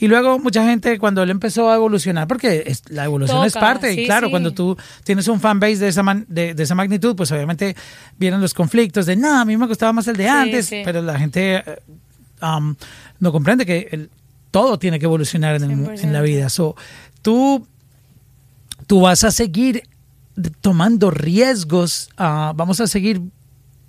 Y 0.00 0.08
luego 0.08 0.38
mucha 0.38 0.64
gente 0.64 0.98
cuando 0.98 1.22
él 1.22 1.30
empezó 1.30 1.70
a 1.70 1.74
evolucionar, 1.76 2.26
porque 2.26 2.64
es- 2.66 2.82
la 2.88 3.04
evolución 3.04 3.44
es 3.44 3.52
parte, 3.52 3.92
y 3.92 4.06
claro, 4.06 4.26
sí. 4.28 4.30
cuando 4.30 4.52
tú 4.52 4.76
tienes 5.04 5.28
un 5.28 5.38
fanbase 5.40 5.76
de 5.76 5.88
esa, 5.88 6.02
man- 6.02 6.24
de, 6.28 6.54
de 6.54 6.62
esa 6.62 6.74
magnitud, 6.74 7.14
pues 7.14 7.30
obviamente 7.32 7.76
vienen 8.18 8.40
los 8.40 8.54
conflictos 8.54 9.04
de, 9.06 9.14
no, 9.16 9.38
a 9.40 9.44
mí 9.44 9.56
me 9.58 9.66
gustaba 9.66 9.92
más 9.92 10.08
el 10.08 10.16
de 10.16 10.24
Sí, 10.24 10.28
antes, 10.30 10.70
pero 10.84 11.02
la 11.02 11.18
gente 11.18 11.56
eh, 11.56 11.64
um, 12.42 12.74
no 13.20 13.30
comprende 13.30 13.66
que 13.66 13.88
el- 13.92 14.10
todo 14.50 14.78
tiene 14.78 14.98
que 14.98 15.04
evolucionar 15.04 15.56
en, 15.56 15.64
el 15.64 15.70
en 15.70 16.12
la 16.12 16.20
100%. 16.20 16.22
vida. 16.24 16.48
So, 16.48 16.74
tú, 17.22 17.66
tú 18.86 19.02
vas 19.02 19.22
a 19.22 19.30
seguir 19.30 19.82
tomando 20.62 21.10
riesgos, 21.10 22.08
ah, 22.16 22.52
vamos 22.56 22.80
a 22.80 22.86
seguir 22.86 23.20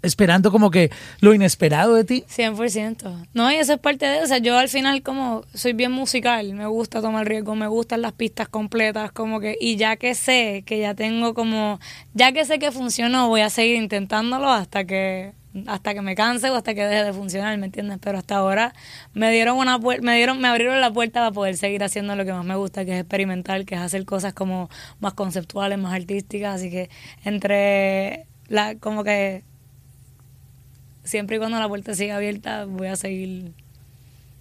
esperando 0.01 0.51
como 0.51 0.71
que 0.71 0.91
lo 1.19 1.33
inesperado 1.33 1.95
de 1.95 2.03
ti. 2.03 2.23
100%. 2.27 3.27
No, 3.33 3.51
y 3.51 3.55
eso 3.55 3.73
es 3.73 3.79
parte 3.79 4.05
de, 4.05 4.21
o 4.21 4.27
sea, 4.27 4.39
yo 4.39 4.57
al 4.57 4.69
final 4.69 5.03
como 5.03 5.43
soy 5.53 5.73
bien 5.73 5.91
musical, 5.91 6.53
me 6.53 6.65
gusta 6.65 7.01
tomar 7.01 7.27
riesgo, 7.27 7.55
me 7.55 7.67
gustan 7.67 8.01
las 8.01 8.13
pistas 8.13 8.49
completas, 8.49 9.11
como 9.11 9.39
que, 9.39 9.57
y 9.59 9.75
ya 9.75 9.95
que 9.95 10.15
sé 10.15 10.63
que 10.65 10.79
ya 10.79 10.95
tengo 10.95 11.33
como, 11.33 11.79
ya 12.13 12.31
que 12.31 12.45
sé 12.45 12.59
que 12.59 12.71
funcionó, 12.71 13.27
voy 13.27 13.41
a 13.41 13.49
seguir 13.49 13.75
intentándolo 13.75 14.49
hasta 14.49 14.85
que 14.85 15.33
hasta 15.67 15.93
que 15.93 16.01
me 16.01 16.15
canse 16.15 16.49
o 16.49 16.55
hasta 16.55 16.73
que 16.73 16.85
deje 16.85 17.03
de 17.03 17.13
funcionar, 17.13 17.57
¿me 17.57 17.65
entiendes? 17.65 17.99
Pero 18.01 18.17
hasta 18.17 18.37
ahora 18.37 18.73
me 19.13 19.31
dieron 19.31 19.57
una 19.57 19.77
me 19.77 20.15
dieron 20.15 20.39
me 20.39 20.47
abrieron 20.47 20.79
la 20.79 20.91
puerta 20.91 21.19
para 21.19 21.31
poder 21.31 21.57
seguir 21.57 21.83
haciendo 21.83 22.15
lo 22.15 22.23
que 22.25 22.31
más 22.31 22.45
me 22.45 22.55
gusta, 22.55 22.85
que 22.85 22.93
es 22.93 23.01
experimentar, 23.01 23.65
que 23.65 23.75
es 23.75 23.81
hacer 23.81 24.05
cosas 24.05 24.33
como 24.33 24.69
más 24.99 25.13
conceptuales, 25.13 25.77
más 25.77 25.93
artísticas, 25.93 26.55
así 26.55 26.71
que 26.71 26.89
entre 27.25 28.27
la 28.47 28.75
como 28.75 29.03
que 29.03 29.43
siempre 31.03 31.35
y 31.37 31.39
cuando 31.39 31.59
la 31.59 31.67
puerta 31.67 31.93
siga 31.95 32.15
abierta, 32.17 32.65
voy 32.65 32.87
a 32.87 32.95
seguir. 32.95 33.51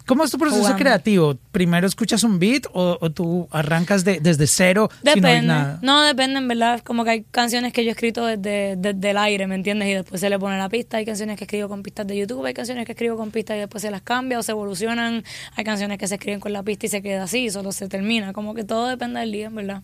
¿Cómo 0.07 0.25
es 0.25 0.31
tu 0.33 0.39
proceso 0.39 0.63
Jugando. 0.63 0.79
creativo? 0.83 1.39
¿Primero 1.53 1.87
escuchas 1.87 2.25
un 2.25 2.41
beat 2.41 2.65
o, 2.73 2.99
o 3.01 3.11
tú 3.11 3.47
arrancas 3.53 4.03
de- 4.05 4.19
desde 4.19 4.49
cero 4.49 4.91
si 4.91 5.05
no 5.05 5.11
hay 5.29 5.35
Depende. 5.35 5.47
nada? 5.47 5.79
No, 5.83 6.03
depende, 6.03 6.39
en 6.39 6.49
verdad. 6.49 6.81
Como 6.81 7.05
que 7.05 7.11
hay 7.11 7.25
canciones 7.31 7.73
que 7.73 7.85
yo 7.85 7.91
he 7.91 7.93
escrito 7.93 8.27
desde, 8.27 8.75
desde 8.77 9.11
el 9.11 9.19
aire, 9.19 9.47
¿me 9.47 9.55
entiendes? 9.55 9.89
Y 9.89 9.93
después 9.93 10.21
se 10.21 10.29
le 10.29 10.37
pone 10.37 10.59
la 10.59 10.69
pista. 10.69 10.97
Hay 10.97 11.05
canciones 11.07 11.37
que 11.39 11.45
escribo 11.45 11.69
con 11.69 11.85
pistas 11.85 12.09
de 12.09 12.17
YouTube, 12.17 12.45
hay 12.45 12.55
canciones 12.55 12.87
que 12.87 12.93
escribo 12.93 13.17
con 13.17 13.31
pistas 13.31 13.57
y 13.57 13.61
después 13.61 13.83
se 13.83 13.91
las 13.93 14.03
cambia 14.03 14.41
o 14.41 14.43
se 14.43 14.51
evolucionan. 14.51 15.23
Hay 15.55 15.63
canciones 15.63 15.97
que 15.99 16.09
se 16.09 16.17
escriben 16.17 16.41
con 16.41 16.53
la 16.53 16.65
pista 16.65 16.87
y 16.87 16.89
se 16.89 17.03
queda 17.03 17.23
así, 17.25 17.49
solo 17.51 17.71
se 17.71 17.87
termina. 17.87 18.33
Como 18.33 18.55
que 18.55 18.65
todo 18.65 18.89
depende 18.89 19.21
del 19.21 19.31
día, 19.31 19.47
en 19.47 19.55
verdad. 19.55 19.83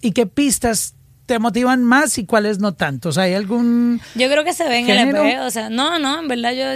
¿Y 0.00 0.12
qué 0.12 0.24
pistas 0.24 0.94
te 1.30 1.38
motivan 1.38 1.84
más 1.84 2.18
y 2.18 2.26
cuáles 2.26 2.58
no 2.58 2.74
tanto? 2.74 3.10
O 3.10 3.12
sea, 3.12 3.22
¿hay 3.22 3.34
algún... 3.34 4.00
Yo 4.16 4.28
creo 4.28 4.42
que 4.42 4.52
se 4.52 4.68
ve 4.68 4.78
en 4.78 4.90
el. 4.90 5.10
EP, 5.10 5.40
o 5.42 5.50
sea, 5.52 5.70
no, 5.70 6.00
no, 6.00 6.18
en 6.18 6.26
verdad 6.26 6.52
yo 6.52 6.72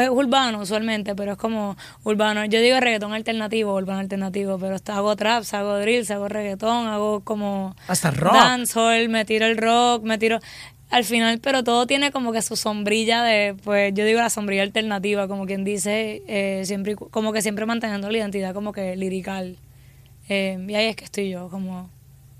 es 0.00 0.08
urbano 0.08 0.60
usualmente, 0.60 1.14
pero 1.14 1.32
es 1.32 1.36
como 1.36 1.76
urbano. 2.04 2.46
Yo 2.46 2.58
digo 2.62 2.80
reggaetón 2.80 3.12
alternativo, 3.12 3.74
urbano 3.74 4.00
alternativo, 4.00 4.58
pero 4.58 4.76
hago 4.86 5.14
traps, 5.14 5.52
hago 5.52 5.76
drills, 5.78 6.10
hago 6.10 6.26
reggaetón, 6.26 6.86
hago 6.86 7.20
como 7.20 7.76
Hasta 7.86 8.10
rock. 8.10 8.32
dancehall, 8.32 9.10
me 9.10 9.26
tiro 9.26 9.44
el 9.44 9.58
rock, 9.58 10.04
me 10.04 10.16
tiro 10.16 10.40
al 10.88 11.04
final, 11.04 11.38
pero 11.40 11.62
todo 11.62 11.86
tiene 11.86 12.10
como 12.10 12.32
que 12.32 12.40
su 12.40 12.56
sombrilla 12.56 13.22
de, 13.22 13.56
pues 13.62 13.92
yo 13.92 14.06
digo 14.06 14.20
la 14.20 14.30
sombrilla 14.30 14.62
alternativa, 14.62 15.28
como 15.28 15.44
quien 15.44 15.64
dice, 15.64 16.22
eh, 16.28 16.62
siempre 16.64 16.96
como 16.96 17.34
que 17.34 17.42
siempre 17.42 17.66
manteniendo 17.66 18.10
la 18.10 18.16
identidad 18.16 18.54
como 18.54 18.72
que 18.72 18.96
lirical. 18.96 19.58
Eh, 20.30 20.64
y 20.66 20.74
ahí 20.76 20.86
es 20.86 20.96
que 20.96 21.04
estoy 21.04 21.28
yo, 21.28 21.50
como 21.50 21.90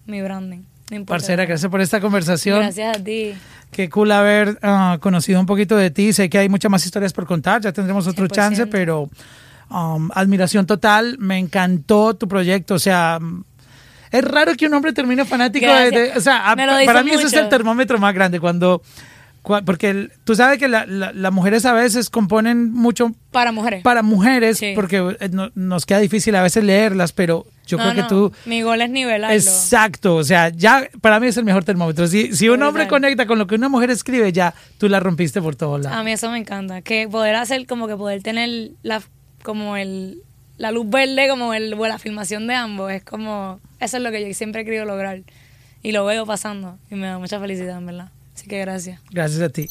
mi 0.07 0.23
branding. 0.23 0.63
No. 0.91 1.05
Parcera, 1.05 1.45
gracias 1.45 1.71
por 1.71 1.81
esta 1.81 2.01
conversación. 2.01 2.61
Gracias 2.61 2.97
a 2.97 3.03
ti. 3.05 3.35
Qué 3.71 3.91
cool 3.91 4.11
haber 4.13 4.59
ah, 4.63 4.97
conocido 5.01 5.39
un 5.39 5.47
poquito 5.47 5.77
de 5.77 5.91
ti. 5.91 6.13
Sé 6.13 6.31
que 6.31 6.39
hay 6.39 6.49
muchas 6.49 6.71
más 6.71 6.85
historias 6.85 7.13
por 7.13 7.27
contar, 7.27 7.61
ya 7.61 7.73
tendremos 7.73 8.07
otro 8.07 8.27
100%. 8.27 8.31
chance, 8.35 8.67
pero 8.67 9.11
um, 9.71 10.09
admiración 10.15 10.65
total. 10.67 11.17
Me 11.19 11.37
encantó 11.39 12.15
tu 12.15 12.27
proyecto. 12.29 12.75
O 12.75 12.79
sea, 12.79 13.19
mm, 13.21 13.45
es 14.11 14.25
raro 14.25 14.55
que 14.57 14.67
un 14.67 14.73
hombre 14.75 14.95
termine 14.95 15.27
fanático 15.27 15.67
de, 15.67 16.13
O 16.17 16.21
sea, 16.21 16.51
a- 16.51 16.57
para 16.57 17.03
mí 17.03 17.11
ese 17.11 17.25
es 17.25 17.25
mucho. 17.33 17.41
el 17.41 17.49
termómetro 17.51 17.99
más 17.99 18.15
grande 18.15 18.41
cuando. 18.41 18.81
Porque 19.43 19.91
el- 19.91 20.13
tú 20.25 20.35
sabes 20.35 20.59
que 20.59 20.69
la- 20.69 20.85
la- 20.87 21.13
las 21.13 21.33
mujeres 21.33 21.65
a 21.65 21.73
veces 21.73 22.11
componen 22.11 22.71
mucho 22.73 23.13
Para 23.33 23.51
mujeres. 23.53 23.83
para 23.83 24.03
mujeres 24.03 24.59
Sí. 24.59 24.73
porque 24.75 25.17
eh, 25.21 25.29
no- 25.33 25.51
nos 25.55 25.87
queda 25.87 26.01
difícil 26.01 26.35
a 26.35 26.43
veces 26.43 26.63
leerlas, 26.65 27.13
pero 27.13 27.47
yo 27.67 27.79
No, 27.79 27.85
creo 27.85 27.95
que 27.95 28.03
tú 28.09 28.33
Mi 28.47 28.63
gol 28.63 28.81
es 28.83 28.91
nivelarlo. 28.91 29.35
Exacto, 29.35 30.17
o 30.17 30.25
sea, 30.25 30.51
ya 30.51 30.89
para 31.01 31.19
mí 31.21 31.29
es 31.29 31.37
el 31.39 31.45
mejor 31.45 31.65
termómetro. 31.65 32.07
Si, 32.09 32.35
si 32.37 32.49
un 32.49 32.63
hombre 32.63 32.89
conecta 32.89 33.27
con 33.27 33.39
lo 33.39 33.47
que 33.47 33.55
una 33.55 33.69
mujer 33.71 33.91
escribe, 33.91 34.33
ya 34.33 34.55
tú 34.79 34.89
la 34.89 35.01
rompiste 35.01 35.41
por 35.41 35.57
todos 35.57 35.85
A 35.87 35.91
lados. 35.91 36.05
mí 36.05 36.13
eso 36.13 36.31
me 36.31 36.39
encanta. 36.39 36.83
Que 36.83 37.09
poder 37.09 37.35
hacer 37.37 37.67
como 37.67 37.87
que 37.89 37.97
poder 37.97 38.23
tener 38.23 38.73
la, 38.83 39.01
como 39.43 39.77
el, 39.79 40.23
la 40.59 40.73
luz 40.73 40.89
verde, 40.91 41.27
como 41.29 41.55
el, 41.55 41.73
o 41.75 41.87
la 41.87 41.99
filmación 41.99 42.47
de 42.49 42.55
ambos. 42.55 42.91
Es 42.93 43.03
como, 43.05 43.61
eso 43.81 43.97
es 43.99 44.03
lo 44.03 44.11
que 44.11 44.27
yo 44.27 44.35
siempre 44.35 44.63
he 44.63 44.65
querido 44.65 44.85
lograr. 44.85 45.21
Y 45.83 45.93
lo 45.93 46.05
veo 46.05 46.27
pasando. 46.27 46.77
Y 46.91 46.97
me 46.97 47.07
da 47.07 47.19
mucha 47.19 47.39
felicidad, 47.39 47.79
en 47.79 47.87
verdad. 47.87 48.11
Así 48.49 48.57
que 48.57 48.61
gracias. 48.61 49.01
Gracias 49.11 49.43
a 49.43 49.49
ti. 49.51 49.69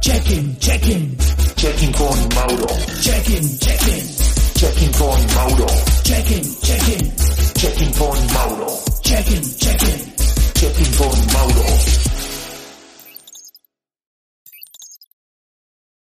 Check-in, 0.00 0.58
check-in. 0.58 1.16
Check-in 1.54 1.92
con 1.92 2.28
Mauro. 2.34 2.66
Check-in, 3.02 3.58
check-in. 3.60 4.04
Check-in 4.54 4.90
con 4.98 5.26
Mauro. 5.34 5.66
Check-in, 6.02 6.56
check-in. 6.60 7.14
Check-in 7.54 7.92
con 7.92 8.26
Mauro. 8.32 8.66
Check-in, 9.02 9.42
check-in. 9.58 10.12
Check-in 10.54 10.96
con 10.96 11.26
Mauro. 11.32 12.09